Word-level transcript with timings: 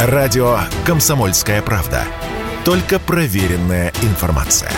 Радио 0.00 0.60
«Комсомольская 0.86 1.60
правда». 1.60 2.04
Только 2.64 3.00
проверенная 3.00 3.92
информация. 4.02 4.70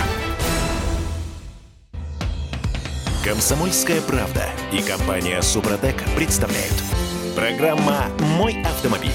«Комсомольская 3.22 4.00
правда» 4.00 4.46
и 4.72 4.80
компания 4.80 5.42
«Супротек» 5.42 6.02
представляют. 6.16 6.72
Программа 7.36 8.06
«Мой 8.38 8.62
автомобиль». 8.62 9.10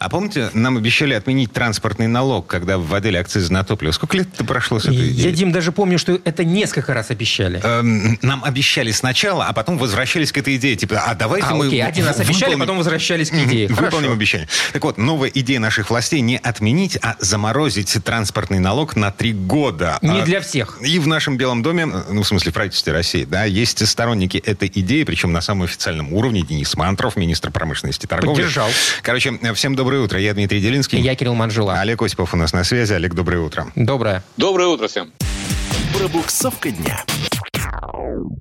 А 0.00 0.08
помните, 0.08 0.48
нам 0.54 0.78
обещали 0.78 1.12
отменить 1.12 1.52
транспортный 1.52 2.06
налог, 2.06 2.46
когда 2.46 2.78
вводили 2.78 3.18
акцизы 3.18 3.52
на 3.52 3.64
топливо. 3.64 3.92
Сколько 3.92 4.16
лет 4.16 4.28
это 4.32 4.44
прошло 4.46 4.78
с 4.80 4.86
этой 4.86 5.10
идеей? 5.10 5.28
Я, 5.28 5.30
Дим, 5.30 5.52
даже 5.52 5.72
помню, 5.72 5.98
что 5.98 6.18
это 6.24 6.42
несколько 6.42 6.94
раз 6.94 7.10
обещали. 7.10 7.60
Эм, 7.62 8.18
нам 8.22 8.42
обещали 8.42 8.92
сначала, 8.92 9.44
а 9.44 9.52
потом 9.52 9.76
возвращались 9.76 10.32
к 10.32 10.38
этой 10.38 10.56
идее. 10.56 10.76
Типа, 10.76 11.02
а 11.06 11.14
давайте 11.14 11.48
а, 11.48 11.54
мы... 11.54 11.66
окей, 11.66 11.82
один 11.84 12.06
раз 12.06 12.18
обещали, 12.18 12.54
выполним- 12.54 12.60
потом 12.60 12.78
возвращались 12.78 13.28
к 13.28 13.34
идее. 13.34 13.68
Выполним 13.68 13.90
Хорошо. 13.90 14.12
обещание. 14.12 14.48
Так 14.72 14.82
вот, 14.84 14.96
новая 14.96 15.28
идея 15.34 15.60
наших 15.60 15.90
властей 15.90 16.22
не 16.22 16.38
отменить, 16.38 16.96
а 17.02 17.16
заморозить 17.18 17.94
транспортный 18.02 18.58
налог 18.58 18.96
на 18.96 19.10
три 19.10 19.34
года. 19.34 19.98
Не 20.00 20.20
А, 20.20 20.24
для 20.24 20.40
всех. 20.40 20.78
И 20.80 20.98
в 20.98 21.08
нашем 21.08 21.36
Белом 21.36 21.62
доме, 21.62 21.84
ну, 21.84 22.22
в 22.22 22.26
смысле, 22.26 22.52
в 22.52 22.54
правительстве 22.54 22.94
России, 22.94 23.24
да, 23.24 23.44
есть 23.44 23.86
сторонники 23.86 24.38
этой 24.38 24.72
идеи, 24.74 25.04
причем 25.04 25.30
на 25.32 25.42
самом 25.42 25.64
официальном 25.64 26.14
уровне. 26.14 26.40
Денис 26.40 26.74
Мантров, 26.74 27.16
министр 27.16 27.50
промышленности 27.50 28.06
и 28.06 28.08
торговли. 28.08 28.40
Поддержал. 28.40 28.70
Короче, 29.02 29.38
всем 29.54 29.74
доброе 29.90 30.04
утро. 30.04 30.20
Я 30.20 30.34
Дмитрий 30.34 30.60
Делинский. 30.60 31.00
Я 31.00 31.16
Кирилл 31.16 31.34
Манжула. 31.34 31.80
Олег 31.80 32.00
Осипов 32.00 32.32
у 32.32 32.36
нас 32.36 32.52
на 32.52 32.62
связи. 32.62 32.92
Олег, 32.92 33.12
доброе 33.12 33.40
утро. 33.40 33.72
Доброе. 33.74 34.22
Доброе 34.36 34.68
утро 34.68 34.86
всем. 34.86 35.10
Пробуксовка 35.92 36.70
дня. 36.70 37.04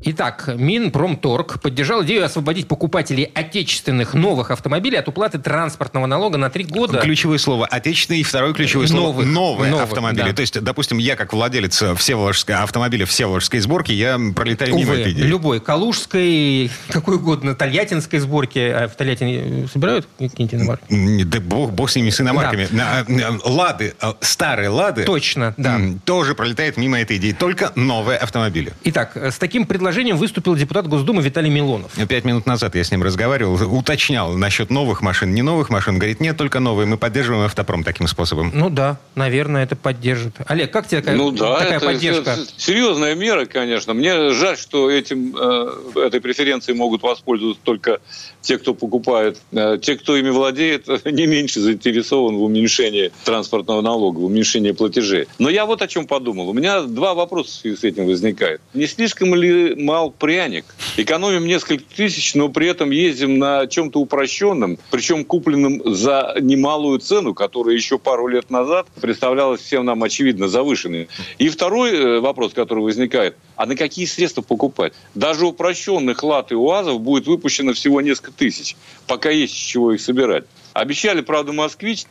Итак, 0.01 0.49
Минпромторг 0.55 1.61
поддержал 1.61 2.03
идею 2.03 2.25
освободить 2.25 2.67
покупателей 2.67 3.23
отечественных 3.23 4.13
новых 4.13 4.51
автомобилей 4.51 4.97
от 4.97 5.07
уплаты 5.07 5.39
транспортного 5.39 6.05
налога 6.05 6.37
на 6.37 6.49
три 6.49 6.63
года. 6.63 6.99
Ключевое 6.99 7.37
слово 7.37 7.65
отечественный, 7.67 8.19
и 8.19 8.23
второе 8.23 8.53
ключевое 8.53 8.87
слово 8.87 9.07
Новых. 9.23 9.25
новые 9.27 9.71
Новых, 9.71 9.85
автомобили. 9.85 10.27
да. 10.29 10.33
То 10.33 10.41
есть, 10.41 10.59
допустим, 10.61 10.97
я 10.97 11.15
как 11.15 11.33
владелец 11.33 11.83
Всеволожской 11.97 12.55
автомобиля 12.55 13.05
Всеволожской 13.05 13.59
сборки, 13.59 13.91
я 13.91 14.19
пролетаю 14.35 14.75
мимо 14.75 14.91
Увы, 14.91 15.01
этой 15.01 15.13
идеи. 15.13 15.23
любой. 15.23 15.59
Калужской, 15.59 16.71
какой 16.89 17.15
угодно, 17.17 17.55
тольяттинской 17.55 18.19
сборки. 18.19 18.59
А 18.59 18.87
в 18.87 18.95
Тольятти 18.95 19.67
собирают 19.71 20.07
какие-нибудь 20.17 20.53
иномарки? 20.53 21.23
Да 21.25 21.39
бог, 21.39 21.71
бог 21.71 21.89
с 21.89 21.95
ними, 21.95 22.09
с 22.09 22.21
иномарками. 22.21 22.67
На- 22.71 23.05
Лады, 23.43 23.93
э, 24.01 24.13
старые 24.21 24.69
лады, 24.69 25.03
Точно, 25.03 25.53
да. 25.57 25.79
тоже 26.05 26.35
пролетает 26.35 26.77
мимо 26.77 26.99
этой 26.99 27.17
идеи. 27.17 27.31
Только 27.31 27.71
новые 27.75 28.17
автомобили. 28.17 28.73
Итак, 28.83 29.15
с 29.15 29.37
таким 29.37 29.58
предложением 29.65 30.17
выступил 30.17 30.55
депутат 30.55 30.87
Госдумы 30.87 31.21
Виталий 31.21 31.49
Милонов. 31.49 31.91
Пять 32.07 32.25
минут 32.25 32.45
назад 32.45 32.75
я 32.75 32.83
с 32.83 32.91
ним 32.91 33.03
разговаривал, 33.03 33.53
уточнял 33.77 34.33
насчет 34.33 34.69
новых 34.69 35.01
машин, 35.01 35.33
не 35.33 35.41
новых 35.41 35.69
машин. 35.69 35.97
Говорит, 35.97 36.19
нет, 36.19 36.37
только 36.37 36.59
новые. 36.59 36.85
Мы 36.85 36.97
поддерживаем 36.97 37.45
автопром 37.45 37.83
таким 37.83 38.07
способом. 38.07 38.51
Ну 38.53 38.69
да, 38.69 38.99
наверное, 39.15 39.63
это 39.63 39.75
поддержит. 39.75 40.35
Олег, 40.47 40.71
как 40.71 40.87
тебе 40.87 41.01
такая, 41.01 41.15
ну 41.17 41.31
да, 41.31 41.59
такая 41.59 41.77
это 41.77 41.85
поддержка? 41.85 42.35
с- 42.35 42.53
серьезная 42.57 43.15
мера, 43.15 43.45
конечно. 43.45 43.93
Мне 43.93 44.31
жаль, 44.31 44.57
что 44.57 44.89
этим, 44.89 45.35
э, 45.35 45.99
этой 46.05 46.21
преференцией 46.21 46.77
могут 46.77 47.01
воспользоваться 47.03 47.61
только 47.63 47.99
те, 48.41 48.57
кто 48.57 48.73
покупает. 48.73 49.39
Э, 49.51 49.77
те, 49.81 49.95
кто 49.95 50.15
ими 50.17 50.29
владеет, 50.29 50.87
не 51.05 51.27
меньше 51.27 51.59
заинтересован 51.59 52.35
в 52.37 52.43
уменьшении 52.43 53.11
транспортного 53.25 53.81
налога, 53.81 54.19
в 54.19 54.25
уменьшении 54.25 54.71
платежей. 54.71 55.27
Но 55.39 55.49
я 55.49 55.65
вот 55.65 55.81
о 55.81 55.87
чем 55.87 56.07
подумал. 56.07 56.49
У 56.49 56.53
меня 56.53 56.81
два 56.81 57.13
вопроса 57.13 57.51
в 57.51 57.55
связи 57.55 57.75
с 57.75 57.83
этим 57.83 58.05
возникает. 58.05 58.61
Не 58.73 58.87
слишком 58.87 59.33
ли 59.35 59.48
мал 59.77 60.11
пряник? 60.11 60.65
Экономим 60.97 61.45
несколько 61.45 61.83
тысяч, 61.95 62.35
но 62.35 62.49
при 62.49 62.67
этом 62.67 62.91
ездим 62.91 63.37
на 63.39 63.67
чем-то 63.67 63.99
упрощенном, 63.99 64.77
причем 64.91 65.25
купленном 65.25 65.81
за 65.85 66.35
немалую 66.39 66.99
цену, 66.99 67.33
которая 67.33 67.75
еще 67.75 67.97
пару 67.97 68.27
лет 68.27 68.49
назад 68.49 68.87
представлялась 68.99 69.61
всем 69.61 69.85
нам 69.85 70.03
очевидно 70.03 70.47
завышенной. 70.47 71.07
И 71.37 71.49
второй 71.49 71.91
э, 71.91 72.19
вопрос, 72.19 72.53
который 72.53 72.83
возникает, 72.83 73.35
а 73.55 73.65
на 73.65 73.75
какие 73.75 74.05
средства 74.05 74.41
покупать? 74.41 74.93
Даже 75.15 75.45
упрощенных 75.45 76.23
лат 76.23 76.51
и 76.51 76.55
УАЗов 76.55 77.01
будет 77.01 77.27
выпущено 77.27 77.73
всего 77.73 78.01
несколько 78.01 78.31
тысяч, 78.31 78.75
пока 79.07 79.29
есть 79.29 79.53
из 79.53 79.59
чего 79.59 79.93
их 79.93 80.01
собирать. 80.01 80.45
Обещали, 80.73 81.21
правда, 81.21 81.51
москвич, 81.51 82.05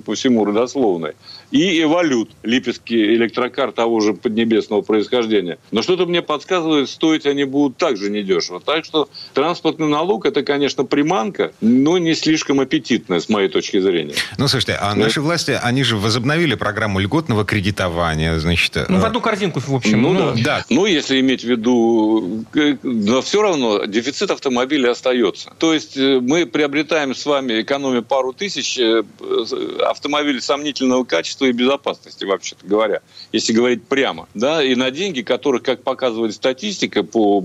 по 0.00 0.14
всему 0.14 0.44
родословной, 0.44 1.12
и 1.50 1.82
эволют, 1.82 2.30
липецкий 2.42 3.14
электрокар 3.14 3.72
того 3.72 4.00
же 4.00 4.14
поднебесного 4.14 4.82
происхождения. 4.82 5.58
Но 5.70 5.82
что-то 5.82 6.06
мне 6.06 6.22
подсказывает, 6.22 6.88
стоить 6.88 7.26
они 7.26 7.44
будут 7.44 7.76
также 7.76 8.10
недешево. 8.10 8.60
Так 8.60 8.84
что 8.84 9.08
транспортный 9.34 9.88
налог– 9.88 10.26
это, 10.26 10.42
конечно, 10.42 10.84
приманка, 10.84 11.52
но 11.60 11.98
не 11.98 12.14
слишком 12.14 12.60
аппетитная, 12.60 13.20
с 13.20 13.28
моей 13.28 13.48
точки 13.48 13.80
зрения. 13.80 14.14
Ну, 14.38 14.48
слушайте, 14.48 14.78
а 14.80 14.94
наши 14.94 15.20
власти, 15.20 15.58
они 15.62 15.82
же 15.82 15.96
возобновили 15.96 16.54
программу 16.54 16.98
льготного 16.98 17.44
кредитования, 17.44 18.38
значит... 18.38 18.76
Ну, 18.88 18.98
в 18.98 19.04
э, 19.04 19.06
одну 19.06 19.20
корзинку, 19.20 19.60
в 19.60 19.74
общем. 19.74 20.02
Ну, 20.02 20.12
ну, 20.12 20.32
да. 20.36 20.42
да. 20.44 20.64
Ну, 20.70 20.86
если 20.86 21.20
иметь 21.20 21.42
в 21.42 21.48
виду, 21.48 22.44
э, 22.54 22.76
но 22.82 23.22
все 23.22 23.42
равно 23.42 23.84
дефицит 23.84 24.30
автомобилей 24.30 24.88
остается. 24.88 25.52
То 25.58 25.72
есть 25.72 25.96
э, 25.96 26.20
мы 26.20 26.46
приобретаем 26.46 27.14
с 27.14 27.24
вами, 27.26 27.62
экономя 27.62 28.02
пару 28.02 28.32
тысяч, 28.32 28.78
автомобиль 29.90 30.40
сомнительного 30.40 31.04
качества 31.04 31.46
и 31.46 31.52
безопасности, 31.52 32.24
вообще-то 32.24 32.66
говоря, 32.66 33.00
если 33.32 33.52
говорить 33.52 33.84
прямо. 33.84 34.28
Да, 34.34 34.62
и 34.62 34.74
на 34.74 34.90
деньги, 34.90 35.22
которых, 35.22 35.62
как 35.62 35.82
показывает 35.82 36.34
статистика 36.34 37.02
по 37.02 37.44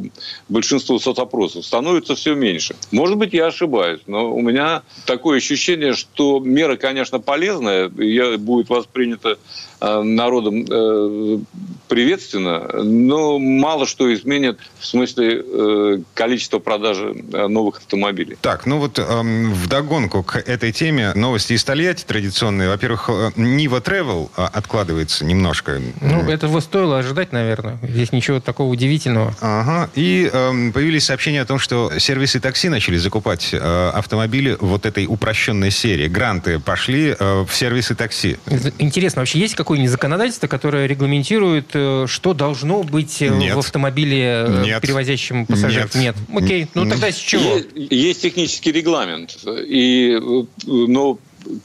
большинству 0.49 0.99
соцопросов, 0.99 1.65
становится 1.65 2.15
все 2.15 2.35
меньше. 2.35 2.75
Может 2.91 3.17
быть, 3.17 3.33
я 3.33 3.47
ошибаюсь, 3.47 4.01
но 4.07 4.33
у 4.33 4.41
меня 4.41 4.83
такое 5.05 5.37
ощущение, 5.37 5.93
что 5.93 6.39
мера, 6.39 6.75
конечно, 6.75 7.19
полезная, 7.19 7.89
и 7.89 8.37
будет 8.37 8.69
воспринята 8.69 9.37
э, 9.79 10.01
народом 10.01 10.65
э, 10.69 11.39
приветственно, 11.87 12.83
но 12.83 13.39
мало 13.39 13.85
что 13.85 14.13
изменит 14.13 14.59
в 14.79 14.85
смысле 14.85 15.43
э, 15.43 15.97
количества 16.13 16.59
продажи 16.59 17.13
новых 17.31 17.77
автомобилей. 17.77 18.37
Так, 18.41 18.65
ну 18.65 18.79
вот 18.79 18.99
эм, 18.99 19.53
вдогонку 19.53 20.23
к 20.23 20.37
этой 20.37 20.71
теме 20.71 21.13
новости 21.15 21.53
из 21.53 21.63
Тольятти 21.63 22.05
традиционные. 22.31 22.69
Во-первых, 22.69 23.09
э, 23.09 23.31
Нива 23.35 23.79
Travel 23.79 24.29
э, 24.37 24.43
откладывается 24.53 25.25
немножко. 25.25 25.81
ну, 25.99 26.29
этого 26.29 26.61
стоило 26.61 26.99
ожидать, 26.99 27.33
наверное. 27.33 27.77
Здесь 27.83 28.11
ничего 28.13 28.39
такого 28.39 28.69
удивительного. 28.69 29.35
Ага. 29.41 29.89
И 29.95 30.29
эм, 30.31 30.71
появились 30.71 31.05
сообщения 31.05 31.41
о 31.41 31.45
том, 31.45 31.59
что 31.59 31.91
сервисы 31.99 32.39
такси 32.39 32.69
начали 32.69 32.97
закупать 32.97 33.49
э, 33.51 33.91
автомобили 33.93 34.57
вот 34.59 34.85
этой 34.85 35.05
упрощенной 35.07 35.71
серии. 35.71 36.07
Гранты 36.07 36.59
пошли 36.59 37.15
э, 37.17 37.45
в 37.47 37.53
сервисы 37.53 37.95
такси. 37.95 38.37
Интересно, 38.79 39.21
вообще 39.21 39.39
есть 39.39 39.55
какое-нибудь 39.55 39.91
законодательство, 39.91 40.47
которое 40.47 40.87
регламентирует, 40.87 41.71
э, 41.73 42.05
что 42.07 42.33
должно 42.33 42.83
быть 42.83 43.21
э, 43.21 43.27
Нет. 43.27 43.55
в 43.55 43.59
автомобиле, 43.59 44.45
э, 44.47 44.63
Нет. 44.65 44.81
перевозящем 44.81 45.45
пассажиров? 45.45 45.93
Нет. 45.95 46.15
Нет. 46.29 46.43
Окей, 46.43 46.67
ну 46.73 46.89
тогда 46.89 47.11
с 47.11 47.17
чего? 47.17 47.57
Есть, 47.57 47.91
есть 47.91 48.21
технический 48.21 48.71
регламент, 48.71 49.37
и, 49.45 50.17
э, 50.17 50.43
но 50.65 51.19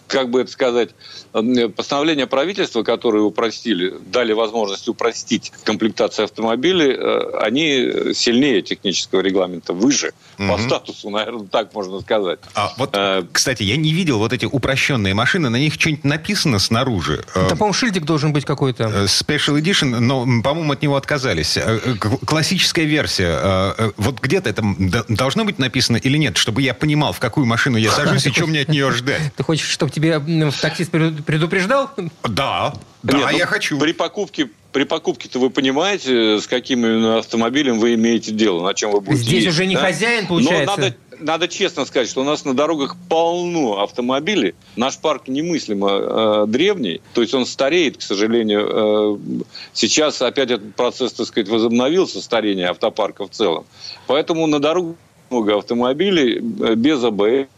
как 0.06 0.30
бы 0.30 0.40
это 0.40 0.50
сказать, 0.50 0.90
э, 1.34 1.68
постановления 1.68 2.26
правительства, 2.26 2.82
которые 2.82 3.22
упростили, 3.22 3.94
дали 4.06 4.32
возможность 4.32 4.88
упростить 4.88 5.52
комплектацию 5.64 6.24
автомобилей, 6.24 6.94
э, 6.98 7.38
они 7.42 8.14
сильнее 8.14 8.62
технического 8.62 9.20
регламента, 9.20 9.72
выше 9.72 10.12
по 10.36 10.42
Мгм. 10.56 10.60
статусу, 10.60 11.10
наверное, 11.10 11.46
так 11.46 11.74
можно 11.74 12.00
сказать. 12.00 12.38
А 12.54 12.72
вот, 12.78 12.90
Э, 12.94 13.24
кстати, 13.32 13.62
я 13.62 13.76
не 13.76 13.92
видел 13.92 14.18
вот 14.18 14.32
эти 14.32 14.44
упрощенные 14.46 15.14
машины, 15.14 15.48
на 15.50 15.56
них 15.56 15.74
что-нибудь 15.74 16.04
написано 16.04 16.58
снаружи. 16.58 17.24
Э, 17.34 17.46
Там, 17.48 17.58
по-моему, 17.58 17.72
шильдик 17.74 18.04
должен 18.04 18.32
быть 18.32 18.44
какой-то. 18.44 18.84
э, 18.84 19.04
Special 19.04 19.60
Edition, 19.60 19.98
но, 20.00 20.22
по-моему, 20.42 20.72
от 20.72 20.82
него 20.82 20.96
отказались. 20.96 21.56
Э, 21.56 21.80
э, 21.84 21.94
Классическая 22.26 22.84
версия. 22.84 23.38
э, 23.42 23.74
э, 23.78 23.90
Вот 23.96 24.20
где-то 24.20 24.50
это 24.50 24.62
должно 25.08 25.44
быть 25.44 25.58
написано 25.58 25.96
или 25.96 26.16
нет, 26.18 26.36
чтобы 26.36 26.62
я 26.62 26.74
понимал, 26.74 27.12
в 27.12 27.18
какую 27.20 27.46
машину 27.46 27.76
я 27.78 27.90
сажусь 27.90 28.26
и 28.26 28.30
что 28.32 28.46
мне 28.46 28.60
от 28.60 28.68
нее 28.68 28.90
ждать. 28.92 29.20
Ты 29.36 29.42
хочешь, 29.42 29.65
чтобы 29.70 29.92
тебе 29.92 30.20
таксист 30.60 30.90
преду- 30.90 31.22
предупреждал? 31.22 31.90
Да, 32.24 32.74
да, 33.02 33.18
Нет, 33.18 33.28
ну, 33.30 33.38
я 33.38 33.46
хочу. 33.46 33.78
При 33.78 33.92
покупке, 33.92 34.50
при 34.72 34.84
покупке-то 34.84 35.38
вы 35.38 35.50
понимаете, 35.50 36.40
с 36.40 36.46
каким 36.46 36.84
именно 36.84 37.18
автомобилем 37.18 37.78
вы 37.78 37.94
имеете 37.94 38.32
дело, 38.32 38.64
на 38.64 38.74
чем 38.74 38.90
вы 38.90 39.00
будете 39.00 39.22
Здесь 39.22 39.34
ездить, 39.34 39.52
уже 39.52 39.66
не 39.66 39.74
да? 39.74 39.80
хозяин, 39.82 40.26
получается. 40.26 40.74
Но 40.76 40.82
надо, 40.82 40.96
надо 41.20 41.48
честно 41.48 41.84
сказать, 41.84 42.08
что 42.08 42.22
у 42.22 42.24
нас 42.24 42.44
на 42.44 42.54
дорогах 42.54 42.96
полно 43.08 43.80
автомобилей. 43.82 44.54
Наш 44.76 44.98
парк 44.98 45.28
немыслимо 45.28 45.88
э, 45.90 46.44
древний, 46.48 47.00
то 47.14 47.22
есть 47.22 47.32
он 47.34 47.46
стареет, 47.46 47.98
к 47.98 48.02
сожалению. 48.02 49.18
Э, 49.40 49.42
сейчас 49.72 50.20
опять 50.20 50.50
этот 50.50 50.74
процесс, 50.74 51.12
так 51.12 51.26
сказать, 51.26 51.48
возобновился, 51.48 52.20
старение 52.20 52.68
автопарка 52.68 53.26
в 53.26 53.30
целом. 53.30 53.64
Поэтому 54.06 54.46
на 54.46 54.58
дорогах 54.58 54.96
много 55.30 55.56
автомобилей 55.56 56.38
э, 56.38 56.74
без 56.74 57.02
АБС, 57.02 57.48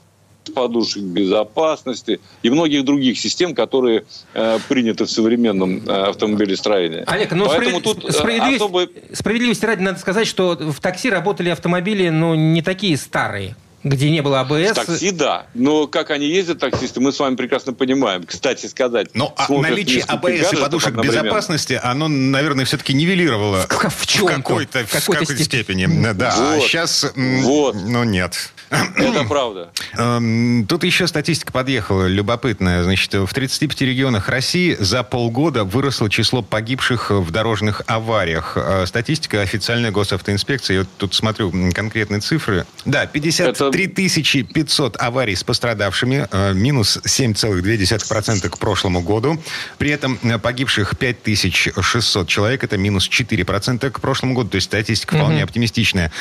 подушек 0.49 1.03
безопасности 1.03 2.21
и 2.43 2.51
многих 2.51 2.85
других 2.85 3.19
систем, 3.19 3.55
которые 3.55 4.05
э, 4.35 4.59
приняты 4.69 5.05
в 5.05 5.11
современном 5.11 5.83
э, 5.87 5.91
автомобилестроении. 5.93 7.05
Олег, 7.07 7.33
ну 7.33 7.47
Поэтому 7.47 7.79
справед- 7.81 7.83
тут 7.83 8.05
э, 8.05 8.13
справедливость- 8.13 8.57
особо- 8.63 8.89
справедливости 9.13 9.65
ради 9.67 9.83
надо 9.83 9.99
сказать, 9.99 10.27
что 10.27 10.57
в 10.59 10.81
такси 10.81 11.11
работали 11.11 11.49
автомобили, 11.51 12.09
ну, 12.09 12.35
не 12.35 12.63
такие 12.63 12.97
старые. 12.97 13.57
Где 13.85 14.11
не 14.11 14.23
было 14.23 14.41
АБС. 14.41 14.73
Такси, 14.75 15.13
да. 15.13 15.47
Но 15.55 15.87
как 15.87 16.11
они 16.11 16.27
ездят, 16.27 16.59
таксисты, 16.59 17.01
мы 17.01 17.13
с 17.13 17.21
вами 17.21 17.37
прекрасно 17.37 17.73
понимаем. 17.73 18.25
Кстати 18.25 18.67
сказать. 18.67 19.11
Но 19.15 19.33
а 19.37 19.53
наличие 19.53 20.03
АБС 20.03 20.53
и 20.53 20.57
подушек 20.57 20.95
безопасности, 20.95 21.81
оно, 21.83 22.09
наверное, 22.09 22.65
все-таки 22.65 22.93
нивелировало 22.93 23.67
в, 23.69 24.01
в, 24.01 24.07
чем 24.07 24.27
в 24.27 24.35
какой-то, 24.35 24.85
в 24.85 24.91
какой-то 24.91 25.25
степени. 25.25 25.87
степени. 25.87 26.13
Да, 26.13 26.35
а 26.37 26.55
вот. 26.55 26.59
а 26.59 26.61
сейчас, 26.61 27.07
вот. 27.15 27.77
ну 27.77 28.05
нет. 28.05 28.53
Это 28.71 29.25
правда. 29.25 29.71
Эм, 29.97 30.67
тут 30.69 30.85
еще 30.85 31.07
статистика 31.07 31.53
подъехала, 31.53 32.07
любопытная. 32.07 32.83
Значит, 32.83 33.15
в 33.15 33.33
35 33.33 33.81
регионах 33.83 34.29
России 34.29 34.77
за 34.79 35.03
полгода 35.03 35.65
выросло 35.65 36.11
число 36.11 36.43
погибших 36.43 37.11
в 37.11 37.31
дорожных 37.31 37.83
авариях. 37.87 38.59
Статистика 38.87 39.41
официальная 39.41 39.91
госавтоинспекции. 39.91 40.81
Я 40.81 40.87
тут 40.99 41.15
смотрю 41.15 41.53
конкретные 41.73 42.21
цифры. 42.21 42.67
Да, 42.85 43.07
53 43.07 43.47
Это... 43.47 43.68
500 43.73 44.97
аварий 44.99 45.35
с 45.35 45.45
пострадавшими, 45.45 46.29
э, 46.31 46.53
минус 46.55 46.99
7,2% 47.05 48.49
к 48.49 48.59
прошлому 48.59 49.01
году. 49.01 49.41
При 49.79 49.91
этом 49.91 50.19
э, 50.23 50.39
погибших 50.39 50.97
5600 50.99 52.29
человек, 52.29 52.65
это 52.65 52.77
минус 52.77 53.09
4% 53.09 53.91
к 53.91 54.01
прошлому 54.01 54.35
году. 54.35 54.51
То 54.51 54.57
есть 54.57 54.67
статистика 54.67 55.17
вполне 55.17 55.39
угу. 55.39 55.45
оптимистичная. 55.45 56.13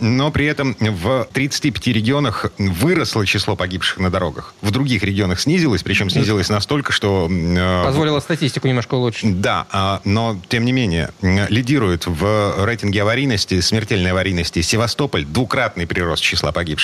Но 0.00 0.30
при 0.30 0.46
этом 0.46 0.76
в 0.80 1.28
35 1.32 1.82
пяти 1.82 1.92
регионах 1.92 2.46
выросло 2.58 3.26
число 3.26 3.56
погибших 3.56 3.98
на 3.98 4.08
дорогах. 4.08 4.54
В 4.62 4.70
других 4.70 5.02
регионах 5.02 5.40
снизилось, 5.40 5.82
причем 5.82 6.10
снизилось 6.10 6.48
настолько, 6.48 6.92
что... 6.92 7.28
Э, 7.28 7.82
Позволило 7.84 8.20
статистику 8.20 8.68
немножко 8.68 8.94
улучшить. 8.94 9.40
Да, 9.40 9.66
э, 9.72 9.98
но 10.08 10.40
тем 10.48 10.64
не 10.64 10.72
менее 10.72 11.10
лидирует 11.22 12.06
в 12.06 12.64
рейтинге 12.64 13.02
аварийности, 13.02 13.60
смертельной 13.60 14.12
аварийности 14.12 14.62
Севастополь, 14.62 15.24
двукратный 15.24 15.86
прирост 15.86 16.22
числа 16.22 16.52
погибших. 16.52 16.81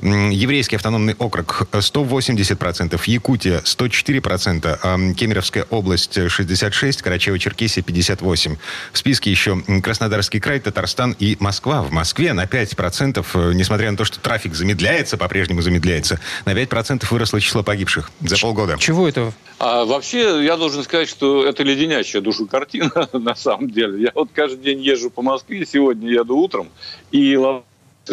Еврейский 0.00 0.76
автономный 0.76 1.14
округ 1.18 1.66
180%, 1.72 3.00
Якутия 3.06 3.60
104%, 3.64 4.78
э, 4.82 5.14
Кемеровская 5.14 5.66
область 5.70 6.16
66%, 6.16 7.02
Карачаево-Черкесия 7.02 7.82
58%. 7.82 8.58
В 8.92 8.98
списке 8.98 9.30
еще 9.30 9.62
Краснодарский 9.82 10.40
край, 10.40 10.60
Татарстан 10.60 11.16
и 11.18 11.36
Москва. 11.40 11.82
В 11.82 11.90
Москве 11.90 12.32
на 12.32 12.46
5%, 12.46 13.26
э, 13.34 13.52
несмотря 13.54 13.90
на 13.90 13.96
то, 13.96 14.04
что 14.04 14.20
трафик 14.20 14.54
замедляется, 14.54 15.16
по-прежнему 15.16 15.62
замедляется, 15.62 16.20
на 16.44 16.54
5% 16.54 17.10
выросло 17.10 17.40
число 17.40 17.62
погибших 17.62 18.10
за 18.20 18.36
полгода. 18.36 18.76
Чего 18.78 19.08
это? 19.08 19.32
А 19.58 19.84
вообще, 19.84 20.44
я 20.44 20.56
должен 20.56 20.84
сказать, 20.84 21.08
что 21.08 21.44
это 21.44 21.62
леденящая 21.62 22.22
душу 22.22 22.46
картина, 22.46 23.08
на 23.12 23.34
самом 23.34 23.70
деле. 23.70 24.02
Я 24.02 24.12
вот 24.14 24.30
каждый 24.32 24.62
день 24.62 24.80
езжу 24.80 25.10
по 25.10 25.22
Москве, 25.22 25.66
сегодня 25.66 26.10
еду 26.10 26.36
утром, 26.36 26.68
и 27.10 27.36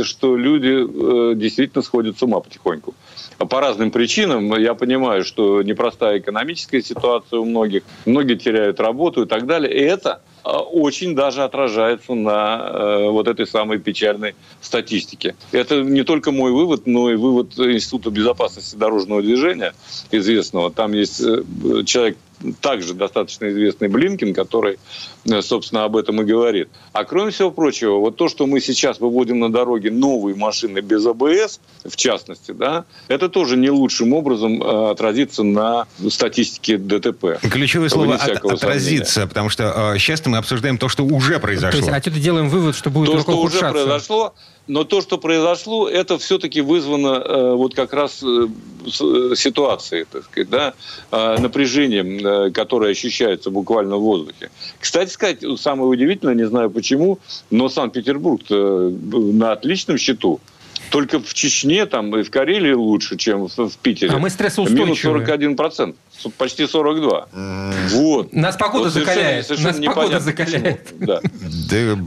что 0.04 0.36
люди 0.36 1.32
э, 1.32 1.36
действительно 1.36 1.82
сходят 1.82 2.18
с 2.18 2.24
ума 2.24 2.40
потихоньку. 2.40 2.94
По 3.38 3.60
разным 3.60 3.92
причинам. 3.92 4.56
Я 4.58 4.76
понимаю, 4.76 5.24
что 5.24 5.62
непростая 5.62 6.20
экономическая 6.20 6.82
ситуация 6.82 7.40
у 7.40 7.46
многих, 7.46 7.84
многие 8.06 8.36
теряют 8.36 8.80
работу 8.80 9.24
и 9.24 9.26
так 9.26 9.46
далее. 9.46 9.74
И 9.74 9.82
это 9.82 10.22
а, 10.44 10.60
очень 10.60 11.16
даже 11.16 11.44
отражается 11.44 12.14
на 12.14 12.70
э, 12.72 13.10
вот 13.10 13.28
этой 13.28 13.48
самой 13.48 13.80
печальной 13.80 14.36
статистике. 14.62 15.36
Это 15.52 15.82
не 15.82 16.04
только 16.04 16.32
мой 16.32 16.52
вывод, 16.52 16.86
но 16.86 17.12
и 17.12 17.16
вывод 17.16 17.58
Института 17.58 18.12
безопасности 18.12 18.76
дорожного 18.76 19.24
движения 19.24 19.74
известного. 20.12 20.72
Там 20.72 20.94
есть 20.94 21.20
э, 21.20 21.44
человек 21.86 22.18
также 22.62 22.94
достаточно 22.94 23.50
известный 23.50 23.88
Блинкин, 23.88 24.34
который, 24.34 24.78
э, 25.26 25.42
собственно, 25.42 25.84
об 25.84 25.96
этом 25.96 26.22
и 26.22 26.26
говорит. 26.26 26.70
А 26.94 27.04
кроме 27.04 27.32
всего 27.32 27.52
прочего, 27.52 28.00
вот 28.00 28.16
то, 28.18 28.30
что 28.30 28.46
мы 28.46 28.62
сейчас 28.62 29.00
выводим 29.00 29.40
на 29.40 29.52
дороге 29.52 29.92
новые 29.92 30.36
машины 30.36 30.80
без 30.80 31.06
АБС, 31.06 31.60
в 31.86 31.96
частности, 31.96 32.52
да, 32.52 32.86
это 33.08 33.30
тоже 33.30 33.58
не 33.58 33.70
лучшим 33.70 34.14
образом 34.14 34.62
э, 34.62 34.92
отразится 34.92 35.44
на 35.44 35.88
статистике 36.10 36.78
ДТП. 36.78 37.40
Ключевое 37.42 37.90
слово 37.90 38.16
от, 38.16 38.46
«отразиться», 38.46 39.14
сомнения. 39.14 39.30
потому 39.30 39.50
что 39.50 39.94
э, 39.96 40.00
сейчас 40.00 40.26
мы 40.26 40.38
обсуждаем 40.38 40.78
то, 40.78 40.90
что 40.90 41.04
уже 41.04 41.40
произошло. 41.40 41.72
То 41.72 41.78
есть 41.78 41.90
отсюда 41.90 42.20
делаем 42.20 42.50
вывод, 42.50 42.76
что 42.76 42.90
будет 42.90 43.12
то, 43.12 43.20
что 43.20 43.32
ухудшаться. 43.32 43.70
уже 43.70 43.86
произошло, 43.86 44.34
но 44.68 44.84
то, 44.84 45.02
что 45.02 45.18
произошло, 45.18 45.88
это 45.88 46.18
все-таки 46.18 46.62
вызвано 46.62 47.22
э, 47.24 47.54
вот 47.54 47.76
как 47.76 47.94
раз 47.94 48.24
э, 48.24 48.48
э, 48.86 49.36
ситуацией, 49.36 50.06
так 50.12 50.24
сказать, 50.26 50.50
да, 50.50 50.74
э, 51.12 51.38
напряжением, 51.40 52.26
э, 52.26 52.52
которое 52.52 52.92
ощущается 52.92 53.52
буквально 53.52 53.98
в 53.98 54.02
воздухе. 54.02 54.50
Кстати 54.80 55.12
сказать, 55.12 55.44
самое 55.60 55.88
удивительное, 55.88 56.36
не 56.36 56.48
знаю 56.48 56.70
почему, 56.72 57.20
но 57.52 57.70
Санкт-Петербург 57.70 58.42
на 58.50 59.52
отличном 59.52 59.98
счету. 59.98 60.40
Только 60.92 61.20
в 61.20 61.34
Чечне 61.34 61.86
там 61.86 62.16
и 62.16 62.24
в 62.24 62.32
Карелии 62.32 62.74
лучше, 62.74 63.18
чем 63.18 63.48
в, 63.48 63.58
в 63.58 63.78
Питере. 63.78 64.12
А 64.12 64.18
мы 64.18 64.30
стрессоустойчивые. 64.30 65.36
Минус 65.38 65.66
41%. 65.66 65.96
Почти 66.38 66.66
42. 66.66 67.28
Вот. 67.92 68.34
Нас 68.34 68.56
погода 68.56 68.86
вот 68.86 68.94
закаляет. 68.94 69.46
Совершенно, 69.46 69.74
совершенно 69.74 69.86
Нас 69.86 69.96
погода 69.96 70.20
закаляет. 70.20 70.94
Да. 71.00 71.22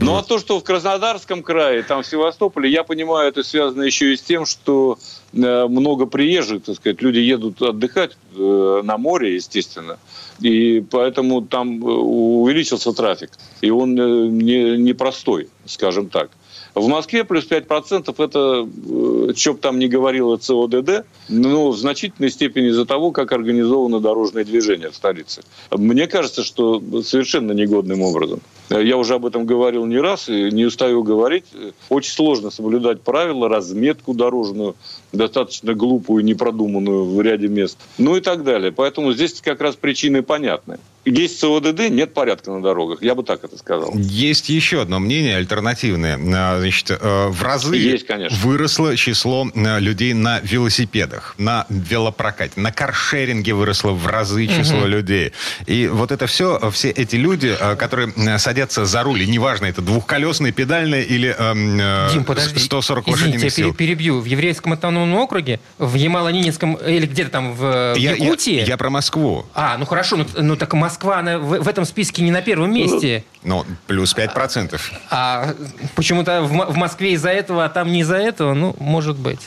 Ну 0.01 0.15
а 0.15 0.23
то, 0.23 0.39
что 0.39 0.59
в 0.59 0.63
Краснодарском 0.63 1.43
крае, 1.43 1.83
там 1.83 2.03
в 2.03 2.07
Севастополе, 2.07 2.69
я 2.69 2.83
понимаю, 2.83 3.29
это 3.29 3.43
связано 3.43 3.83
еще 3.83 4.13
и 4.13 4.17
с 4.17 4.21
тем, 4.21 4.45
что 4.45 4.97
э, 5.33 5.67
много 5.67 6.05
приезжих, 6.05 6.63
так 6.63 6.75
сказать, 6.75 7.01
люди 7.01 7.19
едут 7.19 7.61
отдыхать 7.61 8.17
э, 8.35 8.81
на 8.83 8.97
море, 8.97 9.35
естественно. 9.35 9.97
И 10.39 10.83
поэтому 10.89 11.41
там 11.41 11.83
э, 11.83 11.91
увеличился 11.91 12.93
трафик. 12.93 13.31
И 13.61 13.69
он 13.69 13.93
не, 14.37 14.77
непростой, 14.77 15.49
скажем 15.65 16.09
так. 16.09 16.31
В 16.75 16.87
Москве 16.87 17.23
плюс 17.23 17.47
5% 17.49 18.13
это, 18.23 18.67
э, 18.67 19.33
что 19.35 19.53
бы 19.53 19.59
там 19.59 19.79
ни 19.79 19.87
говорило 19.87 20.37
ЦОДД, 20.37 21.05
но 21.27 21.69
в 21.71 21.77
значительной 21.77 22.29
степени 22.29 22.69
из-за 22.69 22.85
того, 22.85 23.11
как 23.11 23.31
организовано 23.31 23.99
дорожное 23.99 24.45
движение 24.45 24.89
в 24.89 24.95
столице. 24.95 25.41
Мне 25.71 26.07
кажется, 26.07 26.43
что 26.43 26.81
совершенно 27.03 27.51
негодным 27.51 28.01
образом. 28.01 28.41
Я 28.69 28.97
уже 28.97 29.15
об 29.15 29.25
этом 29.25 29.45
говорил 29.45 29.85
не 29.85 29.97
раз 29.97 30.29
и 30.29 30.51
не 30.51 30.65
устаю 30.65 31.03
говорить. 31.03 31.45
Очень 31.89 32.11
сложно 32.11 32.51
соблюдать 32.51 33.01
правила, 33.01 33.49
разметку 33.49 34.13
дорожную, 34.13 34.75
достаточно 35.11 35.73
глупую, 35.73 36.23
непродуманную 36.23 37.05
в 37.05 37.21
ряде 37.21 37.47
мест, 37.47 37.77
ну 37.97 38.15
и 38.15 38.21
так 38.21 38.43
далее. 38.43 38.71
Поэтому 38.71 39.11
здесь 39.13 39.41
как 39.41 39.61
раз 39.61 39.75
причины 39.75 40.21
понятны 40.21 40.77
есть 41.09 41.39
СОДД, 41.39 41.89
нет 41.89 42.13
порядка 42.13 42.51
на 42.51 42.61
дорогах. 42.61 43.01
Я 43.01 43.15
бы 43.15 43.23
так 43.23 43.43
это 43.43 43.57
сказал. 43.57 43.91
Есть 43.95 44.49
еще 44.49 44.81
одно 44.81 44.99
мнение 44.99 45.37
альтернативное. 45.37 46.19
А, 46.35 46.59
значит, 46.59 46.91
э, 46.91 47.27
в 47.27 47.41
разы 47.43 47.75
есть, 47.75 48.05
выросло 48.43 48.95
число 48.95 49.49
э, 49.53 49.79
людей 49.79 50.13
на 50.13 50.39
велосипедах, 50.39 51.35
на 51.37 51.65
велопрокате, 51.69 52.59
на 52.59 52.71
каршеринге 52.71 53.53
выросло 53.53 53.91
в 53.91 54.07
разы 54.07 54.47
число 54.47 54.79
угу. 54.79 54.87
людей. 54.87 55.33
И 55.65 55.87
вот 55.87 56.11
это 56.11 56.27
все, 56.27 56.71
все 56.71 56.89
эти 56.89 57.15
люди, 57.15 57.55
э, 57.59 57.75
которые 57.75 58.13
садятся 58.39 58.85
за 58.85 59.03
руль, 59.03 59.23
и 59.23 59.27
неважно, 59.27 59.65
это 59.65 59.81
двухколесные, 59.81 60.51
педальные 60.51 61.05
или 61.05 61.35
э, 61.37 62.09
Дим, 62.13 62.23
подожди, 62.23 62.59
140 62.59 63.07
лошадиных 63.07 63.51
сил. 63.51 63.67
я 63.67 63.73
перебью. 63.73 64.19
В 64.19 64.25
еврейском 64.25 64.73
автономном 64.73 65.17
округе, 65.19 65.59
в 65.77 65.95
Ямало-Ненецком, 65.95 66.77
или 66.85 67.05
где-то 67.05 67.31
там 67.31 67.53
в 67.53 67.95
я, 67.97 68.11
Якутии... 68.13 68.59
Я, 68.59 68.65
я 68.65 68.77
про 68.77 68.89
Москву. 68.89 69.45
А, 69.53 69.77
ну 69.77 69.85
хорошо, 69.85 70.17
ну, 70.17 70.25
ну 70.37 70.55
так 70.55 70.73
Москва 70.73 70.98
Москва 70.99 71.19
она 71.19 71.39
в, 71.39 71.63
в 71.63 71.67
этом 71.67 71.85
списке 71.85 72.21
не 72.23 72.31
на 72.31 72.41
первом 72.41 72.73
месте. 72.73 73.23
Ну, 73.43 73.63
плюс 73.87 74.13
5%. 74.13 74.77
А 75.09 75.55
почему-то 75.95 76.41
в, 76.41 76.73
в 76.73 76.75
Москве 76.75 77.13
из-за 77.13 77.29
этого, 77.29 77.63
а 77.63 77.69
там 77.69 77.89
не 77.89 78.01
из-за 78.01 78.17
этого, 78.17 78.53
ну, 78.53 78.75
может 78.79 79.17
быть. 79.17 79.39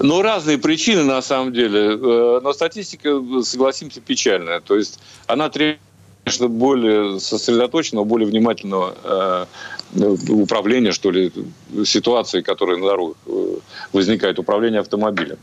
Ну, 0.00 0.20
разные 0.20 0.58
причины, 0.58 1.04
на 1.04 1.22
самом 1.22 1.52
деле. 1.52 1.96
Э, 1.96 2.40
но 2.42 2.52
статистика, 2.52 3.20
согласимся, 3.44 4.00
печальная. 4.00 4.60
То 4.60 4.76
есть 4.76 4.98
она 5.28 5.48
требует 5.48 5.78
конечно, 6.26 6.48
более 6.48 7.20
сосредоточенного, 7.20 8.04
более 8.04 8.26
внимательного 8.26 9.46
э, 9.94 10.16
управления, 10.30 10.90
что 10.90 11.12
ли, 11.12 11.30
ситуации, 11.84 12.40
которые 12.40 12.78
на 12.78 12.88
дорогах 12.88 13.16
э, 13.26 13.58
возникает, 13.92 14.40
управление 14.40 14.80
автомобилем. 14.80 15.38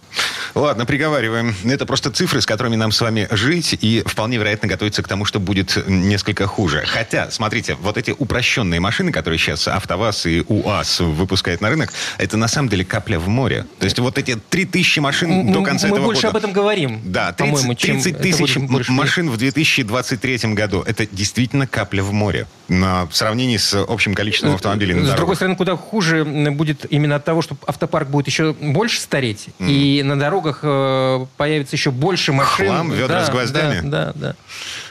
Ладно, 0.56 0.86
приговариваем. 0.86 1.56
Это 1.66 1.86
просто 1.86 2.12
цифры, 2.12 2.40
с 2.40 2.46
которыми 2.46 2.76
нам 2.76 2.92
с 2.92 3.02
вами 3.02 3.28
жить, 3.32 3.76
и 3.82 4.04
вполне 4.06 4.38
вероятно 4.38 4.68
готовиться 4.68 5.02
к 5.02 5.08
тому, 5.08 5.26
что 5.26 5.40
будет 5.40 5.84
несколько 5.88 6.46
хуже. 6.46 6.84
Хотя, 6.86 7.32
смотрите, 7.32 7.76
вот 7.76 7.98
эти 7.98 8.12
упрощенные 8.12 8.80
машины, 8.80 9.12
которые 9.12 9.40
сейчас 9.40 9.68
АвтоВАЗ 9.68 10.26
и 10.28 10.44
УАЗ 10.48 11.00
выпускают 11.00 11.62
на 11.62 11.70
рынок, 11.70 11.92
это 12.20 12.38
на 12.38 12.48
самом 12.48 12.70
деле 12.70 12.86
капля 12.86 13.18
в 13.18 13.28
море. 13.28 13.66
То 13.80 13.86
есть 13.86 13.98
вот 13.98 14.18
эти 14.18 14.36
3000 14.36 15.00
машин 15.00 15.52
до 15.52 15.64
конца 15.64 15.88
мы 15.88 15.96
этого 15.96 16.00
года... 16.00 16.02
Мы 16.02 16.06
больше 16.06 16.28
об 16.28 16.38
этом 16.38 16.54
говорим. 16.54 17.02
Да, 17.04 17.32
30, 17.32 17.78
30 17.80 18.18
тысяч 18.20 18.58
машин 18.90 19.30
в 19.30 19.38
2023 19.38 20.54
году. 20.54 20.84
Это 20.86 21.08
действительно 21.08 21.66
капля 21.66 22.04
в 22.04 22.14
море 22.14 22.46
на 22.68 23.06
в 23.08 23.16
сравнении 23.16 23.58
с 23.58 23.74
общим 23.74 24.14
количеством 24.16 24.56
автомобилей 24.56 24.94
на 24.94 25.02
дорогах. 25.02 25.16
С 25.16 25.18
другой 25.18 25.36
стороны, 25.36 25.56
куда 25.56 25.76
хуже 25.76 26.24
будет 26.24 26.86
именно 26.92 27.16
от 27.16 27.26
того, 27.26 27.42
что 27.42 27.58
автопарк 27.66 28.10
будет 28.10 28.28
еще 28.28 28.54
больше 28.54 29.00
стареть, 29.00 29.48
mm. 29.60 29.70
и 29.70 30.04
на 30.04 30.18
дорогах 30.18 30.43
э, 30.62 31.26
появится 31.38 31.76
еще 31.76 31.92
больше 31.92 32.34
машин. 32.34 32.68
Хлам, 32.68 32.92
ведра 32.92 33.20
да, 33.20 33.26
с 33.26 33.30
гвоздями. 33.30 33.90
Да, 33.90 34.14
да, 34.16 34.36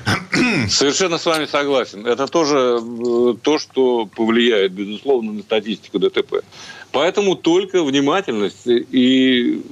да. 0.04 0.68
Совершенно 0.68 1.18
с 1.18 1.26
вами 1.26 1.46
согласен. 1.46 2.06
Это 2.06 2.26
тоже 2.26 2.80
э, 2.80 3.34
то, 3.42 3.58
что 3.58 4.06
повлияет, 4.06 4.72
безусловно, 4.72 5.32
на 5.32 5.42
статистику 5.42 5.98
ДТП. 5.98 6.36
Поэтому 6.90 7.36
только 7.36 7.82
внимательность 7.82 8.66
и 8.66 9.62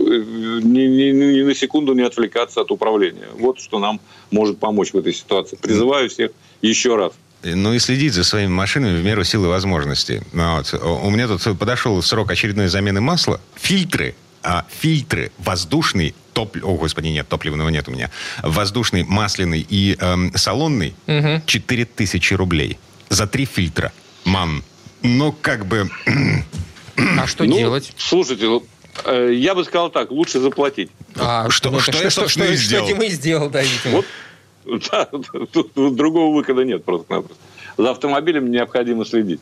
ни, 0.00 0.86
ни, 0.86 1.10
ни 1.10 1.42
на 1.42 1.54
секунду 1.54 1.94
не 1.94 2.02
отвлекаться 2.02 2.60
от 2.60 2.70
управления. 2.70 3.28
Вот 3.38 3.60
что 3.60 3.78
нам 3.78 4.00
может 4.30 4.58
помочь 4.58 4.92
в 4.92 4.98
этой 4.98 5.12
ситуации. 5.12 5.56
Призываю 5.56 6.08
всех 6.08 6.30
еще 6.62 6.96
раз. 6.96 7.12
Ну 7.42 7.72
и 7.72 7.78
следить 7.78 8.12
за 8.12 8.24
своими 8.24 8.50
машинами 8.50 9.00
в 9.00 9.04
меру 9.04 9.24
силы 9.24 9.48
возможностей. 9.48 10.22
Вот. 10.32 10.74
У 10.82 11.10
меня 11.10 11.26
тут 11.26 11.58
подошел 11.58 12.00
срок 12.02 12.30
очередной 12.30 12.68
замены 12.68 13.00
масла. 13.00 13.40
Фильтры 13.54 14.14
а, 14.42 14.64
фильтры 14.68 15.32
воздушный, 15.38 16.14
топ... 16.32 16.56
о, 16.62 16.76
господи, 16.76 17.08
нет, 17.08 17.28
топливного 17.28 17.68
нет 17.68 17.88
у 17.88 17.92
меня, 17.92 18.10
воздушный, 18.42 19.04
масляный 19.04 19.66
и 19.68 19.96
эм, 19.98 20.32
салонный, 20.34 20.94
угу. 21.06 21.42
4000 21.46 22.34
рублей 22.34 22.78
за 23.08 23.26
три 23.26 23.44
фильтра. 23.44 23.92
Мам, 24.24 24.62
ну 25.02 25.32
как 25.32 25.66
бы... 25.66 25.90
А 27.18 27.26
что 27.26 27.44
ну, 27.44 27.56
делать? 27.56 27.94
Слушайте, 27.96 28.60
э, 29.06 29.30
я 29.32 29.54
бы 29.54 29.64
сказал 29.64 29.88
так, 29.88 30.10
лучше 30.10 30.38
заплатить. 30.38 30.90
А 31.16 31.48
что, 31.48 31.70
ну, 31.70 31.80
что, 31.80 31.92
что, 31.92 32.10
что, 32.10 32.28
что, 32.28 32.54
сделал? 32.54 32.84
что 32.84 32.94
Дима 32.94 33.04
и 33.06 33.08
сделал, 33.08 33.48
да, 33.48 33.62
видимо. 33.62 34.02
Вот, 34.64 34.82
да, 34.90 35.06
тут 35.50 35.72
другого 35.96 36.34
выхода 36.34 36.62
нет 36.62 36.84
просто-напросто. 36.84 37.40
За 37.78 37.92
автомобилем 37.92 38.50
необходимо 38.50 39.06
следить. 39.06 39.40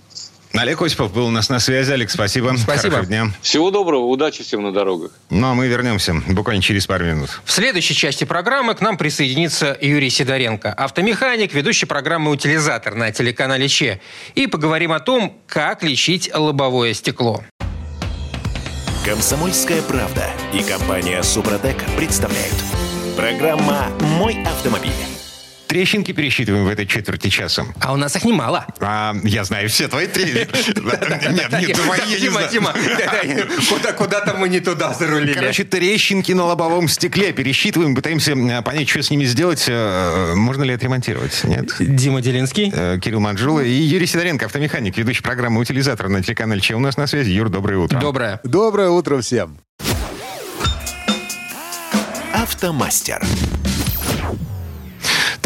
Олег 0.55 0.83
Осипов 0.83 1.13
был 1.13 1.27
у 1.27 1.31
нас 1.31 1.49
на 1.49 1.59
связи. 1.61 1.93
Олег, 1.93 2.11
спасибо. 2.11 2.55
Спасибо. 2.57 2.97
Хорошего 2.97 3.07
дня. 3.07 3.33
Всего 3.43 3.71
доброго. 3.71 4.05
Удачи 4.05 4.43
всем 4.43 4.63
на 4.63 4.73
дорогах. 4.73 5.13
Ну, 5.31 5.47
а 5.47 5.55
мы 5.55 5.69
вернемся 5.69 6.15
буквально 6.29 6.63
через 6.63 6.87
пару 6.87 7.05
минут. 7.05 7.41
В 7.45 7.51
следующей 7.53 7.95
части 7.95 8.25
программы 8.25 8.75
к 8.75 8.81
нам 8.81 8.97
присоединится 8.97 9.77
Юрий 9.81 10.11
Сидоренко, 10.11 10.73
автомеханик, 10.73 11.53
ведущий 11.53 11.87
программы 11.87 12.31
«Утилизатор» 12.31 12.95
на 12.95 13.13
телеканале 13.13 13.69
ЧЕ. 13.69 14.01
И 14.35 14.47
поговорим 14.47 14.93
о 14.93 15.01
том, 15.01 15.39
как 15.47 15.83
лечить 15.83 16.31
лобовое 16.35 16.95
стекло. 16.95 17.43
Комсомольская 19.05 19.81
правда 19.83 20.27
и 20.53 20.63
компания 20.63 21.23
«Супротек» 21.23 21.77
представляют. 21.97 22.55
Программа 23.17 23.89
«Мой 24.01 24.43
автомобиль». 24.45 24.93
Трещинки 25.69 26.13
пересчитываем 26.13 26.65
в 26.65 26.69
этой 26.69 26.87
четверти 26.87 27.29
часа. 27.29 27.67
А 27.81 27.93
у 27.93 27.97
нас 27.97 28.17
их 28.17 28.25
немало. 28.25 28.67
А, 28.81 29.15
я 29.23 29.45
знаю 29.45 29.69
все 29.69 29.87
твои 29.87 30.07
трещинки. 30.07 30.49
Нет, 31.31 31.53
не 31.53 31.75
твои. 31.75 32.19
Дима, 32.19 32.49
Дима, 32.51 32.75
куда-то 33.97 34.35
мы 34.35 34.49
не 34.49 34.61
туда 34.61 34.95
зарулили. 34.95 35.35
Короче, 35.35 35.65
трещинки 35.65 36.33
на 36.33 36.45
лобовом 36.45 36.89
стекле 36.89 37.33
пересчитываем, 37.33 37.95
пытаемся 37.95 38.35
понять, 38.63 38.89
что 38.89 39.03
с 39.03 39.11
ними 39.11 39.25
сделать. 39.25 39.67
Э, 39.69 40.33
можно 40.35 40.65
ли 40.65 40.73
отремонтировать? 40.73 41.45
Нет. 41.45 41.71
Дима 41.79 42.23
Делинский. 42.23 42.73
Э, 42.75 42.99
Кирилл 42.99 43.21
Манжула 43.21 43.61
и 43.61 43.71
Юрий 43.71 44.07
Сидоренко, 44.07 44.47
автомеханик, 44.47 44.97
ведущий 44.97 45.23
программы 45.23 45.61
«Утилизатор» 45.61 46.09
на 46.09 46.23
телеканале 46.23 46.63
Че 46.63 46.77
у 46.77 46.81
нас 46.81 46.97
на 46.97 47.07
связи. 47.07 47.31
Юр, 47.31 47.51
доброе 47.51 47.77
утро. 47.77 48.01
Доброе. 48.01 48.41
Доброе 48.43 48.89
утро 48.89 49.21
всем. 49.21 49.59
Автомастер. 52.33 53.23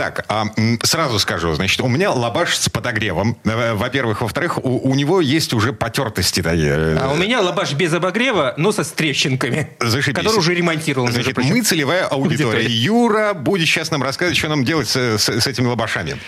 Так, 0.03 0.25
а, 0.27 0.47
сразу 0.83 1.21
скажу, 1.21 1.55
значит, 1.55 1.81
у 1.81 1.87
меня 1.87 2.11
лабаш 2.11 2.57
с 2.57 2.69
подогревом. 2.69 3.37
Э, 3.45 3.75
во-первых. 3.75 4.23
Во-вторых, 4.23 4.59
у, 4.59 4.91
у 4.91 4.97
него 4.97 5.21
есть 5.21 5.53
уже 5.53 5.73
потертости 5.73 6.43
такие. 6.43 6.99
А 6.99 7.13
у 7.13 7.15
меня 7.15 7.41
лабаш 7.41 7.75
без 7.75 7.93
обогрева, 7.93 8.55
но 8.57 8.73
со 8.73 8.83
трещинками. 8.83 9.69
Зашибись. 9.79 10.19
Который 10.19 10.39
уже 10.39 10.57
ремонтировал. 10.57 11.07
Значит, 11.07 11.37
мы 11.37 11.63
целевая 11.63 12.07
аудитория. 12.07 12.67
Юра 12.67 13.33
будет 13.33 13.69
сейчас 13.69 13.93
нам 13.93 14.03
рассказывать, 14.03 14.37
что 14.37 14.49
нам 14.49 14.65
делать 14.65 14.89
с, 14.89 14.97
с, 14.97 15.29
с 15.29 15.47
этими 15.47 15.69
лабашами. 15.69 16.19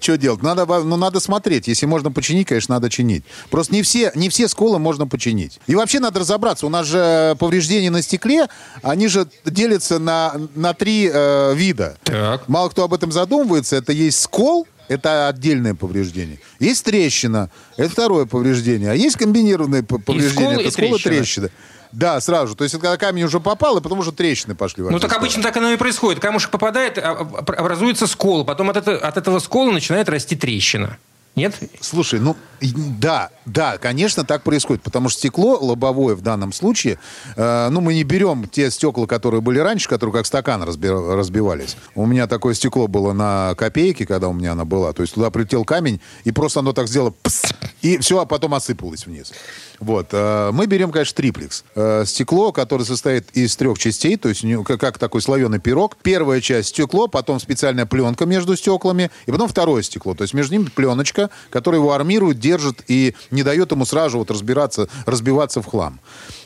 Что 0.00 0.16
делать? 0.16 0.42
Надо, 0.42 0.66
ну, 0.66 0.96
надо 0.96 1.20
смотреть. 1.20 1.68
Если 1.68 1.86
можно 1.86 2.10
починить, 2.10 2.48
конечно, 2.48 2.74
надо 2.74 2.90
чинить. 2.90 3.24
Просто 3.50 3.74
не 3.74 3.82
все, 3.82 4.12
не 4.14 4.28
все 4.28 4.48
сколы 4.48 4.78
можно 4.78 5.06
починить. 5.06 5.60
И 5.66 5.74
вообще 5.74 6.00
надо 6.00 6.20
разобраться. 6.20 6.66
У 6.66 6.70
нас 6.70 6.86
же 6.86 7.36
повреждения 7.38 7.90
на 7.90 8.02
стекле, 8.02 8.48
они 8.82 9.08
же 9.08 9.28
делятся 9.44 9.98
на, 9.98 10.34
на 10.54 10.74
три 10.74 11.10
э, 11.12 11.54
вида. 11.54 11.96
Так. 12.04 12.48
Мало 12.48 12.68
кто 12.70 12.84
об 12.84 12.94
этом 12.94 13.12
задумывается. 13.12 13.76
Это 13.76 13.92
есть 13.92 14.20
скол, 14.20 14.66
это 14.88 15.28
отдельное 15.28 15.74
повреждение. 15.74 16.40
Есть 16.58 16.84
трещина, 16.84 17.50
это 17.76 17.90
второе 17.90 18.26
повреждение. 18.26 18.90
А 18.90 18.94
есть 18.94 19.16
комбинированное 19.16 19.82
повреждение, 19.82 20.54
и 20.54 20.56
скол, 20.56 20.60
это 20.60 20.70
скол 20.70 20.96
и 20.96 21.02
трещина. 21.02 21.50
Да, 21.92 22.20
сразу. 22.20 22.54
То 22.54 22.64
есть, 22.64 22.74
когда 22.74 22.96
камень 22.96 23.24
уже 23.24 23.40
попал, 23.40 23.78
и 23.78 23.80
потому 23.80 24.02
что 24.02 24.12
трещины 24.12 24.54
пошли. 24.54 24.84
Ну, 24.84 24.98
так 24.98 25.12
обычно 25.12 25.42
так 25.42 25.56
оно 25.56 25.70
и 25.70 25.76
происходит. 25.76 26.20
Камушек 26.20 26.50
попадает, 26.50 26.98
а, 26.98 27.10
образуется 27.10 28.06
скол, 28.06 28.44
потом 28.44 28.70
от, 28.70 28.76
это, 28.76 28.96
от 28.96 29.16
этого 29.16 29.38
скола 29.38 29.72
начинает 29.72 30.08
расти 30.08 30.36
трещина. 30.36 30.98
Нет? 31.38 31.54
Слушай, 31.80 32.18
ну 32.18 32.34
да, 32.60 33.30
да, 33.46 33.78
конечно, 33.78 34.24
так 34.24 34.42
происходит, 34.42 34.82
потому 34.82 35.08
что 35.08 35.20
стекло 35.20 35.56
лобовое 35.60 36.16
в 36.16 36.20
данном 36.20 36.52
случае, 36.52 36.98
э, 37.36 37.68
ну 37.70 37.80
мы 37.80 37.94
не 37.94 38.02
берем 38.02 38.48
те 38.48 38.72
стекла, 38.72 39.06
которые 39.06 39.40
были 39.40 39.60
раньше, 39.60 39.88
которые 39.88 40.12
как 40.12 40.26
стакан 40.26 40.64
разби 40.64 40.88
разбивались. 40.88 41.76
У 41.94 42.06
меня 42.06 42.26
такое 42.26 42.54
стекло 42.54 42.88
было 42.88 43.12
на 43.12 43.54
копейке, 43.56 44.04
когда 44.04 44.28
у 44.28 44.32
меня 44.32 44.52
она 44.52 44.64
была, 44.64 44.92
то 44.92 45.02
есть 45.02 45.14
туда 45.14 45.30
прилетел 45.30 45.64
камень 45.64 46.00
и 46.24 46.32
просто 46.32 46.58
оно 46.58 46.72
так 46.72 46.88
сделало, 46.88 47.10
пс, 47.22 47.44
и 47.82 47.98
все, 47.98 48.18
а 48.18 48.26
потом 48.26 48.54
осыпалось 48.54 49.06
вниз. 49.06 49.32
Вот. 49.80 50.08
Э, 50.12 50.50
мы 50.52 50.66
берем, 50.66 50.90
конечно, 50.90 51.16
триплекс. 51.16 51.64
Э, 51.74 52.04
стекло, 52.06 52.52
которое 52.52 52.84
состоит 52.84 53.30
из 53.32 53.56
трех 53.56 53.78
частей, 53.78 54.16
то 54.16 54.28
есть 54.28 54.44
как 54.78 54.98
такой 54.98 55.22
слоеный 55.22 55.60
пирог. 55.60 55.96
Первая 56.02 56.40
часть 56.40 56.70
стекло, 56.70 57.08
потом 57.08 57.40
специальная 57.40 57.86
пленка 57.86 58.26
между 58.26 58.56
стеклами, 58.56 59.10
и 59.26 59.32
потом 59.32 59.48
второе 59.48 59.82
стекло. 59.82 60.14
То 60.14 60.22
есть 60.22 60.34
между 60.34 60.54
ними 60.54 60.68
пленочка, 60.74 61.30
которая 61.50 61.80
его 61.80 61.92
армирует, 61.92 62.38
держит 62.38 62.82
и 62.88 63.14
не 63.30 63.42
дает 63.42 63.70
ему 63.70 63.84
сразу 63.84 64.18
вот 64.18 64.30
разбираться, 64.30 64.88
разбиваться 65.06 65.62
в 65.62 65.66
хлам. 65.66 66.00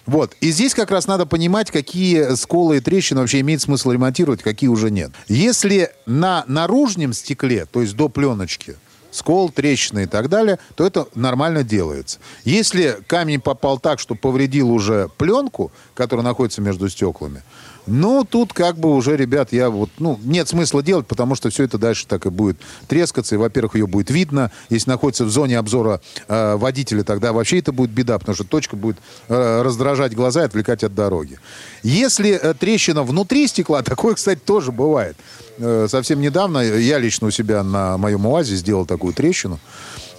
Вот. 0.07 0.37
И 0.41 0.51
здесь 0.51 0.75
как 0.75 0.91
раз 0.91 1.07
надо 1.07 1.27
понимать, 1.27 1.71
какие 1.71 2.35
сколы 2.35 2.79
и 2.79 2.81
трещины 2.81 3.21
вообще 3.21 3.41
имеет 3.41 3.63
смысл 3.63 3.93
ремонтировать, 3.93 4.43
какие 4.43 4.69
уже 4.69 4.91
нет. 4.91 5.13
Если 5.29 5.91
на 6.07 6.45
наружном 6.49 7.13
стекле, 7.13 7.67
то 7.67 7.81
есть 7.81 7.95
до 7.97 8.09
пленочки, 8.09 8.77
скол, 9.13 9.51
трещины 9.51 10.05
и 10.05 10.07
так 10.07 10.29
далее, 10.29 10.59
то 10.75 10.85
это 10.85 11.07
нормально 11.15 11.63
делается. 11.63 12.19
Если 12.45 12.99
камень 13.07 13.41
попал 13.41 13.79
так, 13.79 14.01
что 14.01 14.17
повредил 14.17 14.73
уже 14.73 15.09
пленку, 15.17 15.71
которая 15.95 16.25
находится 16.25 16.61
между 16.61 16.89
стеклами, 16.89 17.43
ну, 17.87 18.25
тут 18.25 18.53
как 18.53 18.79
бы 18.79 18.95
уже, 18.95 19.17
ребят, 19.17 19.53
я 19.53 19.69
вот, 19.69 19.91
ну, 19.99 20.19
нет 20.23 20.49
смысла 20.49 20.83
делать, 20.83 21.07
потому 21.07 21.35
что 21.35 21.51
все 21.51 21.65
это 21.65 21.79
дальше 21.79 22.07
так 22.07 22.27
и 22.27 22.31
будет 22.31 22.59
трескаться. 22.87 23.35
И, 23.35 23.39
во-первых, 23.39 23.75
ее 23.75 23.87
будет 23.87 24.11
видно. 24.11 24.53
Если 24.71 24.89
находится 24.89 25.25
в 25.25 25.31
зоне 25.31 25.59
обзора 25.59 26.01
э, 26.29 26.57
водителя, 26.57 27.03
тогда 27.03 27.33
вообще 27.33 27.59
это 27.59 27.73
будет 27.73 27.91
беда, 27.91 28.19
потому 28.19 28.37
что 28.37 28.45
точка 28.45 28.77
будет 28.77 28.99
э, 29.29 29.63
раздражать 29.63 30.15
глаза 30.15 30.43
и 30.43 30.45
отвлекать 30.45 30.85
от 30.85 30.95
дороги. 30.95 31.39
Если 31.83 32.31
э, 32.31 32.55
трещина 32.55 33.03
внутри 33.03 33.49
стекла, 33.49 33.83
такое, 33.83 34.15
кстати, 34.15 34.39
тоже 34.39 34.71
бывает. 34.71 35.17
Э, 35.59 35.87
совсем 35.89 36.21
недавно 36.21 36.59
я 36.59 36.99
лично 36.99 37.27
у 37.27 37.31
себя 37.31 37.65
на 37.65 37.99
моем 37.99 38.27
УАЗе 38.27 38.57
сделал 38.57 38.87
такую 38.87 39.13
трещину. 39.13 39.59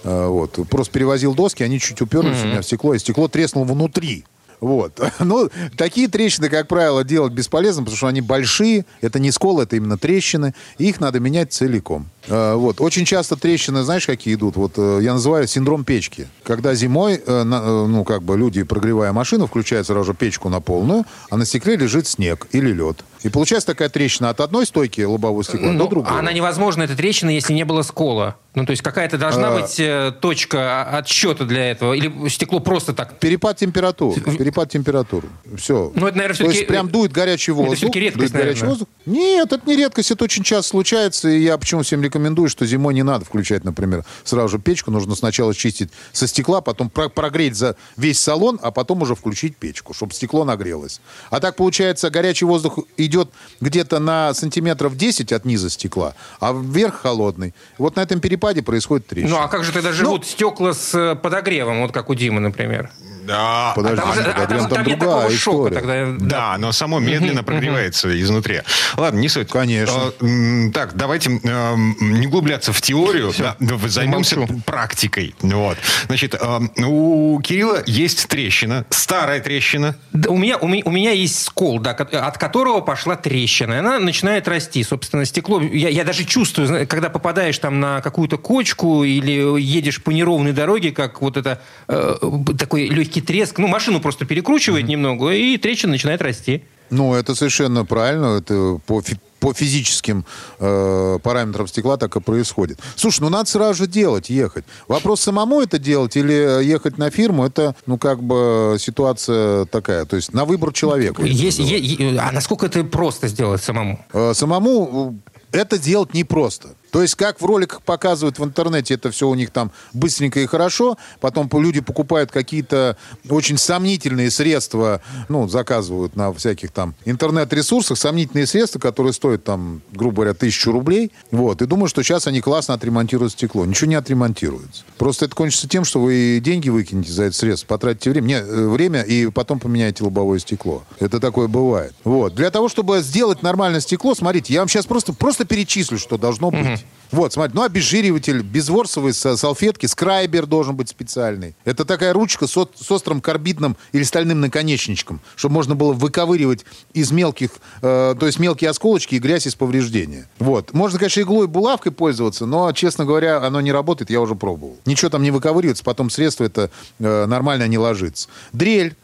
Э, 0.04 0.26
вот. 0.26 0.58
Просто 0.68 0.92
перевозил 0.92 1.34
доски, 1.34 1.62
они 1.62 1.80
чуть 1.80 2.02
уперлись 2.02 2.36
mm-hmm. 2.36 2.44
у 2.44 2.48
меня 2.48 2.60
в 2.60 2.64
стекло, 2.64 2.94
и 2.94 2.98
стекло 2.98 3.28
треснуло 3.28 3.64
внутри. 3.64 4.26
Вот. 4.64 4.98
Ну, 5.20 5.48
такие 5.76 6.08
трещины, 6.08 6.48
как 6.48 6.68
правило, 6.68 7.02
делать 7.02 7.32
бесполезно, 7.32 7.82
потому 7.82 7.96
что 7.96 8.06
они 8.08 8.20
большие. 8.20 8.84
Это 9.00 9.18
не 9.18 9.30
сколы, 9.30 9.62
это 9.62 9.76
именно 9.76 9.96
трещины. 9.96 10.54
И 10.78 10.88
их 10.88 11.00
надо 11.00 11.18
менять 11.20 11.52
целиком. 11.52 12.08
Э, 12.28 12.54
вот. 12.54 12.80
Очень 12.80 13.04
часто 13.04 13.36
трещины, 13.36 13.82
знаешь, 13.82 14.06
какие 14.06 14.34
идут? 14.34 14.56
Вот 14.56 14.72
э, 14.76 15.00
я 15.02 15.14
называю 15.14 15.46
синдром 15.46 15.84
печки. 15.84 16.28
Когда 16.42 16.74
зимой, 16.74 17.22
э, 17.24 17.42
ну, 17.42 18.04
как 18.04 18.22
бы 18.22 18.36
люди, 18.36 18.62
прогревая 18.62 19.12
машину, 19.12 19.46
включают 19.46 19.86
сразу 19.86 20.04
же 20.04 20.14
печку 20.14 20.48
на 20.48 20.60
полную, 20.60 21.04
а 21.30 21.36
на 21.36 21.44
стекле 21.44 21.76
лежит 21.76 22.06
снег 22.06 22.46
или 22.52 22.72
лед. 22.72 23.04
И 23.22 23.28
получается 23.28 23.68
такая 23.68 23.88
трещина 23.88 24.30
от 24.30 24.40
одной 24.40 24.66
стойки 24.66 25.00
лобового 25.00 25.44
стекла 25.44 25.72
ну, 25.72 25.78
до 25.78 25.88
другой. 25.88 26.18
Она 26.18 26.32
невозможна, 26.32 26.82
эта 26.82 26.96
трещина, 26.96 27.30
если 27.30 27.52
не 27.52 27.64
было 27.64 27.82
скола. 27.82 28.36
Ну, 28.54 28.64
то 28.64 28.70
есть 28.70 28.82
какая-то 28.82 29.18
должна 29.18 29.48
а... 29.48 29.60
быть 29.60 29.80
э, 29.80 30.12
точка 30.20 30.84
отсчета 30.84 31.44
для 31.44 31.72
этого? 31.72 31.92
Или 31.92 32.28
стекло 32.28 32.60
просто 32.60 32.92
так? 32.92 33.18
Перепад 33.18 33.56
температуры. 33.56 34.20
Перепад 34.20 34.70
температуры. 34.70 35.28
Все. 35.56 35.90
Ну, 35.94 36.06
это, 36.06 36.16
наверное, 36.16 36.36
То 36.36 36.50
есть 36.50 36.66
прям 36.68 36.88
дует 36.88 37.10
горячий 37.10 37.50
воздух. 37.50 37.72
Это 37.72 37.76
все-таки 37.78 38.00
редкость, 38.00 38.32
дует 38.32 38.44
горячий 38.44 38.66
воздух. 38.66 38.88
Нет, 39.06 39.52
это 39.52 39.68
не 39.68 39.76
редкость, 39.76 40.12
это 40.12 40.22
очень 40.22 40.44
часто 40.44 40.70
случается. 40.70 41.28
И 41.28 41.42
я 41.42 41.58
почему 41.58 41.82
всем 41.82 42.00
рекомендую, 42.00 42.48
что 42.48 42.64
зимой 42.64 42.94
не 42.94 43.02
надо 43.02 43.24
включать, 43.24 43.64
например, 43.64 44.04
сразу 44.22 44.48
же 44.50 44.58
печку. 44.60 44.92
Нужно 44.92 45.16
сначала 45.16 45.52
чистить 45.52 45.90
со 46.12 46.28
стекла, 46.28 46.60
потом 46.60 46.90
прогреть 46.90 47.56
за 47.56 47.76
весь 47.96 48.20
салон, 48.20 48.60
а 48.62 48.70
потом 48.70 49.02
уже 49.02 49.16
включить 49.16 49.56
печку, 49.56 49.94
чтобы 49.94 50.12
стекло 50.12 50.44
нагрелось. 50.44 51.00
А 51.30 51.40
так, 51.40 51.56
получается, 51.56 52.08
горячий 52.08 52.44
воздух 52.44 52.78
идет 52.96 53.30
где-то 53.60 53.98
на 53.98 54.32
сантиметров 54.32 54.96
10 54.96 55.32
от 55.32 55.44
низа 55.44 55.70
стекла, 55.70 56.14
а 56.38 56.52
вверх 56.52 57.00
холодный. 57.00 57.52
Вот 57.78 57.96
на 57.96 58.00
этом 58.00 58.20
перепаде 58.20 58.43
происходит 58.62 59.06
трещина. 59.06 59.36
Ну, 59.36 59.42
а 59.42 59.48
как 59.48 59.64
же 59.64 59.72
тогда 59.72 59.92
живут 59.92 60.22
ну, 60.22 60.26
стекла 60.26 60.72
с 60.74 60.94
э, 60.94 61.14
подогревом, 61.14 61.82
вот 61.82 61.92
как 61.92 62.10
у 62.10 62.14
Димы, 62.14 62.40
например? 62.40 62.90
Да, 63.26 63.72
Подожди, 63.74 64.00
там, 64.02 64.14
же- 64.14 64.20
а 64.22 64.46
там- 64.46 64.58
там 64.58 64.68
там 64.68 64.86
нет 64.86 64.98
другая 64.98 65.34
история. 65.34 65.74
тогда. 65.76 66.06
Да, 66.18 66.56
но 66.58 66.72
само 66.72 66.98
медленно 66.98 67.42
прогревается 67.42 68.20
изнутри. 68.20 68.60
Ладно, 68.96 69.18
не 69.18 69.28
суть. 69.28 69.48
Конечно. 69.48 69.94
А, 70.20 70.70
Так, 70.72 70.94
давайте 70.94 71.30
не 71.30 72.26
углубляться 72.26 72.72
в 72.72 72.80
теорию, 72.80 73.32
да, 73.38 73.56
займемся 73.86 74.46
практикой. 74.66 75.34
Вот. 75.40 75.78
Значит, 76.06 76.34
а, 76.40 76.60
у 76.84 77.40
Кирилла 77.40 77.82
есть 77.86 78.26
трещина, 78.28 78.84
старая 78.90 79.40
трещина. 79.40 79.96
Да, 80.12 80.30
у, 80.30 80.36
меня, 80.36 80.58
у, 80.58 80.68
меня, 80.68 80.82
у 80.84 80.90
меня 80.90 81.10
есть 81.12 81.42
скол, 81.44 81.78
да, 81.78 81.92
от 81.92 82.38
которого 82.38 82.80
пошла 82.80 83.16
трещина. 83.16 83.74
И 83.74 83.76
она 83.76 83.98
начинает 83.98 84.48
расти. 84.48 84.82
Собственно, 84.82 85.24
стекло... 85.24 85.60
Я, 85.60 85.88
я 85.88 86.04
даже 86.04 86.24
чувствую, 86.24 86.86
когда 86.86 87.08
попадаешь 87.10 87.58
там 87.58 87.80
на 87.80 88.00
какую-то 88.00 88.38
кочку 88.38 89.04
или 89.04 89.60
едешь 89.60 90.02
по 90.02 90.10
неровной 90.10 90.52
дороге, 90.52 90.92
как 90.92 91.20
вот 91.20 91.36
это 91.36 91.60
э, 91.88 92.14
такой 92.58 92.88
легкий 92.88 93.13
треск. 93.20 93.58
Ну, 93.58 93.66
машину 93.66 94.00
просто 94.00 94.24
перекручивает 94.24 94.86
немного, 94.86 95.30
и 95.32 95.56
трещина 95.58 95.92
начинает 95.92 96.22
расти. 96.22 96.62
Ну, 96.90 97.14
это 97.14 97.34
совершенно 97.34 97.84
правильно. 97.84 98.38
Это 98.38 98.78
по, 98.86 99.00
фи- 99.00 99.18
по 99.40 99.52
физическим 99.54 100.24
э, 100.60 101.18
параметрам 101.22 101.66
стекла 101.66 101.96
так 101.96 102.14
и 102.16 102.20
происходит. 102.20 102.78
Слушай, 102.94 103.20
ну 103.22 103.30
надо 103.30 103.48
сразу 103.50 103.74
же 103.74 103.86
делать, 103.86 104.28
ехать. 104.30 104.64
Вопрос 104.86 105.20
самому 105.22 105.60
это 105.62 105.78
делать 105.78 106.16
или 106.16 106.62
ехать 106.64 106.98
на 106.98 107.10
фирму, 107.10 107.44
это, 107.46 107.74
ну, 107.86 107.98
как 107.98 108.22
бы 108.22 108.76
ситуация 108.78 109.64
такая. 109.66 110.04
То 110.04 110.16
есть 110.16 110.32
на 110.34 110.44
выбор 110.44 110.72
человека. 110.72 111.22
Есть, 111.22 111.58
е- 111.58 111.78
е- 111.80 112.18
а 112.18 112.30
насколько 112.32 112.66
это 112.66 112.84
просто 112.84 113.28
сделать 113.28 113.62
самому? 113.62 114.04
Э, 114.12 114.32
Самому 114.34 115.18
э, 115.52 115.58
это 115.58 115.78
делать 115.78 116.14
непросто. 116.14 116.68
То 116.94 117.02
есть, 117.02 117.16
как 117.16 117.40
в 117.40 117.44
роликах 117.44 117.82
показывают 117.82 118.38
в 118.38 118.44
интернете, 118.44 118.94
это 118.94 119.10
все 119.10 119.28
у 119.28 119.34
них 119.34 119.50
там 119.50 119.72
быстренько 119.92 120.38
и 120.38 120.46
хорошо. 120.46 120.96
Потом 121.20 121.48
по- 121.48 121.58
люди 121.60 121.80
покупают 121.80 122.30
какие-то 122.30 122.96
очень 123.28 123.58
сомнительные 123.58 124.30
средства, 124.30 125.00
ну, 125.28 125.48
заказывают 125.48 126.14
на 126.14 126.32
всяких 126.32 126.70
там 126.70 126.94
интернет-ресурсах, 127.04 127.98
сомнительные 127.98 128.46
средства, 128.46 128.78
которые 128.78 129.12
стоят 129.12 129.42
там, 129.42 129.82
грубо 129.90 130.18
говоря, 130.18 130.34
тысячу 130.34 130.70
рублей. 130.70 131.10
Вот. 131.32 131.62
И 131.62 131.66
думаю, 131.66 131.88
что 131.88 132.04
сейчас 132.04 132.28
они 132.28 132.40
классно 132.40 132.74
отремонтируют 132.74 133.32
стекло. 133.32 133.64
Ничего 133.66 133.88
не 133.90 133.96
отремонтируется. 133.96 134.84
Просто 134.96 135.24
это 135.24 135.34
кончится 135.34 135.68
тем, 135.68 135.84
что 135.84 135.98
вы 136.00 136.40
деньги 136.40 136.68
выкинете 136.68 137.10
за 137.10 137.24
это 137.24 137.34
средство, 137.34 137.66
потратите 137.66 138.10
время, 138.10 138.26
не, 138.26 138.34
э, 138.34 138.68
время 138.68 139.02
и 139.02 139.28
потом 139.32 139.58
поменяете 139.58 140.04
лобовое 140.04 140.38
стекло. 140.38 140.84
Это 141.00 141.18
такое 141.18 141.48
бывает. 141.48 141.92
Вот. 142.04 142.36
Для 142.36 142.52
того, 142.52 142.68
чтобы 142.68 143.00
сделать 143.00 143.42
нормальное 143.42 143.80
стекло, 143.80 144.14
смотрите, 144.14 144.54
я 144.54 144.60
вам 144.60 144.68
сейчас 144.68 144.86
просто, 144.86 145.12
просто 145.12 145.44
перечислю, 145.44 145.98
что 145.98 146.18
должно 146.18 146.52
быть. 146.52 146.83
Вот, 147.14 147.32
смотрите, 147.32 147.56
ну, 147.56 147.62
обезжириватель, 147.62 148.42
безворсовые 148.42 149.12
са- 149.12 149.36
салфетки, 149.36 149.86
скрайбер 149.86 150.46
должен 150.46 150.74
быть 150.74 150.88
специальный. 150.88 151.54
Это 151.64 151.84
такая 151.84 152.12
ручка 152.12 152.48
с, 152.48 152.50
с 152.50 152.90
острым 152.90 153.20
карбидным 153.20 153.76
или 153.92 154.02
стальным 154.02 154.40
наконечничком, 154.40 155.20
чтобы 155.36 155.54
можно 155.54 155.76
было 155.76 155.92
выковыривать 155.92 156.64
из 156.92 157.12
мелких, 157.12 157.50
э, 157.82 158.16
то 158.18 158.26
есть 158.26 158.40
мелкие 158.40 158.68
осколочки 158.70 159.14
и 159.14 159.20
грязь 159.20 159.46
из 159.46 159.54
повреждения. 159.54 160.28
Вот. 160.40 160.72
Можно, 160.72 160.98
конечно, 160.98 161.20
иглой 161.20 161.44
и 161.44 161.48
булавкой 161.48 161.92
пользоваться, 161.92 162.46
но, 162.46 162.72
честно 162.72 163.04
говоря, 163.04 163.40
оно 163.40 163.60
не 163.60 163.70
работает, 163.70 164.10
я 164.10 164.20
уже 164.20 164.34
пробовал. 164.34 164.76
Ничего 164.84 165.08
там 165.08 165.22
не 165.22 165.30
выковыривается, 165.30 165.84
потом 165.84 166.10
средство 166.10 166.42
это 166.42 166.70
э, 166.98 167.26
нормально 167.26 167.68
не 167.68 167.78
ложится. 167.78 168.28
Дрель, 168.52 168.96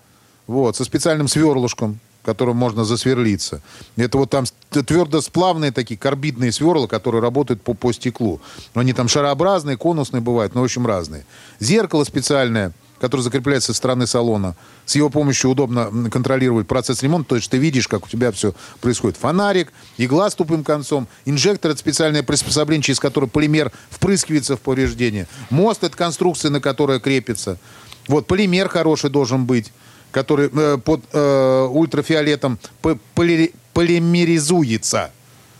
вот, 0.49 0.75
со 0.75 0.85
специальным 0.85 1.29
сверлышком, 1.29 2.01
которым 2.25 2.57
можно 2.57 2.85
засверлиться. 2.85 3.63
Это 3.97 4.19
вот 4.19 4.31
там 4.31 4.45
твердосплавные 4.71 5.73
такие 5.73 5.99
карбидные 5.99 6.53
сверла, 6.53 6.87
которые 6.87 7.23
работают 7.23 7.63
по, 7.63 7.75
по 7.75 7.93
стеклу. 7.93 8.41
Они 8.75 8.93
там 8.93 9.09
шарообразные, 9.09 9.77
конусные 9.77 10.21
бывают, 10.21 10.55
но 10.55 10.61
в 10.61 10.65
общем 10.65 10.87
разные. 10.87 11.25
Зеркало 11.59 12.05
специальное, 12.05 12.73
которое 13.01 13.23
закрепляется 13.23 13.73
со 13.73 13.77
стороны 13.77 14.07
салона. 14.07 14.55
С 14.85 14.95
его 14.95 15.09
помощью 15.09 15.51
удобно 15.51 15.91
контролировать 16.11 16.69
процесс 16.69 17.03
ремонта, 17.03 17.31
то 17.31 17.37
есть 17.37 17.51
ты 17.51 17.57
видишь, 17.57 17.89
как 17.89 18.05
у 18.05 18.09
тебя 18.09 18.31
все 18.31 18.55
происходит. 18.81 19.17
Фонарик, 19.17 19.73
игла 19.97 20.29
с 20.29 20.35
тупым 20.35 20.63
концом, 20.63 21.09
инжектор— 21.25 21.71
это 21.73 21.81
специальное 21.81 22.23
приспособление, 22.23 22.83
через 22.83 23.01
которое 23.01 23.27
полимер 23.27 23.73
впрыскивается 23.89 24.57
в 24.57 24.61
повреждение. 24.61 25.27
Мост— 25.49 25.83
это 25.85 25.97
конструкция, 25.97 26.51
на 26.51 26.61
которой 26.61 27.01
крепится. 27.01 27.59
Вот, 28.07 28.27
полимер 28.27 28.69
хороший 28.69 29.09
должен 29.09 29.47
быть 29.47 29.73
который 30.11 30.51
э, 30.53 30.79
под 30.85 31.01
э, 31.13 31.67
ультрафиолетом 31.71 32.59
п- 32.83 32.99
поли- 33.15 33.53
полимеризуется. 33.75 35.11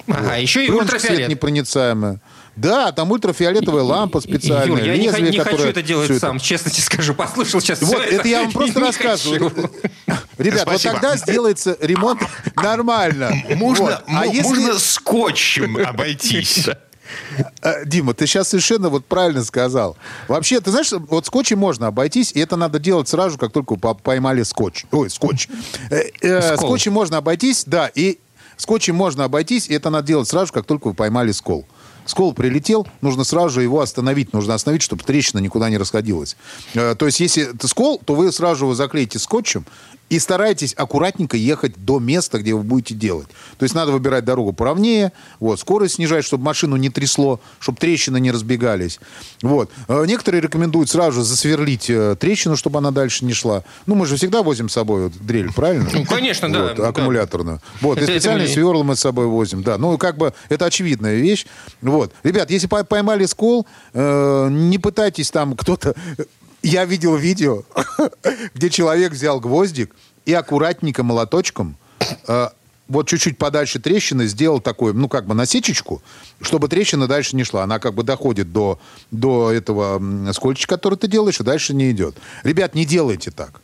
Ага, 0.09 0.37
еще 0.37 0.67
и 0.67 0.71
ультрафиолет. 0.71 1.29
непроницаемая. 1.29 2.19
Да, 2.57 2.91
там 2.93 3.11
ультрафиолетовая 3.13 3.83
лампа 3.85 4.21
специальная, 4.21 4.67
Юр, 4.67 4.79
я 4.81 4.97
не, 4.97 5.05
лезвие, 5.07 5.31
не 5.31 5.39
хочу 5.39 5.51
которое 5.51 5.71
это 5.71 5.83
делать 5.83 6.11
это- 6.11 6.19
сам, 6.19 6.39
честно 6.41 6.71
тебе 6.71 6.83
скажу. 6.83 7.15
Послушал 7.15 7.61
сейчас 7.61 7.81
Вот, 7.81 8.03
всё 8.03 8.17
это 8.19 8.29
я 8.29 8.43
вам 8.43 8.53
просто 8.53 8.81
Не 8.81 8.87
рассказываю. 8.87 9.51
хочу. 9.51 9.71
Ребят, 10.39 10.67
вот 10.67 10.81
Спасибо. 10.81 10.95
тогда 10.95 11.17
сделается 11.17 11.77
ремонт 11.81 12.21
нормально. 12.57 13.31
Можно, 13.55 13.85
Вот. 13.85 14.03
А 14.07 14.11
мо- 14.11 14.27
если- 14.27 14.43
можно 14.43 14.79
скотчем 14.79 15.77
обойтись. 15.87 16.69
Э, 17.63 17.85
Дима, 17.85 18.15
ты 18.15 18.27
сейчас 18.27 18.49
совершенно 18.49 18.89
вот 18.89 19.05
правильно 19.07 19.45
сказал. 19.45 19.97
Вообще, 20.29 20.61
ты 20.61 20.71
знаешь, 20.71 20.93
вот 20.93 21.27
скотчем 21.27 21.59
можно 21.59 21.87
обойтись, 21.87 22.33
и 22.33 22.41
это 22.41 22.57
надо 22.57 22.79
делать 22.79 23.09
сразу, 23.09 23.39
как 23.39 23.53
только 23.53 23.77
поймали 23.77 24.43
скотч. 24.43 24.87
Ой, 24.91 25.11
скотч. 25.11 25.49
Э, 25.91 26.03
э. 26.21 26.57
Скотчем 26.57 26.93
можно 26.93 27.19
обойтись, 27.19 27.65
да, 27.67 27.91
и 27.95 28.19
скотчем 28.57 28.95
можно 28.95 29.25
обойтись, 29.25 29.69
и 29.69 29.75
это 29.75 29.91
надо 29.91 30.07
делать 30.07 30.29
сразу, 30.29 30.53
как 30.53 30.67
только 30.67 30.89
вы 30.89 30.95
поймали 30.95 31.33
скол. 31.33 31.67
Скол 32.07 32.33
прилетел, 32.33 32.89
нужно 33.03 33.25
сразу 33.25 33.51
же 33.51 33.63
его 33.63 33.81
остановить. 33.81 34.33
Нужно 34.33 34.55
остановить, 34.55 34.83
чтобы 34.83 35.05
трещина 35.05 35.39
никуда 35.39 35.71
не 35.71 35.79
расходилась. 35.79 36.37
То 36.73 37.07
есть, 37.07 37.21
если 37.21 37.55
это 37.55 37.69
скол, 37.69 38.01
то 38.05 38.15
вы 38.15 38.33
сразу 38.33 38.65
его 38.65 38.75
заклеите 38.75 39.19
скотчем 39.19 39.65
и 40.11 40.19
старайтесь 40.19 40.75
аккуратненько 40.77 41.37
ехать 41.37 41.83
до 41.83 41.99
места, 42.01 42.39
где 42.41 42.53
вы 42.53 42.63
будете 42.63 42.95
делать. 42.95 43.29
То 43.59 43.63
есть 43.63 43.75
надо 43.75 43.93
выбирать 43.93 44.25
дорогу 44.25 44.53
поровнее, 44.53 45.13
вот, 45.39 45.59
скорость 45.61 45.95
снижать, 45.95 46.25
чтобы 46.25 46.45
машину 46.45 46.77
не 46.77 46.91
трясло, 46.91 47.41
чтобы 47.61 47.79
трещины 47.79 48.19
не 48.21 48.31
разбегались. 48.33 48.99
Вот. 49.41 49.71
Э, 49.89 50.05
Некоторые 50.07 50.43
рекомендуют 50.43 50.91
сразу 50.91 51.21
же 51.21 51.25
засверлить 51.25 51.89
э, 51.89 52.17
трещину, 52.19 52.57
чтобы 52.57 52.79
она 52.79 52.91
дальше 52.91 53.25
не 53.25 53.33
шла. 53.33 53.63
Ну, 53.87 53.95
мы 53.95 54.05
же 54.05 54.17
всегда 54.17 54.43
возим 54.43 54.69
с 54.69 54.73
собой 54.73 55.05
вот 55.05 55.13
дрель, 55.21 55.53
правильно? 55.53 55.89
Ну, 55.93 56.05
конечно, 56.05 56.53
да, 56.53 56.63
Вот, 56.65 56.75
да. 56.77 56.89
аккумуляторную. 56.89 57.61
Вот, 57.81 57.99
и 57.99 58.05
специальные 58.05 58.49
сверла 58.49 58.83
мы 58.83 58.97
с 58.97 59.01
собой 59.01 59.27
возим, 59.27 59.63
да. 59.63 59.79
Ну, 59.79 59.97
как 59.97 60.19
бы, 60.19 60.35
это 60.49 60.67
очевидная 60.67 61.15
вещь. 61.17 61.47
Вот. 61.83 62.13
Ребят, 62.25 62.51
если 62.51 62.67
пой- 62.69 62.85
поймали 62.85 63.27
скол, 63.27 63.65
э, 63.95 64.49
не 64.51 64.79
пытайтесь 64.79 65.31
там 65.31 65.55
кто-то... 65.57 65.95
Я 66.63 66.85
видел 66.85 67.17
видео, 67.17 67.63
где 68.55 68.71
человек 68.71 69.13
взял 69.13 69.41
гвоздик 69.41 69.95
и 70.27 70.33
аккуратненько 70.33 71.03
молоточком 71.03 71.77
э, 72.29 72.49
вот 72.91 73.09
чуть-чуть 73.09 73.39
подальше 73.39 73.79
трещины 73.79 74.27
сделал 74.27 74.61
такой, 74.61 74.93
ну, 74.93 75.09
как 75.09 75.27
бы 75.27 75.35
насечечку, 75.35 76.03
чтобы 76.41 76.69
трещина 76.69 77.07
дальше 77.07 77.37
не 77.37 77.45
шла. 77.45 77.63
Она 77.63 77.79
как 77.79 77.95
бы 77.95 78.03
доходит 78.03 78.53
до, 78.53 78.81
до 79.13 79.53
этого 79.53 80.33
скольчика, 80.33 80.75
который 80.75 80.97
ты 80.97 81.07
делаешь, 81.07 81.41
и 81.41 81.45
дальше 81.45 81.73
не 81.73 81.91
идет. 81.93 82.17
Ребят, 82.43 82.75
не 82.75 82.85
делайте 82.85 83.31
так. 83.31 83.61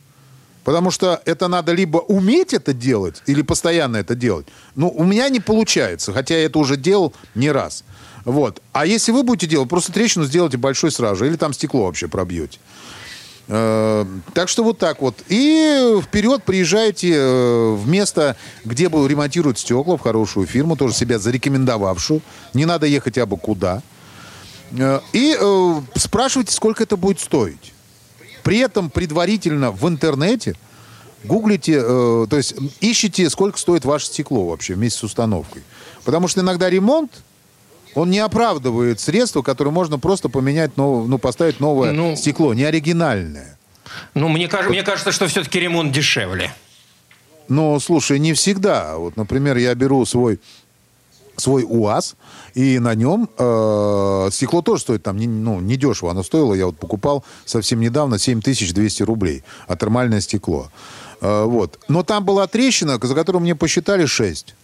Потому 0.62 0.90
что 0.90 1.20
это 1.24 1.48
надо 1.48 1.72
либо 1.72 1.98
уметь 1.98 2.54
это 2.54 2.72
делать, 2.72 3.22
или 3.26 3.42
постоянно 3.42 3.96
это 3.96 4.14
делать. 4.14 4.46
Ну, 4.76 4.88
у 4.88 5.04
меня 5.04 5.28
не 5.28 5.40
получается, 5.40 6.12
хотя 6.12 6.36
я 6.36 6.44
это 6.44 6.58
уже 6.58 6.76
делал 6.76 7.12
не 7.34 7.50
раз. 7.50 7.84
Вот. 8.26 8.60
А 8.72 8.84
если 8.84 9.12
вы 9.12 9.22
будете 9.22 9.46
делать, 9.46 9.68
просто 9.68 9.92
трещину 9.92 10.24
сделайте 10.26 10.56
большой 10.58 10.90
сразу 10.90 11.16
же, 11.20 11.28
или 11.28 11.36
там 11.36 11.52
стекло 11.52 11.84
вообще 11.86 12.08
пробьете. 12.08 12.58
Э, 13.46 14.04
Так 14.34 14.48
что 14.48 14.64
вот 14.64 14.78
так 14.78 15.00
вот. 15.00 15.14
И 15.28 15.96
вперед 16.02 16.42
приезжайте 16.42 17.12
э, 17.14 17.74
в 17.74 17.88
место, 17.88 18.36
где 18.64 18.86
ремонтируют 18.86 19.60
стекла, 19.60 19.96
в 19.96 20.00
хорошую 20.00 20.48
фирму, 20.48 20.76
тоже 20.76 20.92
себя 20.92 21.20
зарекомендовавшую. 21.20 22.20
Не 22.52 22.64
надо 22.64 22.86
ехать 22.86 23.16
абы 23.16 23.36
куда. 23.36 23.80
Э, 24.72 24.98
И 25.12 25.38
спрашивайте, 25.94 26.52
сколько 26.52 26.82
это 26.82 26.96
будет 26.96 27.20
стоить. 27.20 27.72
При 28.42 28.58
этом 28.58 28.90
предварительно 28.90 29.70
в 29.70 29.88
интернете 29.88 30.56
гуглите, 31.24 31.80
то 31.80 32.28
есть 32.30 32.54
ищите, 32.80 33.28
сколько 33.30 33.58
стоит 33.58 33.84
ваше 33.84 34.06
стекло 34.06 34.46
вообще 34.46 34.74
вместе 34.74 35.00
с 35.00 35.02
установкой. 35.02 35.62
Потому 36.04 36.28
что 36.28 36.42
иногда 36.42 36.70
ремонт, 36.70 37.10
он 37.96 38.10
не 38.10 38.18
оправдывает 38.20 39.00
средства, 39.00 39.42
которые 39.42 39.72
можно 39.72 39.98
просто 39.98 40.28
поменять, 40.28 40.76
нов- 40.76 41.08
ну, 41.08 41.18
поставить 41.18 41.58
новое 41.60 41.92
Ну. 41.92 42.14
стекло, 42.14 42.54
не 42.54 42.64
оригинальное. 42.64 43.58
Ну, 44.14 44.28
мне, 44.28 44.46
кажется, 44.48 44.70
мне 44.70 44.82
кажется, 44.82 45.10
что 45.12 45.26
все-таки 45.26 45.58
ремонт 45.58 45.92
дешевле. 45.92 46.52
Но, 47.48 47.78
слушай, 47.80 48.18
не 48.18 48.32
всегда. 48.34 48.96
Вот, 48.96 49.16
например, 49.16 49.56
я 49.56 49.74
беру 49.74 50.04
свой 50.04 50.38
свой 51.38 51.66
УАЗ, 51.68 52.16
и 52.54 52.78
на 52.78 52.94
нем 52.94 53.28
э, 53.36 54.28
стекло 54.32 54.62
тоже 54.62 54.80
стоит 54.80 55.02
там 55.02 55.18
не, 55.18 55.26
ну, 55.26 55.60
не 55.60 55.76
дешево. 55.76 56.10
Оно 56.12 56.22
стоило, 56.22 56.54
я 56.54 56.64
вот 56.64 56.78
покупал 56.78 57.24
совсем 57.44 57.80
недавно 57.80 58.18
7200 58.18 59.02
рублей, 59.02 59.42
а 59.68 59.76
термальное 59.76 60.22
стекло. 60.22 60.70
Э, 61.20 61.44
вот. 61.44 61.78
Но 61.88 62.02
там 62.04 62.24
была 62.24 62.46
трещина, 62.46 62.98
за 63.02 63.14
которую 63.14 63.42
мне 63.42 63.54
посчитали 63.54 64.06
6. 64.06 64.54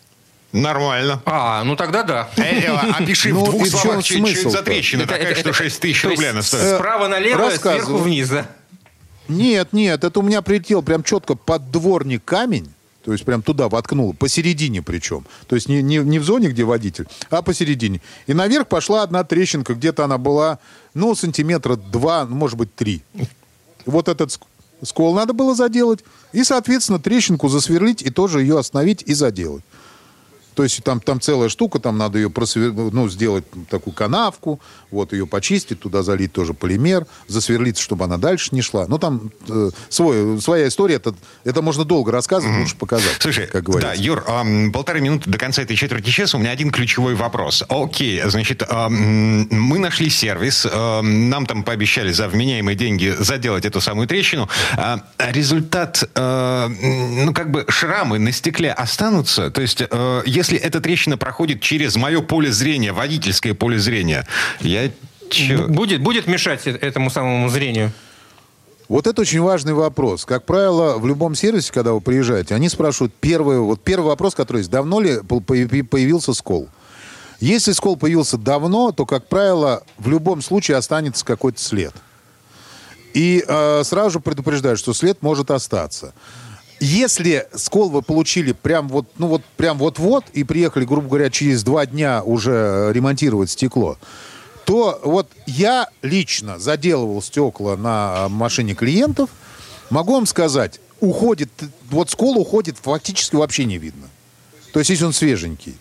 Нормально. 0.53 1.23
А, 1.25 1.65
ну 1.65 1.77
тогда 1.77 2.03
да. 2.03 2.29
Э, 2.37 2.43
э, 2.43 2.91
Опиши 2.99 3.31
Ну, 3.33 3.45
в 3.45 3.51
двух 3.51 3.63
в 3.63 3.71
чем 3.71 3.81
словах, 3.81 4.05
что 4.05 4.19
это 4.19 4.51
за 4.51 4.63
трещина 4.63 5.07
такая, 5.07 5.35
что 5.35 5.49
это- 5.51 5.53
6 5.55 5.81
тысяч 5.81 6.05
рублей 6.05 6.31
стоит. 6.43 6.77
Справа 6.77 7.09
налево, 7.09 7.51
сверху 7.51 7.97
вниз, 7.97 8.29
да? 8.29 8.47
Нет, 9.29 9.73
нет, 9.73 10.05
это 10.05 10.21
у 10.21 10.23
меня 10.23 10.43
прилетел 10.43 10.83
прям 10.83 11.03
четко 11.03 11.35
под 11.37 11.71
дворник 11.71 12.23
камень. 12.25 12.71
То 13.05 13.13
есть 13.13 13.25
прям 13.25 13.43
туда 13.43 13.69
воткнул, 13.69 14.15
посередине 14.15 14.81
причем. 14.81 15.27
То 15.49 15.57
есть 15.57 15.69
не, 15.69 15.83
не, 15.83 15.97
не 15.97 16.21
в 16.21 16.25
зоне, 16.25 16.49
где 16.49 16.63
водитель, 16.63 17.09
а 17.31 17.43
посередине. 17.43 18.01
И 18.29 18.35
наверх 18.35 18.69
пошла 18.69 19.03
одна 19.03 19.25
трещинка, 19.25 19.75
где-то 19.75 20.05
она 20.05 20.19
была, 20.19 20.61
ну, 20.95 21.15
сантиметра 21.17 21.75
два, 21.75 22.25
ну, 22.27 22.37
может 22.37 22.57
быть, 22.57 22.73
три. 22.77 23.03
Вот 23.87 24.07
этот 24.07 24.31
ск- 24.31 24.43
скол 24.85 25.15
надо 25.17 25.33
было 25.33 25.55
заделать. 25.57 26.05
И, 26.33 26.45
соответственно, 26.45 27.01
трещинку 27.01 27.49
засверлить 27.49 28.03
и 28.03 28.11
тоже 28.11 28.41
ее 28.41 28.57
остановить 28.57 29.03
и 29.05 29.15
заделать. 29.15 29.65
То 30.55 30.63
есть 30.63 30.83
там, 30.85 31.01
там 31.01 31.21
целая 31.21 31.49
штука, 31.49 31.79
там 31.79 31.99
надо 31.99 32.19
ее 32.19 32.31
просвер... 32.31 32.73
ну, 32.73 33.09
сделать 33.09 33.45
такую 33.71 33.95
канавку, 33.95 34.61
вот 34.91 35.13
ее 35.13 35.27
почистить, 35.27 35.81
туда 35.81 36.03
залить 36.03 36.33
тоже 36.33 36.55
полимер, 36.55 37.07
засверлить, 37.29 37.79
чтобы 37.79 38.05
она 38.05 38.17
дальше 38.19 38.51
не 38.53 38.63
шла. 38.63 38.87
Ну, 38.89 38.99
там 38.99 39.31
э, 39.49 39.71
свой, 39.89 40.41
своя 40.41 40.69
история, 40.69 40.97
это, 40.97 41.15
это 41.45 41.63
можно 41.63 41.85
долго 41.85 42.13
рассказывать, 42.13 42.59
лучше 42.59 42.77
показать, 42.77 43.17
Слушай, 43.19 43.47
как 43.47 43.65
говорится. 43.65 43.97
да, 43.97 44.03
Юр, 44.03 44.25
ам, 44.29 44.73
полторы 44.73 45.01
минуты 45.01 45.31
до 45.31 45.39
конца 45.39 45.63
этой 45.63 45.77
четверти 45.77 46.11
часа. 46.11 46.37
У 46.37 46.41
меня 46.41 46.51
один 46.51 46.71
ключевой 46.71 47.15
вопрос. 47.15 47.65
Окей, 47.69 48.23
значит, 48.27 48.63
ам, 48.69 49.47
мы 49.51 49.79
нашли 49.79 50.11
сервис, 50.11 50.67
ам, 50.71 51.31
нам 51.31 51.47
там 51.47 51.63
пообещали 51.65 52.13
за 52.13 52.29
вменяемые 52.29 52.77
деньги 52.77 53.15
заделать 53.19 53.65
эту 53.65 53.81
самую 53.81 54.07
трещину. 54.07 54.49
А 54.77 55.01
результат, 55.19 56.03
м, 56.15 57.25
ну, 57.27 57.33
как 57.35 57.51
бы 57.51 57.65
шрамы 57.69 58.19
на 58.19 58.33
стекле 58.33 58.73
останутся? 58.73 59.51
То 59.51 59.61
есть, 59.63 59.83
э, 59.89 60.23
если 60.43 60.59
эта 60.59 60.81
трещина 60.81 61.17
проходит 61.17 61.61
через 61.61 61.95
мое 61.97 62.21
поле 62.21 62.51
зрения, 62.51 62.93
водительское 62.93 63.55
поле 63.55 63.79
зрения, 63.79 64.27
я... 64.61 64.91
чё? 65.31 65.69
Будет, 65.69 66.03
будет 66.03 66.27
мешать 66.27 66.67
э- 66.67 66.71
этому 66.71 67.11
самому 67.11 67.49
зрению? 67.49 67.93
Вот 68.89 69.07
это 69.07 69.23
очень 69.23 69.41
важный 69.41 69.73
вопрос. 69.73 70.25
Как 70.25 70.45
правило, 70.45 70.99
в 70.99 71.07
любом 71.07 71.37
сервисе, 71.37 71.73
когда 71.73 71.93
вы 71.93 72.01
приезжаете, 72.01 72.57
они 72.57 72.69
спрашивают 72.69 73.15
первый, 73.21 73.61
вот 73.61 73.81
первый 73.83 74.07
вопрос, 74.07 74.35
который 74.35 74.59
есть, 74.59 74.71
давно 74.71 75.01
ли 75.01 75.21
по- 75.21 75.39
появи- 75.39 75.85
появился 75.85 76.35
скол? 76.35 76.69
Если 77.39 77.73
скол 77.73 77.97
появился 77.97 78.37
давно, 78.37 78.91
то, 78.91 79.07
как 79.07 79.29
правило, 79.29 79.85
в 79.99 80.09
любом 80.09 80.43
случае 80.43 80.77
останется 80.77 81.25
какой-то 81.25 81.61
след. 81.61 81.95
И 83.15 83.45
э, 83.47 83.83
сразу 83.85 84.11
же 84.11 84.21
предупреждают, 84.21 84.79
что 84.79 84.93
след 84.93 85.23
может 85.23 85.51
остаться. 85.53 86.15
Если 86.85 87.47
скол 87.55 87.91
вы 87.91 88.03
получили 88.03 88.51
прям 88.51 88.89
вот, 88.89 89.07
ну 89.17 89.29
вот, 89.29 89.45
прям 89.57 89.79
вот-вот 89.79 90.25
и 90.33 90.43
приехали, 90.43 90.85
грубо 90.85 91.07
говоря, 91.07 91.31
через 91.31 91.63
два 91.63 91.87
дня 91.87 92.25
уже 92.25 92.91
ремонтировать 92.93 93.53
стекло, 93.53 93.99
то 94.65 95.01
вот 95.05 95.29
я 95.47 95.89
лично 96.03 96.59
заделывал 96.59 97.23
стекла 97.23 97.77
на 97.77 98.29
машине 98.29 98.75
клиентов. 98.75 99.31
Могу 99.91 100.15
вам 100.15 100.27
сказать, 100.27 100.81
уходит, 100.99 101.51
вот 101.89 102.11
скол 102.11 102.37
уходит 102.37 102.79
фактически 102.83 103.37
вообще 103.37 103.65
не 103.65 103.79
видно. 103.79 104.09
То 104.73 104.81
есть, 104.81 104.91
если 104.91 105.05
он 105.05 105.13
свеженький. 105.13 105.77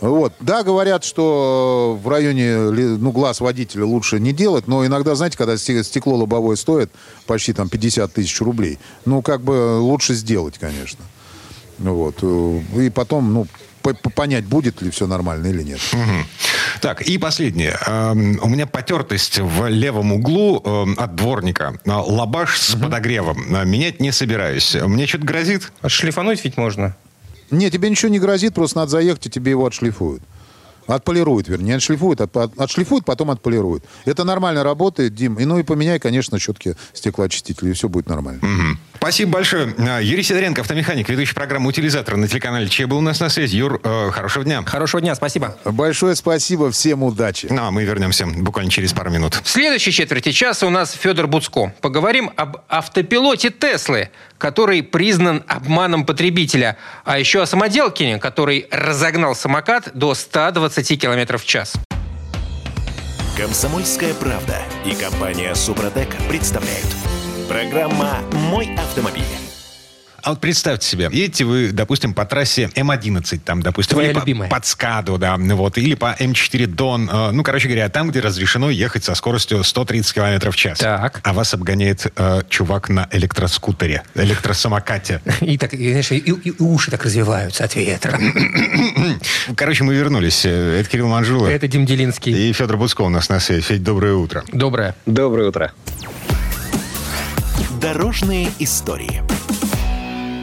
Вот. 0.00 0.32
Да, 0.40 0.62
говорят, 0.62 1.04
что 1.04 1.98
в 2.02 2.08
районе 2.08 2.56
ну, 2.56 3.10
глаз 3.12 3.40
водителя 3.40 3.84
лучше 3.84 4.20
не 4.20 4.32
делать, 4.32 4.68
но 4.68 4.84
иногда, 4.86 5.14
знаете, 5.14 5.36
когда 5.36 5.56
сте- 5.56 5.82
стекло 5.82 6.14
лобовое 6.16 6.56
стоит 6.56 6.90
почти 7.26 7.52
там 7.52 7.68
50 7.68 8.12
тысяч 8.12 8.40
рублей, 8.40 8.78
ну, 9.04 9.22
как 9.22 9.40
бы 9.42 9.78
лучше 9.80 10.14
сделать, 10.14 10.58
конечно. 10.58 11.04
Вот. 11.78 12.16
э, 12.22 12.60
И 12.76 12.90
потом, 12.90 13.32
ну, 13.32 13.46
по- 13.82 13.94
по- 13.94 14.10
понять, 14.10 14.44
будет 14.44 14.82
ли 14.82 14.90
все 14.90 15.06
нормально 15.06 15.46
или 15.48 15.62
нет. 15.62 15.80
Мгм. 15.92 16.26
Так, 16.80 17.02
и 17.02 17.18
последнее. 17.18 17.76
Эм, 17.86 18.38
У 18.42 18.48
меня 18.48 18.66
потертость 18.66 19.38
в 19.38 19.66
левом 19.68 20.12
углу 20.12 20.60
эм, 20.64 20.94
от 20.98 21.14
дворника. 21.16 21.78
Э, 21.84 21.90
Лабаш 21.92 22.58
с 22.60 22.74
подогревом. 22.76 23.54
Э, 23.54 23.64
Менять 23.64 24.00
не 24.00 24.12
собираюсь. 24.12 24.74
Мне 24.74 25.06
что-то 25.06 25.24
грозит? 25.26 25.72
Отшлифануть 25.80 26.44
ведь 26.44 26.56
можно. 26.56 26.96
Не, 27.50 27.70
тебе 27.70 27.88
ничего 27.88 28.10
не 28.10 28.18
грозит, 28.18 28.54
просто 28.54 28.78
надо 28.78 28.90
заехать, 28.90 29.26
и 29.26 29.30
тебе 29.30 29.50
его 29.50 29.66
отшлифуют. 29.66 30.22
Отполируют, 30.88 31.48
вернее, 31.48 31.66
не 31.68 31.72
отшлифуют, 31.72 32.20
а 32.20 32.24
от- 32.24 32.58
отшлифуют, 32.58 33.04
потом 33.04 33.30
отполируют. 33.30 33.84
Это 34.06 34.24
нормально 34.24 34.64
работает, 34.64 35.14
Дим. 35.14 35.34
И 35.38 35.44
ну 35.44 35.58
и 35.58 35.62
поменяй, 35.62 35.98
конечно, 35.98 36.38
щетки 36.38 36.74
стеклоочистителя, 36.94 37.70
и 37.70 37.72
все 37.74 37.88
будет 37.88 38.08
нормально. 38.08 38.40
Мгм. 38.42 38.78
Спасибо 38.96 39.32
большое. 39.32 39.74
Э, 39.78 40.00
Юрий 40.02 40.22
Сидоренко, 40.22 40.62
автомеханик, 40.62 41.08
ведущий 41.08 41.34
программы 41.34 41.68
«Утилизатор» 41.68 42.16
на 42.16 42.26
телеканале 42.26 42.68
Че 42.68 42.86
был 42.86 42.98
у 42.98 43.00
нас 43.02 43.20
на 43.20 43.28
связи. 43.28 43.56
Юр, 43.56 43.80
э, 43.84 44.10
хорошего 44.12 44.44
дня. 44.44 44.62
Хорошего 44.64 45.00
дня, 45.00 45.14
спасибо. 45.14 45.56
Большое 45.64 46.16
спасибо, 46.16 46.70
всем 46.72 47.02
удачи. 47.02 47.46
Ну, 47.50 47.62
а 47.62 47.70
мы 47.70 47.84
вернемся 47.84 48.26
буквально 48.26 48.70
через 48.70 48.92
пару 48.92 49.10
минут. 49.10 49.40
В 49.44 49.48
следующей 49.48 49.92
четверти 49.92 50.32
часа 50.32 50.66
у 50.66 50.70
нас 50.70 50.92
Федор 50.92 51.26
Буцко. 51.28 51.72
Поговорим 51.80 52.30
об 52.36 52.56
автопилоте 52.68 53.50
Теслы, 53.50 54.10
который 54.38 54.82
признан 54.82 55.44
обманом 55.46 56.04
потребителя, 56.06 56.76
а 57.04 57.18
еще 57.18 57.42
о 57.42 57.46
самоделкине, 57.46 58.18
который 58.18 58.66
разогнал 58.70 59.34
самокат 59.34 59.90
до 59.94 60.14
120 60.14 60.77
км 60.82 61.38
в 61.38 61.44
час. 61.44 61.74
Комсомольская 63.36 64.14
правда 64.14 64.58
и 64.84 64.94
компания 64.94 65.54
Супротек 65.54 66.08
представляют. 66.28 66.86
Программа 67.48 68.20
«Мой 68.32 68.74
автомобиль». 68.76 69.47
А 70.22 70.30
вот 70.30 70.40
представьте 70.40 70.86
себе, 70.86 71.08
едете 71.12 71.44
вы, 71.44 71.70
допустим, 71.72 72.12
по 72.12 72.24
трассе 72.24 72.68
М11, 72.74 73.38
там, 73.44 73.62
допустим, 73.62 73.94
Твоя 73.94 74.08
или 74.08 74.14
по- 74.14 74.20
любимая. 74.20 74.50
под 74.50 74.66
Скаду, 74.66 75.16
да, 75.16 75.36
вот, 75.38 75.78
или 75.78 75.94
по 75.94 76.16
М4 76.18 76.66
Дон, 76.66 77.08
э, 77.08 77.30
ну, 77.30 77.42
короче 77.44 77.68
говоря, 77.68 77.88
там, 77.88 78.10
где 78.10 78.20
разрешено 78.20 78.68
ехать 78.68 79.04
со 79.04 79.14
скоростью 79.14 79.62
130 79.62 80.12
км 80.12 80.50
в 80.50 80.56
час. 80.56 80.78
Так. 80.78 81.20
А 81.22 81.32
вас 81.32 81.54
обгоняет 81.54 82.12
э, 82.16 82.42
чувак 82.48 82.88
на 82.88 83.08
электроскутере, 83.12 84.02
электросамокате. 84.16 85.20
И 85.40 85.56
так, 85.56 85.72
и, 85.74 85.90
знаешь, 85.90 86.10
и, 86.10 86.16
и 86.18 86.52
уши 86.58 86.90
так 86.90 87.04
развиваются 87.04 87.64
от 87.64 87.76
ветра. 87.76 88.18
Короче, 89.56 89.84
мы 89.84 89.94
вернулись. 89.94 90.44
Это 90.44 90.88
Кирилл 90.90 91.08
Манжула 91.08 91.46
Это 91.48 91.68
Дим 91.68 91.86
Делинский. 91.86 92.50
и 92.50 92.52
Федор 92.52 92.76
Буцко 92.76 93.02
у 93.02 93.08
нас 93.08 93.28
на 93.28 93.38
связи. 93.40 93.62
Федь, 93.62 93.82
доброе 93.84 94.14
утро. 94.14 94.42
Доброе. 94.52 94.94
Доброе 95.06 95.48
утро. 95.48 95.72
Дорожные 97.80 98.48
истории. 98.58 99.22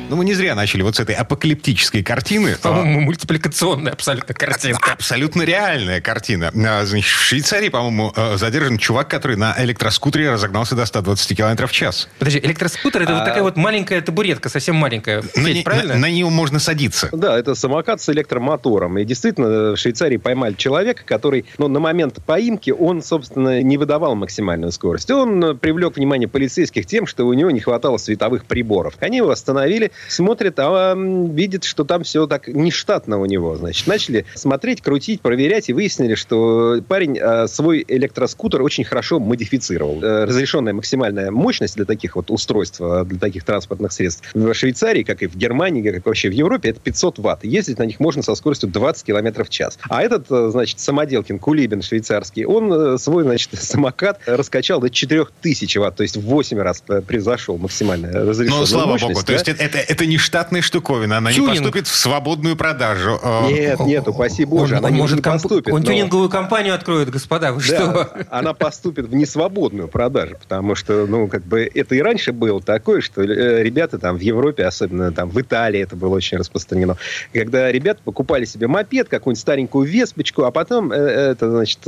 Ну, 0.07 0.17
мы 0.17 0.25
не 0.25 0.35
зря 0.35 0.53
начали 0.53 0.83
вот 0.83 0.95
с 0.97 0.99
этой 0.99 1.15
апокалиптической 1.15 2.03
картины. 2.03 2.57
По-моему, 2.61 3.01
мультипликационная 3.01 3.93
абсолютно 3.93 4.35
картинка. 4.35 4.93
Абсолютно 4.93 5.41
реальная 5.41 5.99
картина. 5.99 6.51
А, 6.55 6.85
Значит, 6.85 7.09
в 7.09 7.23
Швейцарии, 7.23 7.69
по-моему, 7.69 8.13
э, 8.15 8.37
задержан 8.37 8.77
чувак, 8.77 9.07
который 9.09 9.35
на 9.35 9.55
электроскутере 9.57 10.29
разогнался 10.29 10.75
до 10.75 10.85
120 10.85 11.35
км 11.35 11.65
в 11.65 11.71
час. 11.71 12.07
Подожди, 12.19 12.39
электроскутер 12.39 13.01
это 13.01 13.15
вот 13.15 13.25
такая 13.25 13.41
вот 13.41 13.57
маленькая 13.57 13.99
табуретка, 14.01 14.49
совсем 14.49 14.75
маленькая. 14.75 15.23
На, 15.35 15.47
не- 15.47 15.63
правильно? 15.63 15.95
на- 15.95 16.01
на 16.01 16.09
нее 16.11 16.29
можно 16.29 16.59
садиться. 16.59 17.09
Да, 17.11 17.35
это 17.39 17.55
самокат 17.55 17.99
с 17.99 18.07
электромотором. 18.09 18.99
И 18.99 19.05
действительно, 19.05 19.71
в 19.71 19.77
Швейцарии 19.77 20.17
поймали 20.17 20.53
человека, 20.53 21.01
который, 21.03 21.45
ну, 21.57 21.67
на 21.67 21.79
момент 21.79 22.19
поимки, 22.23 22.69
он, 22.69 23.01
собственно, 23.01 23.63
не 23.63 23.77
выдавал 23.77 24.13
максимальную 24.13 24.71
скорость. 24.71 25.09
Он 25.09 25.43
э, 25.43 25.55
привлек 25.55 25.97
внимание 25.97 26.27
полицейских 26.27 26.85
тем, 26.85 27.07
что 27.07 27.25
у 27.25 27.33
него 27.33 27.49
не 27.49 27.59
хватало 27.59 27.97
световых 27.97 28.45
приборов. 28.45 28.93
Они 28.99 29.17
его 29.17 29.31
остановили, 29.31 29.91
смотрят, 30.07 30.55
а 30.59 30.93
м, 30.93 31.33
видят, 31.35 31.63
что 31.63 31.83
там 31.83 32.03
все 32.03 32.27
так 32.27 32.47
нештатно 32.47 33.19
у 33.19 33.25
него. 33.25 33.55
Значит, 33.55 33.87
начали 33.87 34.25
смотреть, 34.35 34.81
крутить, 34.81 35.21
проверять 35.21 35.69
и 35.69 35.73
выяснили, 35.73 36.15
что 36.15 36.81
парень 36.87 37.17
э, 37.19 37.47
свой 37.47 37.83
электроскутер 37.87 38.61
очень 38.61 38.83
хорошо 38.83 39.19
модифицировал. 39.19 40.03
Э, 40.03 40.25
разрешенная 40.25 40.73
максимальная 40.73 41.31
мощность 41.31 41.75
для 41.75 41.85
таких 41.85 42.15
вот 42.15 42.31
устройств, 42.31 42.81
э, 42.81 43.03
для 43.05 43.19
таких 43.19 43.43
транспортных 43.43 43.91
средств 43.91 44.23
в 44.33 44.53
Швейцарии, 44.53 45.03
как 45.03 45.21
и 45.23 45.27
в 45.27 45.35
Германии, 45.35 45.89
как 45.89 46.05
вообще 46.05 46.29
в 46.29 46.33
Европе, 46.33 46.69
это 46.69 46.79
500 46.79 47.19
ватт. 47.19 47.43
Ездить 47.43 47.79
на 47.79 47.83
них 47.83 47.99
можно 47.99 48.21
со 48.23 48.35
скоростью 48.35 48.69
20 48.69 49.05
километров 49.05 49.47
в 49.47 49.51
час. 49.51 49.77
А 49.89 50.01
этот, 50.03 50.25
э, 50.29 50.49
значит, 50.51 50.79
самоделкин 50.79 51.39
Кулибин 51.39 51.81
швейцарский, 51.81 52.45
он 52.45 52.71
э, 52.71 52.97
свой, 52.97 53.23
значит, 53.23 53.51
самокат 53.61 54.19
раскачал 54.25 54.79
до 54.79 54.89
4000 54.89 55.77
ватт, 55.77 55.95
то 55.95 56.03
есть 56.03 56.17
в 56.17 56.21
8 56.21 56.57
раз 56.59 56.81
превзошел 57.07 57.57
максимальное 57.57 58.25
разрешенную 58.25 58.61
Ну, 58.61 58.65
слава 58.65 58.91
мощность, 58.91 59.13
богу. 59.13 59.25
То 59.25 59.27
да? 59.27 59.33
есть 59.33 59.47
это, 59.47 59.84
это, 59.87 60.05
не 60.05 60.17
штатная 60.17 60.61
штуковина. 60.61 61.17
Она 61.17 61.31
Тюнинг. 61.31 61.51
не 61.53 61.57
поступит 61.59 61.87
в 61.87 61.95
свободную 61.95 62.55
продажу. 62.55 63.19
Э, 63.21 63.47
Нет, 63.51 63.79
нет, 63.81 64.07
упаси 64.07 64.45
боже, 64.45 64.73
он, 64.75 64.79
она 64.79 64.87
он 64.89 64.93
не, 64.95 64.99
может 65.01 65.17
не 65.17 65.21
комп- 65.21 65.41
поступит. 65.43 65.73
Он 65.73 65.79
но- 65.81 65.85
тюнинговую 65.85 66.29
компанию 66.29 66.73
откроет, 66.75 67.09
господа, 67.09 67.51
вы 67.51 67.61
Да, 67.61 67.65
что? 67.65 68.11
она 68.29 68.53
поступит 68.53 69.05
в 69.07 69.15
несвободную 69.15 69.87
продажу, 69.87 70.35
потому 70.41 70.75
что, 70.75 71.05
ну, 71.07 71.27
как 71.27 71.43
бы 71.45 71.69
это 71.73 71.95
и 71.95 72.01
раньше 72.01 72.31
было 72.33 72.61
такое, 72.61 73.01
что 73.01 73.21
э, 73.21 73.63
ребята 73.63 73.97
там 73.99 74.17
в 74.17 74.21
Европе, 74.21 74.63
особенно 74.65 75.11
там 75.11 75.29
в 75.29 75.39
Италии 75.41 75.79
это 75.81 75.95
было 75.95 76.15
очень 76.15 76.37
распространено, 76.37 76.97
когда 77.33 77.71
ребята 77.71 78.01
покупали 78.03 78.45
себе 78.45 78.67
мопед, 78.67 79.09
какую-нибудь 79.09 79.41
старенькую 79.41 79.87
веспочку, 79.87 80.43
а 80.43 80.51
потом 80.51 80.91
э, 80.91 80.95
это, 80.95 81.49
значит, 81.51 81.79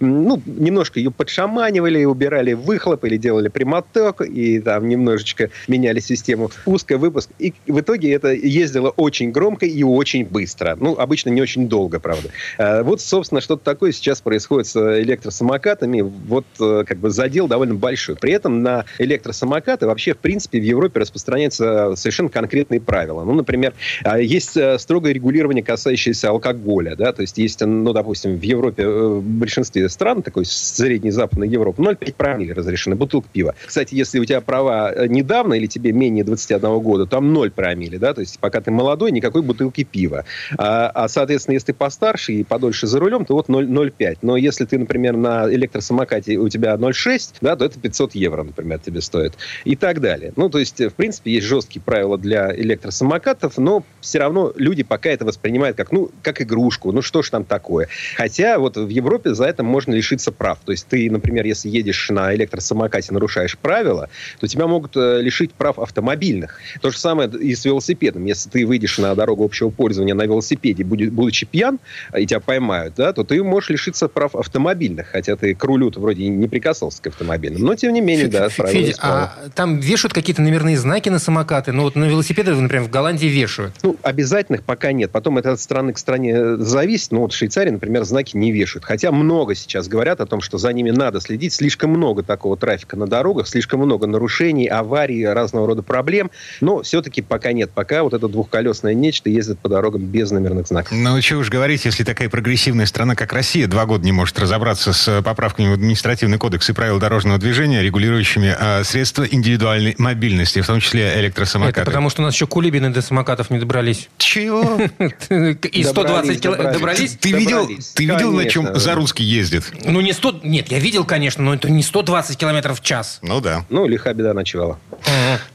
ну, 0.00 0.42
немножко 0.46 0.98
ее 0.98 1.10
подшаманивали, 1.10 2.04
убирали 2.04 2.52
выхлоп 2.52 3.04
или 3.04 3.16
делали 3.16 3.48
прямоток, 3.48 4.20
и 4.22 4.60
там 4.60 4.88
немножечко 4.88 5.50
меняли 5.68 6.00
систему 6.00 6.50
пуска, 6.64 6.98
выпуск, 6.98 7.30
И 7.40 7.54
в 7.66 7.80
итоге 7.80 8.12
это 8.12 8.32
ездило 8.32 8.90
очень 8.90 9.30
громко 9.30 9.66
и 9.66 9.82
очень 9.82 10.24
быстро. 10.24 10.76
Ну, 10.78 10.96
обычно 10.98 11.30
не 11.30 11.40
очень 11.40 11.68
долго, 11.68 11.98
правда. 11.98 12.30
А, 12.58 12.82
вот, 12.82 13.00
собственно, 13.00 13.40
что-то 13.40 13.64
такое 13.64 13.92
сейчас 13.92 14.20
происходит 14.20 14.66
с 14.66 15.00
электросамокатами. 15.02 16.02
Вот 16.02 16.44
э, 16.60 16.84
как 16.86 16.98
бы 16.98 17.10
задел 17.10 17.48
довольно 17.48 17.74
большой. 17.74 18.16
При 18.16 18.32
этом 18.32 18.62
на 18.62 18.84
электросамокаты 18.98 19.86
вообще, 19.86 20.14
в 20.14 20.18
принципе, 20.18 20.60
в 20.60 20.64
Европе 20.64 21.00
распространяются 21.00 21.94
совершенно 21.96 22.28
конкретные 22.28 22.80
правила. 22.80 23.24
Ну, 23.24 23.34
например, 23.34 23.74
а, 24.04 24.18
есть 24.18 24.56
э, 24.56 24.78
строгое 24.78 25.12
регулирование, 25.12 25.64
касающееся 25.64 26.30
алкоголя. 26.30 26.96
Да? 26.96 27.12
То 27.12 27.22
есть 27.22 27.38
есть, 27.38 27.60
ну, 27.60 27.92
допустим, 27.92 28.36
в 28.36 28.42
Европе, 28.42 28.82
э, 28.82 28.88
в 28.88 29.22
большинстве 29.22 29.88
стран, 29.88 30.22
такой 30.22 30.44
средней 30.44 31.10
западной 31.10 31.48
Европы, 31.48 31.82
0,5 31.82 32.14
промилле 32.16 32.52
разрешены, 32.52 32.96
бутылка 32.96 33.28
пива. 33.32 33.54
Кстати, 33.66 33.94
если 33.94 34.18
у 34.18 34.24
тебя 34.24 34.40
права 34.40 35.06
недавно 35.06 35.54
или 35.54 35.66
тебе 35.66 35.92
менее 35.92 36.24
21 36.24 36.78
года, 36.80 37.06
там 37.06 37.29
0 37.30 37.50
промилле, 37.50 37.98
да, 37.98 38.14
то 38.14 38.20
есть 38.20 38.38
пока 38.38 38.60
ты 38.60 38.70
молодой, 38.70 39.10
никакой 39.10 39.42
бутылки 39.42 39.84
пива. 39.84 40.24
А, 40.58 40.88
а 40.88 41.08
соответственно, 41.08 41.54
если 41.54 41.68
ты 41.68 41.74
постарше 41.74 42.32
и 42.32 42.44
подольше 42.44 42.86
за 42.86 43.00
рулем, 43.00 43.24
то 43.24 43.34
вот 43.34 43.48
0,05. 43.48 44.18
Но 44.22 44.36
если 44.36 44.64
ты, 44.64 44.78
например, 44.78 45.16
на 45.16 45.52
электросамокате 45.52 46.36
у 46.36 46.48
тебя 46.48 46.74
0,6, 46.74 47.36
да, 47.40 47.56
то 47.56 47.64
это 47.64 47.78
500 47.78 48.14
евро, 48.14 48.42
например, 48.42 48.78
тебе 48.78 49.00
стоит. 49.00 49.34
И 49.64 49.76
так 49.76 50.00
далее. 50.00 50.32
Ну, 50.36 50.48
то 50.48 50.58
есть, 50.58 50.80
в 50.80 50.94
принципе, 50.94 51.32
есть 51.32 51.46
жесткие 51.46 51.82
правила 51.82 52.18
для 52.18 52.54
электросамокатов, 52.54 53.58
но 53.58 53.84
все 54.00 54.18
равно 54.18 54.52
люди 54.56 54.82
пока 54.82 55.10
это 55.10 55.24
воспринимают 55.24 55.76
как, 55.76 55.92
ну, 55.92 56.10
как 56.22 56.40
игрушку. 56.42 56.92
Ну, 56.92 57.02
что 57.02 57.22
ж 57.22 57.30
там 57.30 57.44
такое? 57.44 57.88
Хотя 58.16 58.58
вот 58.58 58.76
в 58.76 58.88
Европе 58.88 59.34
за 59.34 59.44
это 59.44 59.62
можно 59.62 59.92
лишиться 59.92 60.32
прав. 60.32 60.58
То 60.64 60.72
есть 60.72 60.86
ты, 60.86 61.10
например, 61.10 61.46
если 61.46 61.68
едешь 61.68 62.10
на 62.10 62.34
электросамокате, 62.34 63.12
нарушаешь 63.12 63.56
правила, 63.58 64.08
то 64.38 64.46
тебя 64.46 64.66
могут 64.66 64.96
э, 64.96 65.20
лишить 65.20 65.52
прав 65.52 65.78
автомобильных. 65.78 66.58
То 66.80 66.90
же 66.90 66.98
самое 66.98 67.19
и 67.24 67.54
с 67.54 67.64
велосипедом. 67.64 68.24
Если 68.24 68.48
ты 68.48 68.66
выйдешь 68.66 68.98
на 68.98 69.14
дорогу 69.14 69.44
общего 69.44 69.70
пользования 69.70 70.14
на 70.14 70.22
велосипеде, 70.22 70.84
будучи 70.84 71.46
пьян, 71.46 71.78
и 72.16 72.26
тебя 72.26 72.40
поймают, 72.40 72.94
да, 72.96 73.12
то 73.12 73.24
ты 73.24 73.42
можешь 73.42 73.70
лишиться 73.70 74.08
прав 74.08 74.34
автомобильных, 74.34 75.08
хотя 75.08 75.36
ты 75.36 75.54
к 75.54 75.64
рулю 75.64 75.90
вроде 75.96 76.28
не 76.28 76.48
прикасался 76.48 77.02
к 77.02 77.08
автомобильным. 77.08 77.62
Но, 77.62 77.74
тем 77.74 77.92
не 77.92 78.00
менее, 78.00 78.28
да, 78.28 78.48
Федя, 78.48 78.94
а 79.00 79.32
там 79.54 79.78
вешают 79.78 80.12
какие-то 80.12 80.42
номерные 80.42 80.76
знаки 80.76 81.08
на 81.08 81.18
самокаты? 81.18 81.72
Ну, 81.72 81.82
вот 81.82 81.96
на 81.96 82.04
велосипеды, 82.04 82.54
например, 82.54 82.84
в 82.84 82.90
Голландии 82.90 83.26
вешают. 83.26 83.74
Ну, 83.82 83.96
обязательных 84.02 84.62
пока 84.62 84.92
нет. 84.92 85.10
Потом 85.10 85.38
это 85.38 85.52
от 85.52 85.60
страны 85.60 85.92
к 85.92 85.98
стране 85.98 86.56
зависит. 86.58 87.10
Ну, 87.10 87.20
вот 87.20 87.32
в 87.32 87.36
Швейцарии, 87.36 87.70
например, 87.70 88.04
знаки 88.04 88.36
не 88.36 88.52
вешают. 88.52 88.84
Хотя 88.84 89.10
много 89.10 89.54
сейчас 89.54 89.88
говорят 89.88 90.20
о 90.20 90.26
том, 90.26 90.40
что 90.40 90.58
за 90.58 90.72
ними 90.72 90.90
надо 90.90 91.20
следить. 91.20 91.52
Слишком 91.52 91.90
много 91.90 92.22
такого 92.22 92.56
трафика 92.56 92.96
на 92.96 93.06
дорогах, 93.06 93.48
слишком 93.48 93.80
много 93.80 94.06
нарушений, 94.06 94.68
аварий, 94.68 95.26
разного 95.26 95.66
рода 95.66 95.82
проблем. 95.82 96.30
Но 96.60 96.82
все-таки 96.82 97.09
пока 97.20 97.52
нет. 97.52 97.70
Пока 97.74 98.02
вот 98.02 98.14
это 98.14 98.28
двухколесное 98.28 98.94
нечто 98.94 99.28
ездит 99.28 99.58
по 99.58 99.68
дорогам 99.68 100.02
без 100.02 100.30
номерных 100.30 100.68
знаков. 100.68 100.92
Ну, 100.92 101.20
что 101.20 101.38
уж 101.38 101.50
говорить, 101.50 101.84
если 101.84 102.04
такая 102.04 102.28
прогрессивная 102.28 102.86
страна, 102.86 103.14
как 103.14 103.32
Россия, 103.32 103.66
два 103.66 103.86
года 103.86 104.04
не 104.04 104.12
может 104.12 104.38
разобраться 104.38 104.92
с 104.92 105.22
поправками 105.22 105.68
в 105.68 105.72
административный 105.72 106.38
кодекс 106.38 106.70
и 106.70 106.72
правил 106.72 106.98
дорожного 106.98 107.38
движения, 107.38 107.82
регулирующими 107.82 108.54
а, 108.58 108.84
средства 108.84 109.24
индивидуальной 109.24 109.94
мобильности, 109.98 110.60
в 110.60 110.66
том 110.66 110.80
числе 110.80 111.12
электросамокаты. 111.20 111.80
Это 111.80 111.90
потому, 111.90 112.10
что 112.10 112.22
у 112.22 112.24
нас 112.24 112.34
еще 112.34 112.46
кулибины 112.46 112.90
до 112.90 113.02
самокатов 113.02 113.50
не 113.50 113.58
добрались. 113.58 114.08
Чего? 114.18 114.78
И 115.72 115.84
120 115.84 116.40
километров 116.40 116.72
добрались? 116.72 117.16
Ты 117.20 117.32
видел, 117.32 117.68
ты 117.94 118.04
видел, 118.04 118.32
на 118.32 118.44
чем 118.46 118.78
Зарусский 118.78 119.24
ездит? 119.24 119.72
Ну, 119.84 120.00
не 120.00 120.12
100... 120.12 120.40
Нет, 120.44 120.70
я 120.70 120.78
видел, 120.78 121.04
конечно, 121.04 121.42
но 121.42 121.54
это 121.54 121.70
не 121.70 121.82
120 121.82 122.36
километров 122.36 122.80
в 122.80 122.82
час. 122.82 123.18
Ну, 123.22 123.40
да. 123.40 123.64
Ну, 123.68 123.86
лиха 123.86 124.12
беда 124.12 124.34
ночевала. 124.34 124.78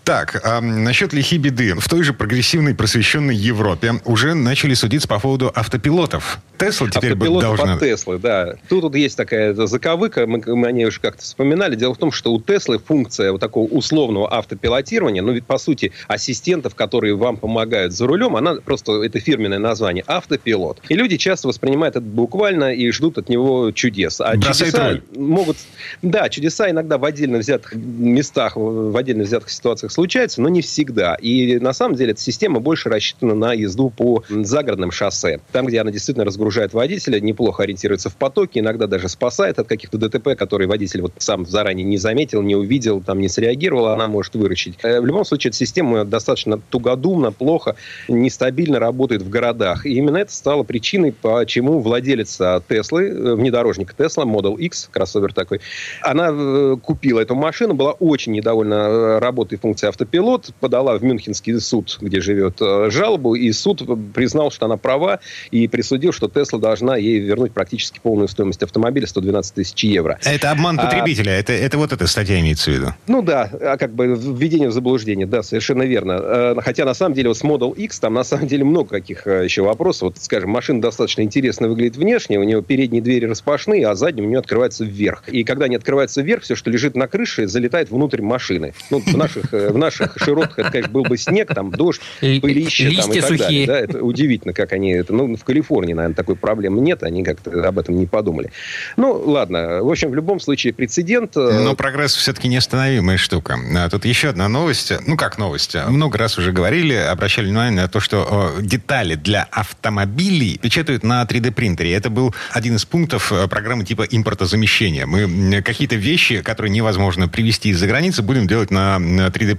Так, 0.05 0.39
а, 0.43 0.61
насчет 0.61 1.13
лихи 1.13 1.39
беды. 1.39 1.73
В 1.73 1.89
той 1.89 2.03
же 2.03 2.13
прогрессивной 2.13 2.75
просвещенной 2.75 3.35
Европе 3.35 3.93
уже 4.05 4.35
начали 4.35 4.75
судиться 4.75 5.07
по 5.07 5.19
поводу 5.19 5.51
автопилотов. 5.53 6.37
Тесла 6.59 6.89
теперь 6.89 7.13
Автопилотов 7.13 7.57
должна... 7.57 7.73
от 7.73 7.79
Теслы, 7.79 8.19
да. 8.19 8.55
Тут 8.69 8.83
вот 8.83 8.95
есть 8.95 9.17
такая 9.17 9.53
заковыка, 9.53 10.27
мы, 10.27 10.41
мы 10.45 10.67
о 10.67 10.71
ней 10.71 10.85
уже 10.85 10.99
как-то 10.99 11.23
вспоминали. 11.23 11.75
Дело 11.75 11.95
в 11.95 11.97
том, 11.97 12.11
что 12.11 12.31
у 12.33 12.39
Теслы 12.39 12.77
функция 12.77 13.31
вот 13.31 13.41
такого 13.41 13.67
условного 13.67 14.31
автопилотирования, 14.31 15.23
ну 15.23 15.33
ведь 15.33 15.47
по 15.47 15.57
сути 15.57 15.91
ассистентов, 16.07 16.75
которые 16.75 17.15
вам 17.15 17.37
помогают 17.37 17.91
за 17.91 18.05
рулем, 18.05 18.35
она 18.35 18.55
просто, 18.55 19.03
это 19.03 19.19
фирменное 19.19 19.59
название, 19.59 20.03
автопилот. 20.05 20.81
И 20.87 20.93
люди 20.93 21.17
часто 21.17 21.47
воспринимают 21.47 21.95
это 21.95 22.05
буквально 22.05 22.73
и 22.75 22.91
ждут 22.91 23.17
от 23.17 23.27
него 23.27 23.71
чудес. 23.71 24.21
А 24.21 24.37
чудеса 24.37 24.89
руль. 24.91 25.01
могут... 25.15 25.57
Да, 26.03 26.29
чудеса 26.29 26.69
иногда 26.69 26.99
в 26.99 27.05
отдельно 27.05 27.39
взятых 27.39 27.73
местах, 27.73 28.53
в 28.55 28.95
отдельно 28.95 29.23
взятых 29.23 29.49
ситуациях 29.49 29.91
случаются, 29.95 30.41
но 30.41 30.49
не 30.49 30.61
всегда. 30.61 31.15
И 31.15 31.57
на 31.57 31.73
самом 31.73 31.95
деле 31.95 32.11
эта 32.11 32.21
система 32.21 32.59
больше 32.59 32.89
рассчитана 32.89 33.33
на 33.33 33.53
езду 33.53 33.89
по 33.89 34.23
загородным 34.29 34.91
шоссе. 34.91 35.39
Там, 35.53 35.65
где 35.65 35.79
она 35.79 35.89
действительно 35.89 36.25
разгружает 36.25 36.73
водителя, 36.73 37.19
неплохо 37.21 37.63
ориентируется 37.63 38.09
в 38.09 38.15
потоке, 38.15 38.59
иногда 38.59 38.87
даже 38.87 39.07
спасает 39.07 39.57
от 39.57 39.67
каких-то 39.67 39.97
ДТП, 39.97 40.35
которые 40.37 40.67
водитель 40.67 41.01
вот 41.01 41.13
сам 41.17 41.45
заранее 41.45 41.85
не 41.85 41.97
заметил, 41.97 42.41
не 42.41 42.55
увидел, 42.55 43.01
там 43.01 43.19
не 43.19 43.29
среагировал, 43.29 43.87
она 43.87 44.07
может 44.07 44.35
выручить. 44.35 44.77
Э, 44.83 44.99
в 44.99 45.05
любом 45.05 45.23
случае, 45.23 45.49
эта 45.49 45.57
система 45.57 46.03
достаточно 46.03 46.59
тугодумно, 46.69 47.31
плохо, 47.31 47.77
нестабильно 48.09 48.79
работает 48.79 49.21
в 49.21 49.29
городах. 49.29 49.85
И 49.85 49.93
именно 49.95 50.17
это 50.17 50.33
стало 50.33 50.63
причиной, 50.63 51.13
почему 51.13 51.79
владелец 51.79 52.37
Теслы, 52.67 53.07
э, 53.07 53.35
внедорожника 53.35 53.93
Тесла, 53.97 54.25
Model 54.25 54.57
X, 54.57 54.89
кроссовер 54.91 55.33
такой, 55.33 55.61
она 56.01 56.31
э, 56.31 56.75
купила 56.83 57.21
эту 57.21 57.35
машину, 57.35 57.75
была 57.75 57.93
очень 57.93 58.33
недовольна 58.33 59.21
работой 59.21 59.57
функции 59.85 59.89
автопилот, 59.89 60.53
подала 60.59 60.97
в 60.97 61.03
Мюнхенский 61.03 61.59
суд, 61.59 61.97
где 62.01 62.19
живет, 62.19 62.59
жалобу, 62.59 63.35
и 63.35 63.51
суд 63.51 63.83
признал, 64.13 64.51
что 64.51 64.65
она 64.65 64.77
права, 64.77 65.19
и 65.51 65.67
присудил, 65.67 66.11
что 66.11 66.27
Тесла 66.27 66.59
должна 66.59 66.97
ей 66.97 67.19
вернуть 67.19 67.53
практически 67.53 67.99
полную 68.01 68.27
стоимость 68.27 68.63
автомобиля, 68.63 69.07
112 69.07 69.53
тысяч 69.53 69.83
евро. 69.83 70.19
Это 70.23 70.51
обман 70.51 70.79
а 70.79 70.85
потребителя, 70.85 71.31
а, 71.31 71.33
это, 71.33 71.53
это 71.53 71.77
вот 71.77 71.93
эта 71.93 72.07
статья 72.07 72.39
имеется 72.39 72.71
в 72.71 72.73
виду? 72.73 72.87
Ну 73.07 73.21
да, 73.21 73.49
а 73.61 73.77
как 73.77 73.93
бы 73.93 74.07
введение 74.07 74.69
в 74.69 74.73
заблуждение, 74.73 75.25
да, 75.25 75.43
совершенно 75.43 75.83
верно. 75.83 76.19
Э, 76.21 76.55
хотя 76.61 76.85
на 76.85 76.93
самом 76.93 77.15
деле 77.15 77.29
вот 77.29 77.37
с 77.37 77.43
Model 77.43 77.75
X 77.75 77.99
там 77.99 78.13
на 78.13 78.23
самом 78.23 78.47
деле 78.47 78.63
много 78.63 78.89
каких 78.89 79.27
э, 79.27 79.43
еще 79.43 79.61
вопросов. 79.61 80.01
Вот, 80.03 80.17
скажем, 80.19 80.49
машина 80.49 80.81
достаточно 80.81 81.21
интересно 81.21 81.67
выглядит 81.67 81.97
внешне, 81.97 82.39
у 82.39 82.43
нее 82.43 82.61
передние 82.61 83.01
двери 83.01 83.25
распашные, 83.25 83.87
а 83.87 83.95
задние 83.95 84.25
у 84.25 84.29
нее 84.29 84.39
открываются 84.39 84.83
вверх. 84.83 85.27
И 85.29 85.43
когда 85.43 85.65
они 85.65 85.75
открываются 85.75 86.21
вверх, 86.21 86.43
все, 86.43 86.55
что 86.55 86.69
лежит 86.69 86.95
на 86.95 87.07
крыше, 87.07 87.47
залетает 87.47 87.89
внутрь 87.91 88.21
машины. 88.21 88.73
Ну, 88.89 88.99
в 88.99 89.17
наших, 89.17 89.53
э, 89.53 89.74
в 89.75 89.77
наших 89.77 90.17
широтах 90.17 90.57
это, 90.57 90.71
конечно, 90.71 90.91
был 90.91 91.03
бы 91.03 91.17
снег, 91.17 91.53
там, 91.53 91.69
дождь, 91.69 92.01
пылище 92.21 92.91
там, 92.95 93.11
и 93.11 93.19
так 93.19 93.27
сухие. 93.27 93.37
далее. 93.37 93.67
Да? 93.67 93.79
Это 93.79 94.03
удивительно, 94.03 94.53
как 94.53 94.71
они 94.71 94.91
это... 94.91 95.13
Ну, 95.13 95.35
в 95.35 95.43
Калифорнии, 95.43 95.93
наверное, 95.93 96.15
такой 96.15 96.37
проблемы 96.37 96.79
нет, 96.79 97.03
они 97.03 97.23
как-то 97.25 97.67
об 97.67 97.77
этом 97.77 97.97
не 97.97 98.05
подумали. 98.05 98.51
Ну, 98.95 99.21
ладно. 99.25 99.83
В 99.83 99.91
общем, 99.91 100.11
в 100.11 100.15
любом 100.15 100.39
случае, 100.39 100.73
прецедент... 100.73 101.35
Но 101.35 101.75
прогресс 101.75 102.15
все-таки 102.15 102.47
неостановимая 102.47 103.17
штука. 103.17 103.59
А 103.75 103.89
тут 103.89 104.05
еще 104.05 104.29
одна 104.29 104.47
новость. 104.47 104.93
Ну, 105.05 105.17
как 105.17 105.37
новость? 105.37 105.75
Много 105.87 106.17
раз 106.17 106.37
уже 106.37 106.53
говорили, 106.53 106.93
обращали 106.93 107.47
внимание 107.47 107.81
на 107.81 107.87
то, 107.89 107.99
что 107.99 108.53
детали 108.61 109.15
для 109.15 109.43
автомобилей 109.51 110.57
печатают 110.57 111.03
на 111.03 111.21
3D-принтере. 111.23 111.93
Это 111.93 112.09
был 112.09 112.33
один 112.51 112.77
из 112.77 112.85
пунктов 112.85 113.33
э, 113.33 113.47
программы 113.49 113.83
типа 113.83 114.03
импортозамещения. 114.03 115.05
Мы 115.05 115.61
какие-то 115.61 115.95
вещи, 115.95 116.41
которые 116.41 116.71
невозможно 116.71 117.27
привезти 117.27 117.69
из-за 117.69 117.87
границы, 117.87 118.21
будем 118.21 118.47
делать 118.47 118.71
на 118.71 118.99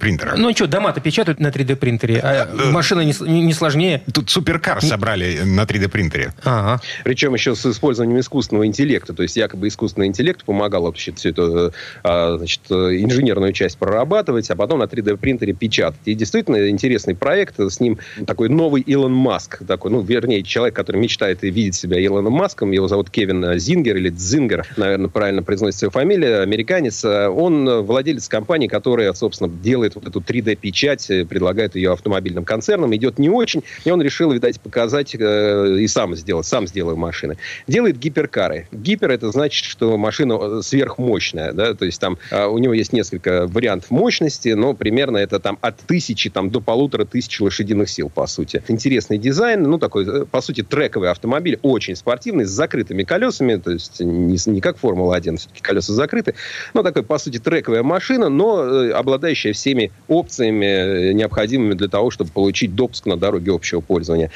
3D-принтерах. 0.07 0.37
Ну, 0.39 0.53
что, 0.53 0.67
дома-то 0.67 1.01
печатают 1.01 1.41
на 1.41 1.49
3D-принтере, 1.49 2.21
а 2.23 2.49
э, 2.51 2.71
машина 2.71 3.01
не, 3.01 3.43
не 3.43 3.53
сложнее. 3.53 4.03
Тут 4.13 4.31
суперкар 4.31 4.81
собрали 4.83 5.41
на 5.41 5.63
3D-принтере. 5.63 6.33
Ага. 6.45 6.81
Причем 7.05 7.35
еще 7.35 7.55
с 7.55 7.67
использованием 7.67 8.21
искусственного 8.21 8.67
интеллекта. 8.67 9.13
То 9.13 9.23
есть 9.23 9.37
якобы 9.37 9.69
искусственный 9.69 10.07
интеллект 10.07 10.45
помогал 10.45 10.83
вообще 10.83 11.13
всю 11.13 11.31
эту 11.31 11.73
а, 12.03 12.37
значит, 12.39 12.61
инженерную 12.71 13.53
часть 13.53 13.79
прорабатывать, 13.79 14.51
а 14.51 14.57
потом 14.57 14.81
на 14.81 14.85
3D-принтере 14.85 15.53
печатать. 15.53 16.01
И 16.05 16.15
действительно 16.15 16.69
интересный 16.69 17.15
проект. 17.15 17.59
С 17.59 17.81
ним 17.81 17.99
такой 18.27 18.49
новый 18.49 18.83
Илон 18.83 19.13
Маск. 19.13 19.65
Такой, 19.67 19.91
ну, 19.91 20.01
вернее, 20.01 20.43
человек, 20.43 20.75
который 20.75 21.01
мечтает 21.01 21.45
и 21.45 21.51
видит 21.51 21.75
себя 21.75 22.05
Илоном 22.05 22.33
Маском. 22.33 22.71
Его 22.73 22.89
зовут 22.89 23.11
Кевин 23.11 23.59
Зингер 23.59 23.97
или 23.97 24.11
Дзингер, 24.11 24.67
наверное, 24.77 25.09
правильно 25.09 25.43
произносится 25.43 25.87
его 25.87 25.91
фамилия. 25.91 26.41
Американец. 26.41 27.05
Он 27.05 27.83
владелец 27.83 28.29
компании, 28.29 28.69
которая, 28.69 29.13
собственно, 29.13 29.51
делает 29.51 29.96
вот 29.97 30.07
эту 30.07 30.21
3D-печать, 30.21 31.07
предлагает 31.29 31.75
ее 31.75 31.93
автомобильным 31.93 32.45
концернам. 32.45 32.95
Идет 32.95 33.19
не 33.19 33.29
очень. 33.29 33.65
И 33.85 33.91
он 33.91 34.01
решил, 34.01 34.33
видать, 34.33 34.61
показать 34.61 35.15
э, 35.15 35.77
и 35.79 35.87
сам 35.89 36.15
сделать, 36.15 36.47
сам 36.47 36.67
сделаю 36.67 36.97
машины. 36.97 37.37
Делает 37.67 37.99
гиперкары. 37.99 38.69
Гипер 38.73 39.11
это 39.11 39.31
значит, 39.31 39.65
что 39.65 39.97
машина 39.97 40.39
э, 40.41 40.63
сверхмощная, 40.63 41.53
да, 41.53 41.75
то 41.75 41.85
есть 41.85 42.01
там 42.01 42.19
а, 42.31 42.49
у 42.49 42.59
него 42.59 42.75
есть 42.75 42.93
несколько 42.93 43.47
вариантов 43.47 43.91
мощности, 43.91 44.51
но 44.51 44.75
примерно 44.75 45.17
это 45.17 45.41
там 45.41 45.59
от 45.61 45.79
тысячи 45.79 46.31
там 46.31 46.51
до 46.51 46.61
полутора 46.61 47.05
тысяч 47.05 47.41
лошадиных 47.41 47.89
сил, 47.89 48.11
по 48.11 48.27
сути. 48.27 48.63
Интересный 48.69 49.19
дизайн, 49.19 49.63
ну 49.63 49.79
такой, 49.79 50.07
э, 50.07 50.25
по 50.25 50.41
сути, 50.41 50.63
трековый 50.63 51.11
автомобиль, 51.11 51.59
очень 51.63 51.97
спортивный, 51.97 52.45
с 52.45 52.51
закрытыми 52.51 53.03
колесами, 53.03 53.57
то 53.57 53.71
есть 53.71 54.01
не, 54.01 54.39
не 54.47 54.61
как 54.61 54.79
Формула-1, 54.79 55.37
все-таки 55.37 55.63
колеса 55.63 55.93
закрыты, 55.93 56.35
но 56.75 56.83
такой, 56.83 57.03
по 57.03 57.19
сути, 57.19 57.39
трековая 57.39 57.83
машина, 57.83 58.29
но 58.29 58.65
э, 58.65 58.91
обладающая 58.91 59.53
всеми 59.53 59.86
опциями, 60.09 61.13
необходимыми 61.13 61.75
для 61.75 61.89
того, 61.89 62.11
чтобы 62.11 62.31
получить 62.31 62.75
допуск 62.75 63.07
на 63.07 63.17
дороге 63.17 63.53
общего 63.53 63.81
пользования. 63.81 64.31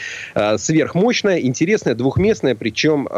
Сверхмощная, 0.57 1.41
интересная, 1.41 1.95
двухместная, 1.95 2.55
причем 2.55 3.09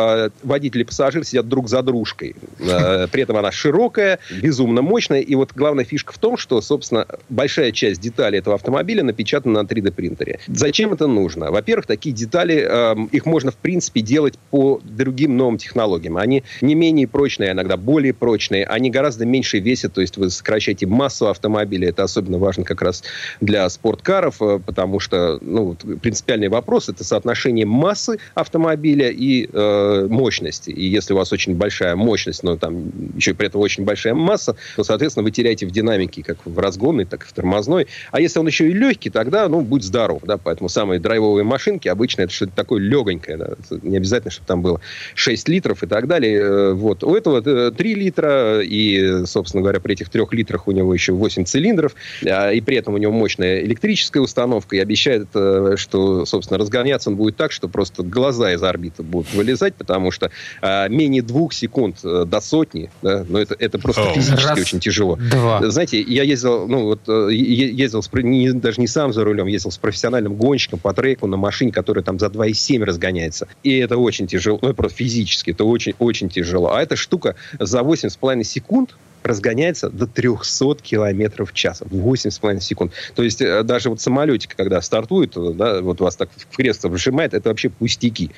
водители 0.43 0.83
и 0.83 0.85
пассажиры 0.85 1.25
сидят 1.25 1.49
друг 1.49 1.69
за 1.69 1.83
дружкой. 1.83 2.35
При 2.59 3.23
этом 3.23 3.37
она 3.37 3.53
широкая, 3.53 4.19
безумно 4.43 4.83
мощная. 4.83 5.21
И 5.21 5.35
вот 5.35 5.53
главная 5.55 5.85
фишка 5.85 6.13
в 6.13 6.19
том, 6.19 6.37
что, 6.37 6.61
собственно, 6.61 7.07
большая 7.29 7.73
часть 7.73 8.01
деталей 8.01 8.39
этого 8.39 8.57
автомобиля 8.57 9.03
напечатана 9.03 9.63
на 9.63 9.67
3D-принтере. 9.67 10.41
Зачем 10.47 10.93
это 10.93 11.07
нужно? 11.07 11.51
Во-первых, 11.51 11.87
такие 11.87 12.15
детали, 12.15 12.67
э, 12.69 12.95
их 13.13 13.27
можно, 13.27 13.51
в 13.51 13.57
принципе, 13.57 14.01
делать 14.01 14.39
по 14.51 14.81
другим 14.85 15.37
новым 15.37 15.59
технологиям. 15.59 16.17
Они 16.17 16.43
не 16.61 16.75
менее 16.75 17.09
прочные, 17.09 17.51
а 17.51 17.53
иногда 17.53 17.77
более 17.77 18.15
прочные. 18.15 18.65
Они 18.65 18.91
гораздо 18.91 19.27
меньше 19.27 19.59
весят, 19.59 19.95
то 19.95 20.01
есть 20.01 20.17
вы 20.17 20.31
сокращаете 20.31 20.87
массу 20.87 21.29
автомобиля. 21.29 21.89
Это 21.89 22.05
особенно 22.13 22.39
важно 22.39 22.65
как 22.65 22.83
раз 22.83 23.03
для 23.41 23.69
спорткаров, 23.69 24.41
э, 24.41 24.61
потому 24.65 25.01
что 25.01 25.39
ну, 25.41 25.75
принципиальный 26.01 26.49
вопрос– 26.49 26.89
это 26.89 27.05
соотношение 27.05 27.67
массы 27.67 28.19
автомобиля 28.35 29.11
и 29.11 29.49
э, 29.53 30.07
мощности. 30.09 30.71
И 30.71 30.87
если 30.87 31.15
у 31.15 31.17
вас 31.17 31.33
очень 31.33 31.55
большая 31.55 31.97
мощность, 31.97 32.43
но 32.43 32.57
там 32.57 32.93
еще 33.17 33.35
при 33.35 33.47
этом 33.49 33.61
очень 33.61 33.85
большая 33.85 34.15
масса, 34.15 34.57
то, 34.77 34.85
соответственно, 34.85 35.25
вы 35.25 35.31
теряете 35.31 35.67
в 35.67 35.71
динамике 35.71 36.23
как 36.23 36.39
в 36.45 36.59
разгонной, 36.59 37.05
так 37.05 37.25
и 37.25 37.27
в 37.27 37.33
тормозной. 37.33 37.87
А 38.11 38.21
если 38.21 38.39
он 38.39 38.47
еще 38.47 38.69
и 38.69 38.73
легкий, 38.73 39.11
тогда, 39.11 39.49
ну, 39.49 39.61
будь 39.61 39.83
здоров, 39.83 40.23
да, 40.25 40.37
поэтому 40.37 40.69
самые 40.69 41.01
драйвовые 41.01 41.45
машинки 41.45 41.89
обычно 41.89 42.23
это 42.23 42.33
что-то 42.33 42.53
такое 42.55 42.81
легонькое, 42.81 43.37
да, 43.37 43.49
не 43.83 43.97
обязательно, 43.97 44.31
чтобы 44.31 44.47
там 44.47 44.63
было 44.63 44.81
6 45.15 45.49
литров 45.49 45.83
и 45.83 45.87
так 45.87 46.07
далее. 46.07 46.41
Э, 46.41 46.73
вот. 46.73 47.05
У 47.05 47.15
этого 47.15 47.43
3 47.43 47.95
литра, 47.95 48.61
и, 48.61 49.25
собственно 49.27 49.63
говоря, 49.63 49.81
при 49.81 49.95
этих 49.95 50.09
3 50.09 50.23
литрах 50.33 50.69
у 50.69 50.73
него 50.73 50.93
еще 50.93 51.13
8 51.13 51.45
цилиндров, 51.45 51.95
и 52.23 52.61
при 52.61 52.77
этом 52.77 52.95
у 52.95 52.99
него 52.99 53.13
мощная 53.13 53.63
электрическая 53.63 54.23
установка, 54.23 54.77
и 54.77 54.79
обещает, 54.79 55.29
э, 55.35 55.75
что, 55.77 56.25
собственно, 56.27 56.59
разгоняться 56.59 57.11
он 57.11 57.17
будет 57.17 57.37
так, 57.37 57.53
что 57.53 57.69
просто 57.69 58.03
глаза 58.03 58.53
из 58.53 58.63
орбиты 58.63 59.03
будут 59.03 59.33
вылезать, 59.35 59.75
потому 59.75 60.11
что 60.11 60.31
а, 60.61 60.89
менее 60.89 61.23
двух 61.23 61.53
секунд 61.53 61.99
э, 62.05 62.25
до 62.27 62.41
сотни, 62.41 62.91
да, 63.03 63.25
но 63.29 63.39
это, 63.39 63.57
это 63.59 63.79
просто 63.79 64.03
oh. 64.03 64.15
физически 64.15 64.47
Раз, 64.47 64.59
очень 64.59 64.81
тяжело. 64.81 65.17
Два. 65.17 65.71
Знаете, 65.71 66.01
я 66.01 66.23
ездил, 66.23 66.67
ну 66.69 66.85
вот, 66.85 67.09
ездил, 67.31 68.03
с, 68.03 68.11
не, 68.13 68.53
даже 68.53 68.81
не 68.81 68.87
сам 68.87 69.13
за 69.13 69.25
рулем, 69.25 69.47
ездил 69.47 69.71
с 69.71 69.79
профессиональным 69.79 70.35
гонщиком 70.35 70.79
по 70.79 70.93
треку 70.93 71.27
на 71.27 71.37
машине, 71.37 71.73
которая 71.73 72.05
там 72.05 72.19
за 72.19 72.27
2,7 72.27 72.85
разгоняется. 72.85 73.49
И 73.63 73.77
это 73.79 73.97
очень 73.97 74.27
тяжело, 74.27 74.59
ну, 74.63 74.75
просто 74.75 74.99
физически, 74.99 75.51
это 75.51 75.65
очень-очень 75.65 76.29
тяжело. 76.29 76.73
А 76.73 76.83
эта 76.83 76.97
штука 76.97 77.37
за 77.59 77.81
8,5 77.81 78.43
секунд 78.45 78.95
разгоняется 79.23 79.91
до 79.91 80.07
300 80.07 80.77
километров 80.83 81.51
в 81.51 81.55
час. 81.55 81.83
8,5 81.83 82.61
секунд. 82.61 82.93
То 83.15 83.23
есть 83.23 83.41
э, 83.41 83.63
даже 83.63 83.91
вот 83.91 84.01
самолетик, 84.01 84.55
когда 84.57 84.81
стартует, 84.83 85.35
да, 85.57 85.81
вот 85.81 86.01
вас 86.01 86.17
так 86.17 86.31
в 86.37 86.57
кресло 86.57 86.89
вжимает, 86.89 87.35
это 87.35 87.49
вообще 87.49 87.71
пустяки. 87.71 88.31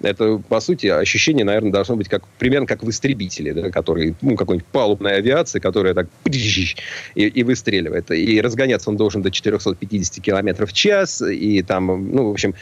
Это, 0.00 0.42
по 0.48 0.60
сути, 0.60 0.86
ощущение, 0.86 1.44
наверное, 1.44 1.72
должно 1.72 1.96
быть 1.96 2.08
как, 2.08 2.26
примерно 2.38 2.66
как 2.66 2.82
в 2.82 2.90
истребителе, 2.90 3.54
да, 3.54 3.70
который, 3.70 4.14
ну, 4.20 4.36
какой-нибудь 4.36 4.66
палубной 4.68 5.16
авиации, 5.16 5.60
которая 5.60 5.94
так 5.94 6.08
и, 6.26 6.74
и 7.14 7.42
выстреливает. 7.42 8.10
И 8.10 8.40
разгоняться 8.40 8.90
он 8.90 8.96
должен 8.96 9.22
до 9.22 9.30
450 9.30 10.22
километров 10.22 10.70
в 10.70 10.72
час. 10.72 11.22
И 11.22 11.62
там, 11.62 11.86
ну, 11.86 12.28
в 12.28 12.32
общем, 12.32 12.54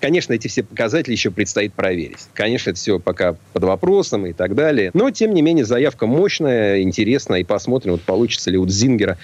конечно, 0.00 0.32
эти 0.32 0.48
все 0.48 0.62
показатели 0.62 1.12
еще 1.12 1.30
предстоит 1.30 1.74
проверить. 1.74 2.28
Конечно, 2.34 2.70
это 2.70 2.78
все 2.78 2.98
пока 2.98 3.36
под 3.52 3.64
вопросом 3.64 4.26
и 4.26 4.32
так 4.32 4.54
далее. 4.54 4.90
Но, 4.94 5.10
тем 5.10 5.34
не 5.34 5.42
менее, 5.42 5.64
заявка 5.64 6.06
мощная, 6.06 6.82
интересная 6.82 7.17
интересно, 7.18 7.34
и 7.34 7.44
посмотрим, 7.44 7.92
вот 7.92 8.02
получится 8.02 8.50
ли 8.50 8.58
у 8.58 8.68
Зингера 8.68 9.18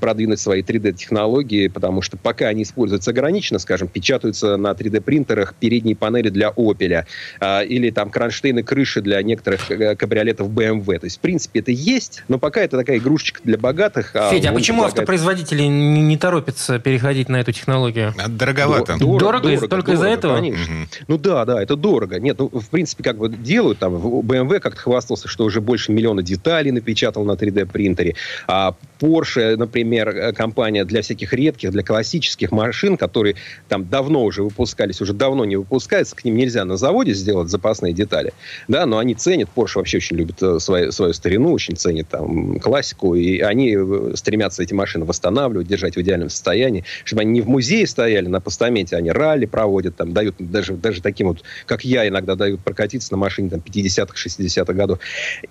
продвинуть 0.00 0.40
свои 0.40 0.62
3D-технологии, 0.62 1.68
потому 1.68 2.02
что 2.02 2.16
пока 2.16 2.46
они 2.48 2.62
используются 2.62 3.10
ограниченно, 3.10 3.58
скажем, 3.58 3.88
печатаются 3.88 4.56
на 4.56 4.72
3D-принтерах 4.72 5.54
передние 5.54 5.96
панели 5.96 6.30
для 6.30 6.48
Opel, 6.48 7.04
а, 7.40 7.60
или 7.60 7.90
там 7.90 8.10
кронштейны 8.10 8.62
крыши 8.62 9.00
для 9.00 9.22
некоторых 9.22 9.70
э, 9.70 9.96
кабриолетов 9.96 10.48
BMW. 10.48 10.98
То 10.98 11.06
есть, 11.06 11.18
в 11.18 11.20
принципе, 11.20 11.60
это 11.60 11.70
есть, 11.70 12.24
но 12.28 12.38
пока 12.38 12.62
это 12.62 12.78
такая 12.78 12.98
игрушечка 12.98 13.40
для 13.44 13.58
богатых. 13.58 14.12
А 14.14 14.30
Федя, 14.30 14.50
а 14.50 14.52
почему 14.52 14.82
предлагает... 14.82 14.98
автопроизводители 14.98 15.62
не, 15.62 16.02
не 16.02 16.16
торопятся 16.16 16.78
переходить 16.78 17.28
на 17.28 17.40
эту 17.40 17.52
технологию? 17.52 18.14
А, 18.18 18.28
дороговато. 18.28 18.94
Дор- 18.94 19.18
дорого, 19.18 19.48
дорого, 19.48 19.68
только 19.68 19.92
из-за 19.92 20.08
этого? 20.08 20.36
Конечно. 20.36 20.62
Угу. 20.62 20.88
Ну 21.08 21.18
да, 21.18 21.44
да, 21.44 21.62
это 21.62 21.76
дорого. 21.76 22.18
Нет, 22.20 22.38
ну, 22.38 22.48
в 22.48 22.68
принципе, 22.70 23.02
как 23.02 23.18
бы 23.18 23.28
делают, 23.28 23.78
там, 23.78 23.94
BMW 23.94 24.60
как-то 24.60 24.80
хвастался, 24.80 25.28
что 25.28 25.44
уже 25.44 25.60
больше 25.60 25.92
миллиона 25.92 26.22
деталей 26.22 26.70
напечатал 26.70 27.24
на 27.24 27.33
3D-принтере. 27.34 28.14
А 28.46 28.74
Porsche, 29.04 29.56
например, 29.56 30.08
э, 30.08 30.32
компания 30.32 30.84
для 30.84 31.02
всяких 31.02 31.32
редких, 31.32 31.70
для 31.70 31.82
классических 31.82 32.52
машин, 32.52 32.96
которые 32.96 33.36
там 33.68 33.88
давно 33.88 34.24
уже 34.24 34.42
выпускались, 34.42 35.00
уже 35.00 35.12
давно 35.12 35.44
не 35.44 35.56
выпускаются, 35.56 36.16
к 36.16 36.24
ним 36.24 36.36
нельзя 36.36 36.64
на 36.64 36.76
заводе 36.76 37.12
сделать 37.12 37.48
запасные 37.48 37.92
детали. 37.92 38.32
Да, 38.68 38.86
но 38.86 38.98
они 38.98 39.14
ценят, 39.14 39.48
Porsche 39.54 39.76
вообще 39.76 39.98
очень 39.98 40.16
любит 40.16 40.42
э, 40.42 40.58
свою, 40.58 40.92
свою 40.92 41.12
старину, 41.12 41.52
очень 41.52 41.76
ценит 41.76 42.08
там 42.08 42.58
классику, 42.60 43.14
и 43.14 43.40
они 43.40 43.76
э, 43.76 44.12
стремятся 44.14 44.62
эти 44.62 44.72
машины 44.72 45.04
восстанавливать, 45.04 45.66
держать 45.66 45.96
в 45.96 46.00
идеальном 46.00 46.30
состоянии, 46.30 46.84
чтобы 47.04 47.22
они 47.22 47.32
не 47.32 47.40
в 47.40 47.48
музее 47.48 47.86
стояли 47.86 48.28
на 48.28 48.40
постаменте, 48.40 48.96
они 48.96 49.10
ралли 49.10 49.46
проводят, 49.46 49.96
там 49.96 50.12
дают 50.12 50.36
даже, 50.38 50.74
даже 50.74 51.02
таким 51.02 51.28
вот, 51.28 51.42
как 51.66 51.84
я 51.84 52.08
иногда 52.08 52.36
дают 52.36 52.60
прокатиться 52.60 53.12
на 53.12 53.18
машине 53.18 53.50
там 53.50 53.60
50-х, 53.60 54.14
60-х 54.16 54.72
годов. 54.72 54.98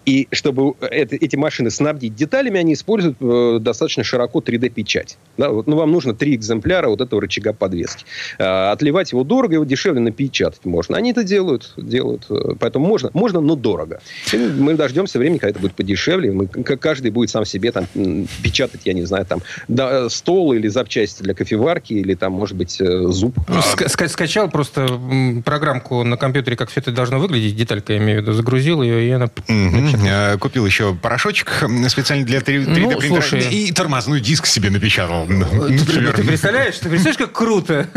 И 0.06 0.28
чтобы 0.32 0.74
это, 0.82 1.16
эти 1.16 1.36
машины 1.36 1.70
снабдить 1.74 2.16
деталями, 2.16 2.60
они 2.60 2.74
используют 2.74 3.18
э, 3.20 3.58
достаточно 3.60 4.04
широко 4.04 4.40
3D-печать. 4.40 5.18
Да, 5.38 5.50
вот, 5.50 5.68
ну, 5.68 5.76
вам 5.76 5.92
нужно 5.92 6.14
три 6.14 6.36
экземпляра 6.36 6.90
вот 6.90 7.02
этого 7.02 7.22
рычага 7.22 7.54
подвески. 7.54 8.06
Э, 8.38 8.72
отливать 8.72 9.12
его 9.12 9.24
дорого, 9.24 9.56
его 9.56 9.64
дешевле 9.66 10.00
напечатать 10.00 10.66
можно. 10.66 10.98
Они 10.98 11.12
это 11.12 11.24
делают, 11.24 11.74
делают. 11.78 12.26
Э, 12.30 12.54
поэтому 12.60 12.86
можно, 12.86 13.10
можно, 13.14 13.42
но 13.42 13.56
дорого. 13.56 14.02
И 14.32 14.38
мы 14.38 14.76
дождемся 14.76 15.20
времени, 15.20 15.38
когда 15.38 15.52
это 15.52 15.60
будет 15.60 15.74
подешевле. 15.74 16.32
Мы, 16.32 16.48
каждый 16.48 17.12
будет 17.12 17.30
сам 17.30 17.46
себе 17.46 17.72
там 17.72 17.88
печатать, 18.44 18.82
я 18.86 18.94
не 18.94 19.04
знаю, 19.04 19.26
там 19.26 19.42
да, 19.68 20.10
стол 20.10 20.54
или 20.54 20.68
запчасти 20.68 21.24
для 21.24 21.34
кофеварки, 21.34 21.94
или 21.94 22.14
там, 22.14 22.34
может 22.34 22.56
быть, 22.56 22.80
э, 22.80 23.08
зуб. 23.08 23.36
Ну, 23.48 23.62
ска 23.62 24.08
скачал 24.08 24.50
просто 24.50 24.88
программку 25.46 26.04
на 26.04 26.18
компьютере, 26.18 26.56
как 26.56 26.70
все 26.70 26.80
это 26.80 26.92
должно 26.92 27.20
выглядеть, 27.20 27.56
деталька, 27.56 27.94
я 27.94 28.00
имею 28.00 28.20
в 28.20 28.22
виду, 28.24 28.34
загрузил 28.34 28.82
ее, 28.82 29.08
и 29.08 29.12
она... 29.12 29.26
Угу. 29.26 30.40
Купил 30.40 30.66
еще 30.66 30.96
порошочек 30.96 31.63
специально 31.90 32.26
для 32.26 32.40
3D 32.40 32.66
ну, 32.68 32.98
принтера. 32.98 33.22
Слушай, 33.22 33.54
и 33.54 33.72
тормозной 33.72 34.20
диск 34.20 34.46
себе 34.46 34.70
напечатал. 34.70 35.26
Например. 35.28 36.14
Ты 36.16 36.24
представляешь? 36.24 36.80
Ты 36.80 36.90
представляешь, 36.90 37.18
как 37.18 37.32
круто? 37.32 37.88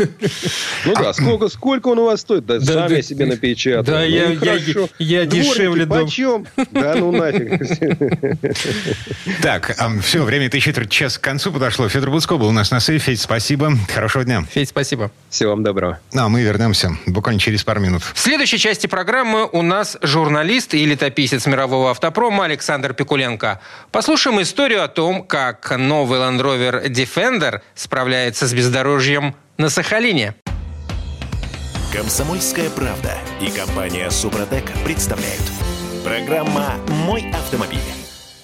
Ну 0.85 0.93
да, 0.93 1.13
сколько, 1.13 1.49
сколько 1.49 1.87
он 1.89 1.99
у 1.99 2.05
вас 2.05 2.21
стоит? 2.21 2.45
Да, 2.45 2.59
да 2.59 2.65
сам 2.65 2.87
да, 2.89 2.95
я 2.95 3.01
себе 3.01 3.25
напечатал. 3.25 3.83
Да, 3.83 3.99
ну, 4.01 4.05
я, 4.05 4.31
я, 4.31 4.57
я 4.99 5.25
дешевле 5.25 5.85
дом. 5.85 6.05
почем? 6.05 6.47
Да 6.71 6.95
ну 6.95 7.11
нафиг. 7.11 7.61
Так, 9.41 9.75
все, 10.03 10.23
время 10.23 10.49
четверть 10.49 10.89
час 10.89 11.17
к 11.17 11.21
концу 11.21 11.51
подошло. 11.51 11.87
Федор 11.89 12.11
Буцко 12.11 12.37
был 12.37 12.47
у 12.47 12.51
нас 12.51 12.71
на 12.71 12.79
сейфе. 12.79 13.07
Федь, 13.07 13.21
спасибо. 13.21 13.71
Хорошего 13.93 14.25
дня. 14.25 14.43
Федь, 14.51 14.67
спасибо. 14.67 15.11
Всего 15.29 15.51
вам 15.51 15.63
доброго. 15.63 15.97
Ну, 16.11 16.25
а 16.25 16.27
мы 16.27 16.41
вернемся 16.41 16.97
буквально 17.05 17.39
через 17.39 17.63
пару 17.63 17.79
минут. 17.79 18.03
В 18.03 18.19
следующей 18.19 18.57
части 18.57 18.85
программы 18.87 19.47
у 19.49 19.61
нас 19.61 19.97
журналист 20.01 20.73
и 20.73 20.85
летописец 20.85 21.45
мирового 21.45 21.91
автопрома 21.91 22.43
Александр 22.43 22.93
Пикуленко. 22.93 23.56
Послушаем 23.91 24.41
историю 24.41 24.83
о 24.83 24.87
том, 24.87 25.23
как 25.23 25.71
новый 25.77 26.19
Land 26.19 26.41
Rover 26.41 26.87
Defender 26.87 27.61
справляется 27.75 28.47
с 28.47 28.53
бездорожьем 28.53 29.35
на 29.57 29.69
Сахалине. 29.69 30.35
Комсомольская 31.91 32.69
правда 32.69 33.17
и 33.41 33.49
компания 33.49 34.09
Супротек 34.11 34.71
представляют. 34.83 35.41
Программа 36.03 36.75
«Мой 37.05 37.25
автомобиль». 37.33 37.79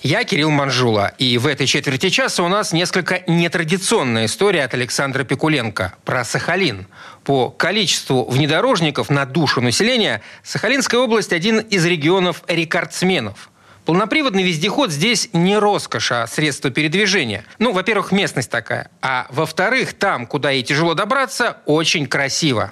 Я 0.02 0.26
Кирилл 0.26 0.49
Манжула, 0.49 1.13
и 1.17 1.38
в 1.38 1.47
этой 1.47 1.65
четверти 1.65 2.10
часа 2.10 2.43
у 2.43 2.49
нас 2.49 2.73
несколько 2.73 3.23
нетрадиционная 3.26 4.26
история 4.26 4.65
от 4.65 4.73
Александра 4.73 5.23
Пикуленко 5.23 5.93
про 6.04 6.26
Сахалин. 6.26 6.88
По 7.23 7.49
количеству 7.49 8.26
внедорожников 8.30 9.10
на 9.10 9.26
душу 9.26 9.62
населения 9.62 10.21
Сахалинская 10.43 10.99
область– 10.99 11.32
один 11.34 11.60
из 11.60 11.86
регионов 11.86 12.43
рекордсменов– 12.47 13.49
Полноприводный 13.86 14.43
вездеход 14.43 14.91
здесь 14.91 15.30
не 15.34 15.58
роскошь, 15.58 16.12
а 16.12 16.28
средство 16.28 16.69
передвижения. 16.69 17.43
Ну, 17.60 17.74
во-первых, 17.74 18.12
местность 18.12 18.50
такая. 18.50 18.89
А 19.02 19.28
во-вторых, 19.30 19.93
там, 19.93 20.26
куда 20.26 20.52
ей 20.52 20.63
тяжело 20.63 20.93
добраться, 20.93 21.58
очень 21.65 22.08
красиво. 22.08 22.69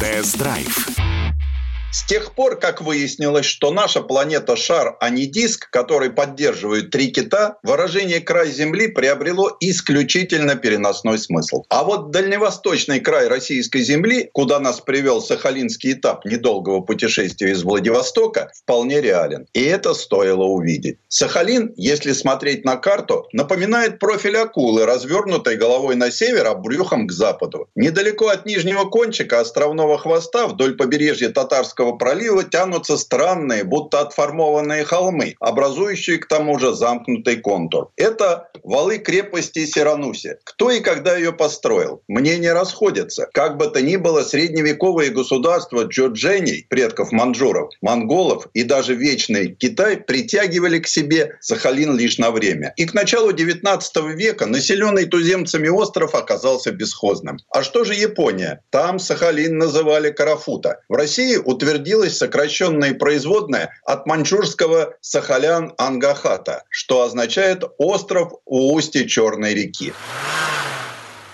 Тест-драйв 0.00 1.09
С 1.92 2.04
тех 2.04 2.34
пор, 2.36 2.56
как 2.56 2.80
выяснилось, 2.80 3.46
что 3.46 3.72
наша 3.72 4.00
планета 4.00 4.54
шар, 4.54 4.96
а 5.00 5.10
не 5.10 5.26
диск, 5.26 5.68
который 5.70 6.10
поддерживают 6.10 6.90
три 6.90 7.10
кита, 7.10 7.58
выражение 7.64 8.20
«край 8.20 8.52
Земли» 8.52 8.86
приобрело 8.86 9.56
исключительно 9.58 10.54
переносной 10.54 11.18
смысл. 11.18 11.64
А 11.68 11.82
вот 11.82 12.12
дальневосточный 12.12 13.00
край 13.00 13.26
российской 13.26 13.82
Земли, 13.82 14.30
куда 14.32 14.60
нас 14.60 14.80
привел 14.80 15.20
сахалинский 15.20 15.94
этап 15.94 16.24
недолгого 16.24 16.80
путешествия 16.80 17.50
из 17.50 17.64
Владивостока, 17.64 18.52
вполне 18.54 19.00
реален. 19.00 19.46
И 19.52 19.64
это 19.64 19.92
стоило 19.92 20.44
увидеть. 20.44 20.98
Сахалин, 21.08 21.74
если 21.76 22.12
смотреть 22.12 22.64
на 22.64 22.76
карту, 22.76 23.26
напоминает 23.32 23.98
профиль 23.98 24.36
акулы, 24.36 24.86
развернутой 24.86 25.56
головой 25.56 25.96
на 25.96 26.12
север, 26.12 26.46
а 26.46 26.54
брюхом 26.54 27.08
к 27.08 27.12
западу. 27.12 27.68
Недалеко 27.74 28.28
от 28.28 28.46
нижнего 28.46 28.84
кончика 28.84 29.40
островного 29.40 29.98
хвоста 29.98 30.46
вдоль 30.46 30.76
побережья 30.76 31.30
Татарского 31.30 31.79
Керченского 31.80 31.92
пролива 31.92 32.44
тянутся 32.44 32.96
странные, 32.96 33.64
будто 33.64 34.00
отформованные 34.00 34.84
холмы, 34.84 35.34
образующие 35.40 36.18
к 36.18 36.26
тому 36.26 36.58
же 36.58 36.74
замкнутый 36.74 37.36
контур. 37.36 37.90
Это 37.96 38.48
валы 38.62 38.98
крепости 38.98 39.64
Сирануси. 39.66 40.36
Кто 40.44 40.70
и 40.70 40.80
когда 40.80 41.16
ее 41.16 41.32
построил? 41.32 42.02
Мнения 42.08 42.52
расходятся. 42.52 43.28
Как 43.32 43.56
бы 43.56 43.68
то 43.68 43.80
ни 43.80 43.96
было, 43.96 44.22
средневековые 44.22 45.10
государства 45.10 45.82
Джорджений, 45.82 46.66
предков 46.68 47.12
манжуров, 47.12 47.70
монголов 47.80 48.46
и 48.54 48.62
даже 48.62 48.94
Вечный 48.94 49.54
Китай 49.54 49.96
притягивали 49.96 50.78
к 50.78 50.86
себе 50.86 51.36
Сахалин 51.40 51.96
лишь 51.96 52.18
на 52.18 52.30
время. 52.30 52.74
И 52.76 52.84
к 52.84 52.94
началу 52.94 53.32
XIX 53.32 53.80
века 54.14 54.46
населенный 54.46 55.06
туземцами 55.06 55.68
остров 55.68 56.14
оказался 56.14 56.72
бесхозным. 56.72 57.38
А 57.50 57.62
что 57.62 57.84
же 57.84 57.94
Япония? 57.94 58.60
Там 58.70 58.98
Сахалин 58.98 59.56
называли 59.56 60.10
Карафута. 60.10 60.80
В 60.88 60.94
России 60.94 61.36
утверждали 61.36 61.69
утвердилось 61.70 62.18
сокращенное 62.18 62.94
производное 62.94 63.70
от 63.84 64.06
маньчжурского 64.06 64.94
Сахалян-Ангахата, 65.00 66.62
что 66.68 67.02
означает 67.02 67.62
«остров 67.78 68.32
у 68.44 68.74
устья 68.74 69.06
Черной 69.06 69.54
реки». 69.54 69.92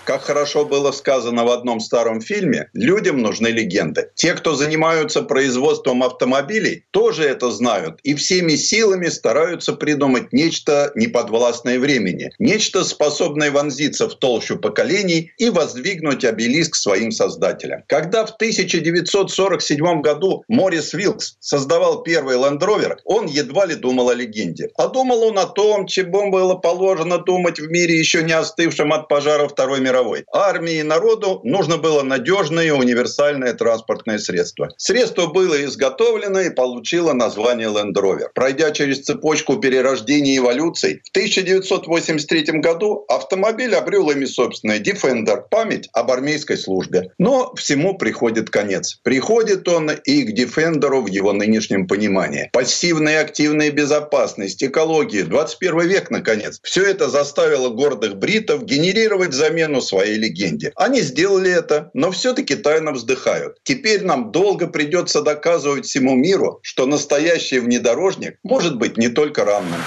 Как 0.07 0.21
хорошо 0.21 0.63
было 0.63 0.93
сказано 0.93 1.43
в 1.43 1.49
одном 1.49 1.81
старом 1.81 2.21
фильме, 2.21 2.69
людям 2.71 3.21
нужны 3.21 3.47
легенды. 3.47 4.09
Те, 4.15 4.35
кто 4.35 4.55
занимаются 4.55 5.21
производством 5.21 6.01
автомобилей, 6.01 6.85
тоже 6.91 7.25
это 7.25 7.51
знают 7.51 7.99
и 8.03 8.15
всеми 8.15 8.55
силами 8.55 9.09
стараются 9.09 9.73
придумать 9.73 10.31
нечто 10.31 10.93
неподвластное 10.95 11.77
времени, 11.77 12.31
нечто 12.39 12.85
способное 12.85 13.51
вонзиться 13.51 14.07
в 14.07 14.15
толщу 14.15 14.57
поколений 14.57 15.33
и 15.37 15.49
воздвигнуть 15.49 16.23
обелиск 16.23 16.75
своим 16.75 17.11
создателям. 17.11 17.83
Когда 17.87 18.25
в 18.25 18.29
1947 18.29 19.99
году 19.99 20.45
Морис 20.47 20.93
Вилкс 20.93 21.35
создавал 21.41 22.03
первый 22.03 22.37
Land 22.37 22.59
Rover, 22.59 22.95
он 23.03 23.25
едва 23.25 23.65
ли 23.65 23.75
думал 23.75 24.09
о 24.09 24.15
легенде. 24.15 24.69
А 24.77 24.87
думал 24.87 25.23
он 25.23 25.37
о 25.37 25.47
том, 25.47 25.85
чему 25.85 26.31
было 26.31 26.55
положено 26.55 27.17
думать 27.17 27.59
в 27.59 27.67
мире, 27.69 27.99
еще 27.99 28.23
не 28.23 28.31
остывшем 28.31 28.93
от 28.93 29.09
пожара 29.09 29.49
Второй 29.49 29.81
мировой 29.81 29.96
мировой. 29.97 30.25
Армии 30.31 30.79
и 30.79 30.83
народу 30.83 31.41
нужно 31.43 31.77
было 31.77 32.03
надежное 32.03 32.73
универсальное 32.73 33.53
транспортное 33.53 34.19
средство. 34.19 34.69
Средство 34.77 35.27
было 35.27 35.63
изготовлено 35.65 36.41
и 36.41 36.49
получило 36.49 37.13
название 37.13 37.67
Land 37.69 37.93
Rover. 37.93 38.27
Пройдя 38.33 38.71
через 38.71 39.01
цепочку 39.01 39.57
перерождений 39.57 40.35
и 40.35 40.37
эволюций, 40.37 41.01
в 41.05 41.09
1983 41.09 42.59
году 42.59 43.05
автомобиль 43.09 43.75
обрел 43.75 44.09
ими 44.11 44.25
собственное 44.25 44.79
Defender, 44.79 45.41
память 45.49 45.89
об 45.93 46.11
армейской 46.11 46.57
службе. 46.57 47.11
Но 47.17 47.53
всему 47.55 47.97
приходит 47.97 48.49
конец. 48.49 48.99
Приходит 49.03 49.67
он 49.67 49.91
и 49.91 50.23
к 50.23 50.37
Defender 50.37 51.01
в 51.01 51.07
его 51.07 51.33
нынешнем 51.33 51.87
понимании. 51.87 52.49
Пассивная 52.53 53.13
и 53.13 53.23
активная 53.23 53.71
безопасность, 53.71 54.63
экология, 54.63 55.23
21 55.23 55.79
век, 55.87 56.11
наконец. 56.11 56.59
Все 56.63 56.83
это 56.83 57.09
заставило 57.09 57.69
гордых 57.69 58.17
бритов 58.17 58.63
генерировать 58.63 59.33
замену 59.33 59.81
своей 59.87 60.17
легенде. 60.17 60.71
Они 60.75 61.01
сделали 61.01 61.51
это, 61.51 61.89
но 61.93 62.11
все-таки 62.11 62.55
тайно 62.55 62.91
вздыхают. 62.91 63.57
Теперь 63.63 64.03
нам 64.03 64.31
долго 64.31 64.67
придется 64.67 65.21
доказывать 65.21 65.85
всему 65.85 66.15
миру, 66.15 66.59
что 66.61 66.85
настоящий 66.85 67.59
внедорожник 67.59 68.37
может 68.43 68.77
быть 68.77 68.97
не 68.97 69.09
только 69.09 69.45
равным. 69.45 69.81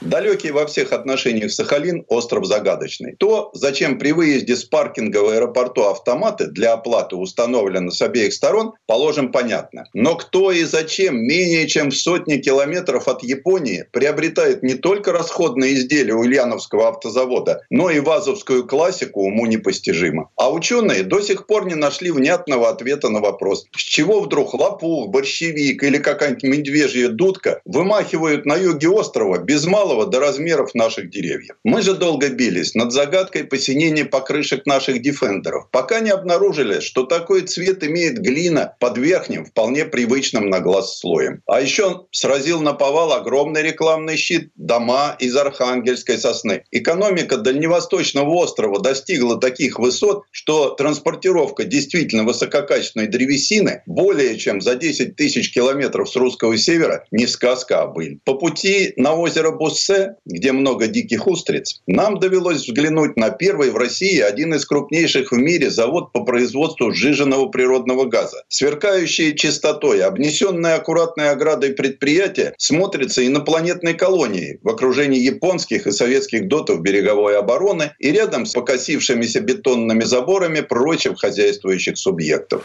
Далекий 0.00 0.50
во 0.50 0.66
всех 0.66 0.92
отношениях 0.92 1.52
Сахалин– 1.52 2.04
остров 2.08 2.46
загадочный. 2.46 3.16
То, 3.18 3.50
зачем 3.52 3.98
при 3.98 4.12
выезде 4.12 4.56
с 4.56 4.64
паркинга 4.64 5.18
в 5.18 5.28
аэропорту 5.28 5.84
автоматы 5.84 6.46
для 6.46 6.72
оплаты 6.72 7.16
установлены 7.16 7.90
с 7.90 8.00
обеих 8.00 8.32
сторон, 8.32 8.72
положим 8.86 9.30
понятно. 9.30 9.84
Но 9.92 10.16
кто 10.16 10.52
и 10.52 10.64
зачем 10.64 11.18
менее 11.18 11.68
чем 11.68 11.90
в 11.90 11.96
сотни 11.96 12.38
километров 12.38 13.08
от 13.08 13.22
Японии 13.22 13.84
приобретает 13.92 14.62
не 14.62 14.72
только 14.72 15.12
расходные 15.12 15.74
изделия 15.74 16.14
Ульяновского 16.14 16.88
автозавода, 16.88 17.60
но 17.68 17.90
и 17.90 18.00
вазовскую 18.00 18.66
классику 18.66 19.24
уму 19.24 19.44
непостижимо. 19.44 20.30
А 20.36 20.50
ученые 20.50 21.02
до 21.02 21.20
сих 21.20 21.46
пор 21.46 21.66
не 21.66 21.74
нашли 21.74 22.10
внятного 22.10 22.70
ответа 22.70 23.10
на 23.10 23.20
вопрос, 23.20 23.66
с 23.76 23.80
чего 23.80 24.20
вдруг 24.20 24.54
лопух, 24.54 25.10
борщевик 25.10 25.82
или 25.82 25.98
какая-нибудь 25.98 26.42
медвежья 26.44 27.08
дудка 27.08 27.60
вымахивают 27.66 28.46
на 28.46 28.56
юге 28.56 28.88
острова 28.88 29.36
без 29.36 29.66
малого 29.66 29.89
малого 29.90 30.06
до 30.06 30.20
размеров 30.20 30.74
наших 30.74 31.10
деревьев. 31.10 31.56
Мы 31.64 31.82
же 31.82 31.94
долго 31.94 32.28
бились 32.28 32.74
над 32.74 32.92
загадкой 32.92 33.44
посинения 33.44 34.04
покрышек 34.04 34.66
наших 34.66 35.02
дефендеров, 35.02 35.68
пока 35.72 36.00
не 36.00 36.10
обнаружили, 36.10 36.80
что 36.80 37.04
такой 37.04 37.42
цвет 37.42 37.82
имеет 37.82 38.18
глина 38.18 38.76
под 38.78 38.98
верхним, 38.98 39.44
вполне 39.44 39.84
привычным 39.84 40.48
на 40.48 40.60
глаз 40.60 40.98
слоем. 40.98 41.42
А 41.46 41.60
еще 41.60 42.06
сразил 42.12 42.60
на 42.60 42.72
повал 42.72 43.12
огромный 43.12 43.62
рекламный 43.62 44.16
щит 44.16 44.50
дома 44.54 45.16
из 45.18 45.36
архангельской 45.36 46.18
сосны. 46.18 46.62
Экономика 46.70 47.36
Дальневосточного 47.36 48.30
острова 48.30 48.80
достигла 48.80 49.40
таких 49.40 49.78
высот, 49.78 50.22
что 50.30 50.70
транспортировка 50.70 51.64
действительно 51.64 52.24
высококачественной 52.24 53.08
древесины 53.08 53.82
более 53.86 54.38
чем 54.38 54.60
за 54.60 54.76
10 54.76 55.16
тысяч 55.16 55.52
километров 55.52 56.08
с 56.08 56.16
русского 56.16 56.56
севера 56.56 57.04
не 57.10 57.26
сказка, 57.26 57.82
а 57.82 57.86
быль. 57.86 58.20
По 58.24 58.34
пути 58.34 58.92
на 58.96 59.14
озеро 59.14 59.50
Бус 59.50 59.79
Шоссе, 59.80 60.16
где 60.26 60.52
много 60.52 60.86
диких 60.86 61.26
устриц, 61.26 61.80
нам 61.86 62.18
довелось 62.18 62.66
взглянуть 62.66 63.16
на 63.16 63.30
первый 63.30 63.70
в 63.70 63.76
России 63.76 64.20
один 64.20 64.54
из 64.54 64.64
крупнейших 64.66 65.32
в 65.32 65.36
мире 65.36 65.70
завод 65.70 66.12
по 66.12 66.24
производству 66.24 66.92
сжиженного 66.92 67.46
природного 67.48 68.04
газа. 68.04 68.44
Сверкающие 68.48 69.34
чистотой, 69.34 70.02
обнесенное 70.02 70.76
аккуратной 70.76 71.30
оградой 71.30 71.70
предприятие 71.72 72.54
смотрится 72.58 73.26
инопланетной 73.26 73.94
колонией 73.94 74.58
в 74.62 74.68
окружении 74.68 75.20
японских 75.20 75.86
и 75.86 75.92
советских 75.92 76.48
дотов 76.48 76.82
береговой 76.82 77.38
обороны 77.38 77.92
и 77.98 78.10
рядом 78.10 78.46
с 78.46 78.52
покосившимися 78.52 79.40
бетонными 79.40 80.04
заборами 80.04 80.60
прочих 80.60 81.18
хозяйствующих 81.18 81.96
субъектов. 81.96 82.64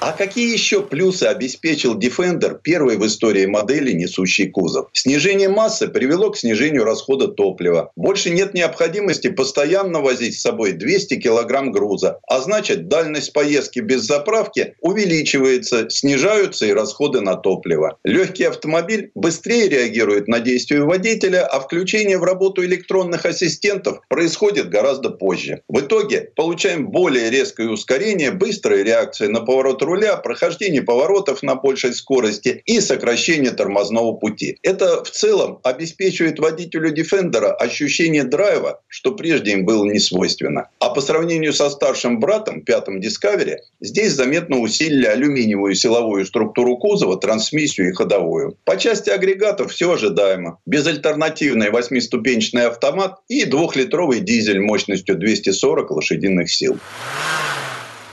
А 0.00 0.12
какие 0.12 0.50
еще 0.50 0.80
плюсы 0.80 1.24
обеспечил 1.24 1.98
Defender 1.98 2.58
первой 2.62 2.96
в 2.96 3.06
истории 3.06 3.44
модели, 3.44 3.92
несущий 3.92 4.48
кузов? 4.48 4.88
Снижение 4.94 5.50
массы 5.50 5.88
привело 5.88 6.30
к 6.30 6.38
снижению 6.38 6.84
расхода 6.84 7.28
топлива. 7.28 7.92
Больше 7.96 8.30
нет 8.30 8.54
необходимости 8.54 9.28
постоянно 9.28 10.00
возить 10.00 10.38
с 10.38 10.40
собой 10.40 10.72
200 10.72 11.16
килограмм 11.16 11.70
груза. 11.70 12.18
А 12.26 12.40
значит, 12.40 12.88
дальность 12.88 13.34
поездки 13.34 13.80
без 13.80 14.00
заправки 14.04 14.74
увеличивается, 14.80 15.90
снижаются 15.90 16.64
и 16.64 16.72
расходы 16.72 17.20
на 17.20 17.36
топливо. 17.36 17.98
Легкий 18.02 18.44
автомобиль 18.44 19.10
быстрее 19.14 19.68
реагирует 19.68 20.28
на 20.28 20.40
действия 20.40 20.82
водителя, 20.82 21.44
а 21.44 21.60
включение 21.60 22.16
в 22.16 22.24
работу 22.24 22.64
электронных 22.64 23.26
ассистентов 23.26 24.00
происходит 24.08 24.70
гораздо 24.70 25.10
позже. 25.10 25.60
В 25.68 25.80
итоге 25.80 26.30
получаем 26.36 26.88
более 26.88 27.28
резкое 27.28 27.68
ускорение, 27.68 28.30
быстрая 28.30 28.82
реакция 28.82 29.28
на 29.28 29.40
поворот 29.40 29.82
руля, 29.90 30.16
прохождение 30.16 30.82
поворотов 30.82 31.42
на 31.42 31.56
большей 31.56 31.92
скорости 31.92 32.62
и 32.64 32.80
сокращение 32.80 33.50
тормозного 33.50 34.12
пути. 34.12 34.56
Это 34.62 35.02
в 35.02 35.10
целом 35.10 35.58
обеспечивает 35.64 36.38
водителю 36.38 36.94
Defender 36.94 37.46
ощущение 37.46 38.22
драйва, 38.24 38.80
что 38.88 39.12
прежде 39.12 39.52
им 39.52 39.64
было 39.64 39.84
не 39.84 39.98
свойственно. 39.98 40.68
А 40.78 40.90
по 40.90 41.00
сравнению 41.00 41.52
со 41.52 41.70
старшим 41.70 42.20
братом, 42.20 42.62
пятым 42.62 43.00
Discovery, 43.00 43.56
здесь 43.80 44.12
заметно 44.12 44.58
усилили 44.58 45.06
алюминиевую 45.06 45.74
силовую 45.74 46.24
структуру 46.24 46.76
кузова, 46.76 47.18
трансмиссию 47.18 47.88
и 47.88 47.92
ходовую. 47.92 48.56
По 48.64 48.76
части 48.76 49.10
агрегатов 49.10 49.72
все 49.72 49.92
ожидаемо. 49.92 50.58
Безальтернативный 50.66 51.70
восьмиступенчатый 51.70 52.66
автомат 52.66 53.18
и 53.28 53.44
двухлитровый 53.44 54.20
дизель 54.20 54.60
мощностью 54.60 55.16
240 55.16 55.90
лошадиных 55.90 56.50
сил. 56.50 56.78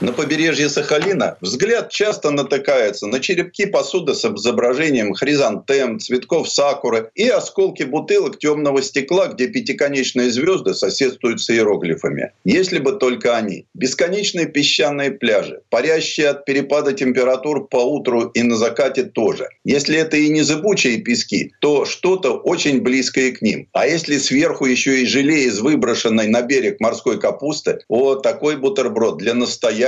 На 0.00 0.12
побережье 0.12 0.68
Сахалина 0.68 1.36
взгляд 1.40 1.90
часто 1.90 2.30
натыкается 2.30 3.08
на 3.08 3.18
черепки 3.18 3.66
посуды 3.66 4.14
с 4.14 4.24
изображением 4.24 5.12
хризантем, 5.12 5.98
цветков 5.98 6.48
сакуры 6.48 7.10
и 7.16 7.28
осколки 7.28 7.82
бутылок 7.82 8.38
темного 8.38 8.80
стекла, 8.80 9.26
где 9.26 9.48
пятиконечные 9.48 10.30
звезды 10.30 10.74
соседствуют 10.74 11.40
с 11.40 11.50
иероглифами. 11.50 12.30
Если 12.44 12.78
бы 12.78 12.92
только 12.92 13.36
они. 13.36 13.66
Бесконечные 13.74 14.46
песчаные 14.46 15.10
пляжи, 15.10 15.62
парящие 15.68 16.28
от 16.28 16.44
перепада 16.44 16.92
температур 16.92 17.66
по 17.66 17.78
утру 17.78 18.26
и 18.26 18.42
на 18.42 18.56
закате 18.56 19.02
тоже. 19.02 19.48
Если 19.64 19.98
это 19.98 20.16
и 20.16 20.28
не 20.28 20.42
зыбучие 20.42 20.98
пески, 20.98 21.52
то 21.60 21.84
что-то 21.84 22.34
очень 22.34 22.82
близкое 22.82 23.32
к 23.32 23.42
ним. 23.42 23.66
А 23.72 23.88
если 23.88 24.18
сверху 24.18 24.64
еще 24.64 25.02
и 25.02 25.06
желе 25.06 25.44
из 25.46 25.58
выброшенной 25.58 26.28
на 26.28 26.42
берег 26.42 26.78
морской 26.78 27.18
капусты, 27.18 27.80
о, 27.88 28.14
такой 28.14 28.56
бутерброд 28.56 29.18
для 29.18 29.34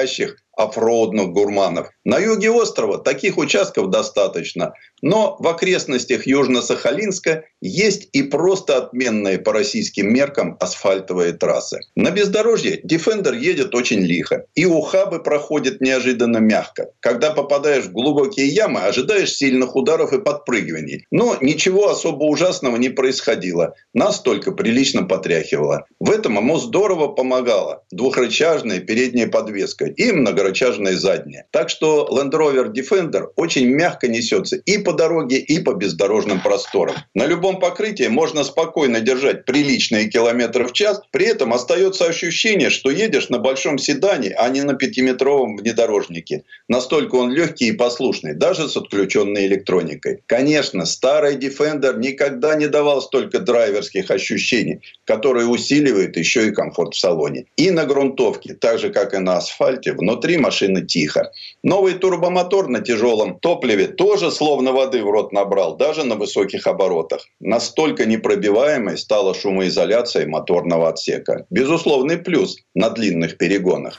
настоящих 0.00 0.36
оффроудных 0.62 1.30
гурманов. 1.30 1.90
На 2.04 2.18
юге 2.18 2.50
острова 2.50 2.98
таких 2.98 3.38
участков 3.38 3.90
достаточно, 3.90 4.74
но 5.02 5.36
в 5.38 5.46
окрестностях 5.46 6.26
Южно-Сахалинска 6.26 7.42
есть 7.60 8.08
и 8.12 8.22
просто 8.22 8.78
отменные 8.78 9.38
по 9.38 9.52
российским 9.52 10.12
меркам 10.12 10.56
асфальтовые 10.60 11.32
трассы. 11.32 11.80
На 11.94 12.10
бездорожье 12.10 12.80
Defender 12.80 13.36
едет 13.36 13.74
очень 13.74 14.00
лихо, 14.00 14.46
и 14.54 14.66
ухабы 14.66 15.22
проходят 15.22 15.80
неожиданно 15.80 16.38
мягко. 16.38 16.90
Когда 17.00 17.30
попадаешь 17.30 17.84
в 17.84 17.92
глубокие 17.92 18.48
ямы, 18.48 18.80
ожидаешь 18.80 19.32
сильных 19.32 19.76
ударов 19.76 20.12
и 20.12 20.20
подпрыгиваний. 20.20 21.06
Но 21.10 21.36
ничего 21.40 21.90
особо 21.90 22.24
ужасного 22.24 22.76
не 22.76 22.88
происходило. 22.88 23.74
Нас 23.94 24.20
только 24.20 24.52
прилично 24.52 25.04
потряхивало. 25.04 25.86
В 25.98 26.10
этом 26.10 26.36
ему 26.36 26.58
здорово 26.58 27.08
помогала 27.08 27.84
двухрычажная 27.90 28.80
передняя 28.80 29.28
подвеска 29.28 29.86
и 29.86 30.12
многорычажная 30.12 30.49
рычажные 30.50 30.96
задние. 30.96 31.46
Так 31.50 31.70
что 31.70 32.08
Land 32.10 32.32
Rover 32.32 32.72
Defender 32.72 33.28
очень 33.36 33.66
мягко 33.68 34.08
несется 34.08 34.56
и 34.56 34.78
по 34.78 34.92
дороге, 34.92 35.38
и 35.38 35.60
по 35.60 35.74
бездорожным 35.74 36.40
просторам. 36.40 36.96
На 37.14 37.26
любом 37.26 37.60
покрытии 37.60 38.08
можно 38.08 38.44
спокойно 38.44 39.00
держать 39.00 39.44
приличные 39.44 40.08
километры 40.08 40.66
в 40.66 40.72
час, 40.72 41.00
при 41.12 41.26
этом 41.26 41.52
остается 41.52 42.06
ощущение, 42.06 42.70
что 42.70 42.90
едешь 42.90 43.28
на 43.28 43.38
большом 43.38 43.78
седане, 43.78 44.34
а 44.36 44.48
не 44.48 44.62
на 44.62 44.74
пятиметровом 44.74 45.56
внедорожнике. 45.56 46.42
Настолько 46.68 47.14
он 47.16 47.32
легкий 47.32 47.68
и 47.68 47.72
послушный, 47.72 48.34
даже 48.34 48.68
с 48.68 48.76
отключенной 48.76 49.46
электроникой. 49.46 50.22
Конечно, 50.26 50.84
старый 50.84 51.36
Defender 51.36 51.96
никогда 51.98 52.54
не 52.56 52.66
давал 52.66 53.02
столько 53.02 53.38
драйверских 53.38 54.10
ощущений, 54.10 54.80
которые 55.04 55.46
усиливают 55.46 56.16
еще 56.16 56.48
и 56.48 56.52
комфорт 56.52 56.94
в 56.94 56.98
салоне. 56.98 57.44
И 57.56 57.70
на 57.70 57.84
грунтовке, 57.84 58.54
так 58.54 58.78
же 58.78 58.90
как 58.90 59.14
и 59.14 59.18
на 59.18 59.36
асфальте, 59.36 59.92
внутри 59.92 60.39
машины 60.40 60.84
тихо. 60.84 61.30
Новый 61.62 61.94
турбомотор 61.94 62.68
на 62.68 62.80
тяжелом 62.80 63.38
топливе 63.38 63.86
тоже 63.86 64.30
словно 64.30 64.72
воды 64.72 65.02
в 65.02 65.10
рот 65.10 65.32
набрал, 65.32 65.76
даже 65.76 66.04
на 66.04 66.16
высоких 66.16 66.66
оборотах. 66.66 67.26
Настолько 67.40 68.06
непробиваемой 68.06 68.98
стала 68.98 69.34
шумоизоляция 69.34 70.26
моторного 70.26 70.88
отсека. 70.88 71.46
Безусловный 71.50 72.16
плюс 72.16 72.56
на 72.74 72.90
длинных 72.90 73.36
перегонах. 73.36 73.98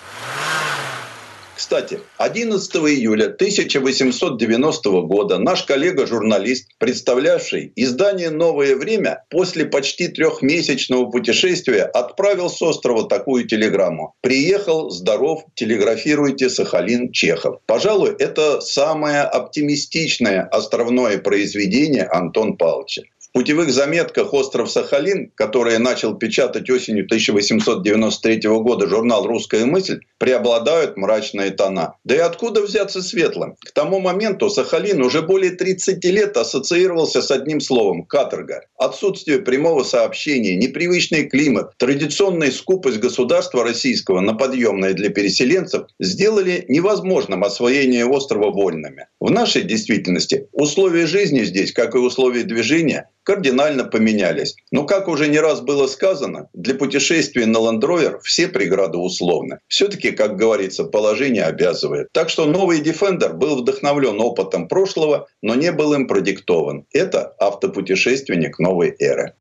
Кстати, 1.62 2.00
11 2.18 2.76
июля 2.76 3.26
1890 3.26 4.90
года 5.02 5.38
наш 5.38 5.62
коллега-журналист, 5.62 6.70
представлявший 6.80 7.72
издание 7.76 8.32
«Новое 8.32 8.76
время», 8.76 9.26
после 9.30 9.66
почти 9.66 10.08
трехмесячного 10.08 11.12
путешествия 11.12 11.84
отправил 11.84 12.50
с 12.50 12.60
острова 12.64 13.08
такую 13.08 13.46
телеграмму. 13.46 14.16
«Приехал, 14.22 14.90
здоров, 14.90 15.46
телеграфируйте, 15.54 16.50
Сахалин, 16.50 17.12
Чехов». 17.12 17.60
Пожалуй, 17.68 18.16
это 18.18 18.60
самое 18.60 19.22
оптимистичное 19.22 20.42
островное 20.42 21.20
произведение 21.20 22.06
Антон 22.06 22.58
Павловича 22.58 23.04
путевых 23.34 23.72
заметках 23.72 24.34
«Остров 24.34 24.70
Сахалин», 24.70 25.32
которые 25.36 25.80
начал 25.80 26.16
печатать 26.16 26.70
осенью 26.70 27.06
1893 27.06 28.42
года 28.60 28.88
журнал 28.88 29.26
«Русская 29.26 29.66
мысль», 29.66 30.02
преобладают 30.18 30.98
мрачные 30.98 31.52
тона. 31.52 31.96
Да 32.04 32.16
и 32.16 32.20
откуда 32.20 32.62
взяться 32.62 33.02
светлым? 33.02 33.56
К 33.60 33.72
тому 33.72 34.00
моменту 34.00 34.50
Сахалин 34.50 35.02
уже 35.02 35.22
более 35.22 35.52
30 35.52 36.04
лет 36.06 36.38
ассоциировался 36.38 37.22
с 37.22 37.32
одним 37.32 37.62
словом– 37.62 38.04
каторга. 38.08 38.66
Отсутствие 38.78 39.40
прямого 39.40 39.84
сообщения, 39.84 40.56
непривычный 40.56 41.28
климат, 41.28 41.78
традиционная 41.78 42.52
скупость 42.52 43.00
государства 43.00 43.64
российского 43.64 44.20
на 44.20 44.34
подъемное 44.34 44.94
для 44.94 45.10
переселенцев 45.10 45.88
сделали 46.00 46.66
невозможным 46.68 47.44
освоение 47.44 48.06
острова 48.06 48.52
вольными. 48.52 49.08
В 49.20 49.32
нашей 49.32 49.64
действительности 49.64 50.48
условия 50.52 51.08
жизни 51.08 51.44
здесь, 51.44 51.72
как 51.72 51.96
и 51.96 52.00
условия 52.00 52.44
движения, 52.44 53.10
кардинально 53.24 53.84
поменялись. 53.84 54.56
Но, 54.72 54.86
как 54.86 55.08
уже 55.08 55.28
не 55.28 55.40
раз 55.40 55.62
было 55.62 55.88
сказано, 55.88 56.50
для 56.54 56.76
путешествия 56.76 57.46
на 57.46 57.58
Land 57.58 57.82
Rover 57.82 58.20
все 58.24 58.48
преграды 58.48 58.98
условны. 58.98 59.60
Все-таки, 59.68 60.12
как 60.12 60.36
говорится, 60.36 60.84
положение 60.84 61.44
обязывает. 61.44 62.08
Так 62.12 62.30
что 62.30 62.46
новый 62.46 62.82
Defender 62.82 63.34
был 63.34 63.62
вдохновлен 63.62 64.20
опытом 64.20 64.68
прошлого, 64.68 65.28
но 65.42 65.56
не 65.56 65.72
был 65.72 65.94
им 65.94 66.08
продиктован. 66.08 66.86
Это 66.94 67.36
автопутешественник 67.40 68.60
новой 68.60 68.96
эры. 69.00 69.34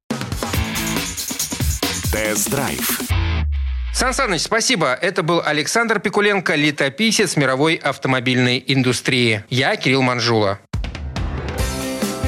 Тест-драйв. 2.13 3.01
Сан 3.93 4.15
Саныч, 4.15 4.43
спасибо. 4.43 4.95
Это 4.95 5.23
был 5.23 5.43
Александр 5.45 6.01
Пикуленко, 6.01 6.55
летописец 6.55 7.37
мировой 7.37 7.75
автомобильной 7.75 8.63
индустрии. 8.67 9.45
Я 9.51 9.77
Кирилл 9.77 10.03
Манжула. 10.03 10.61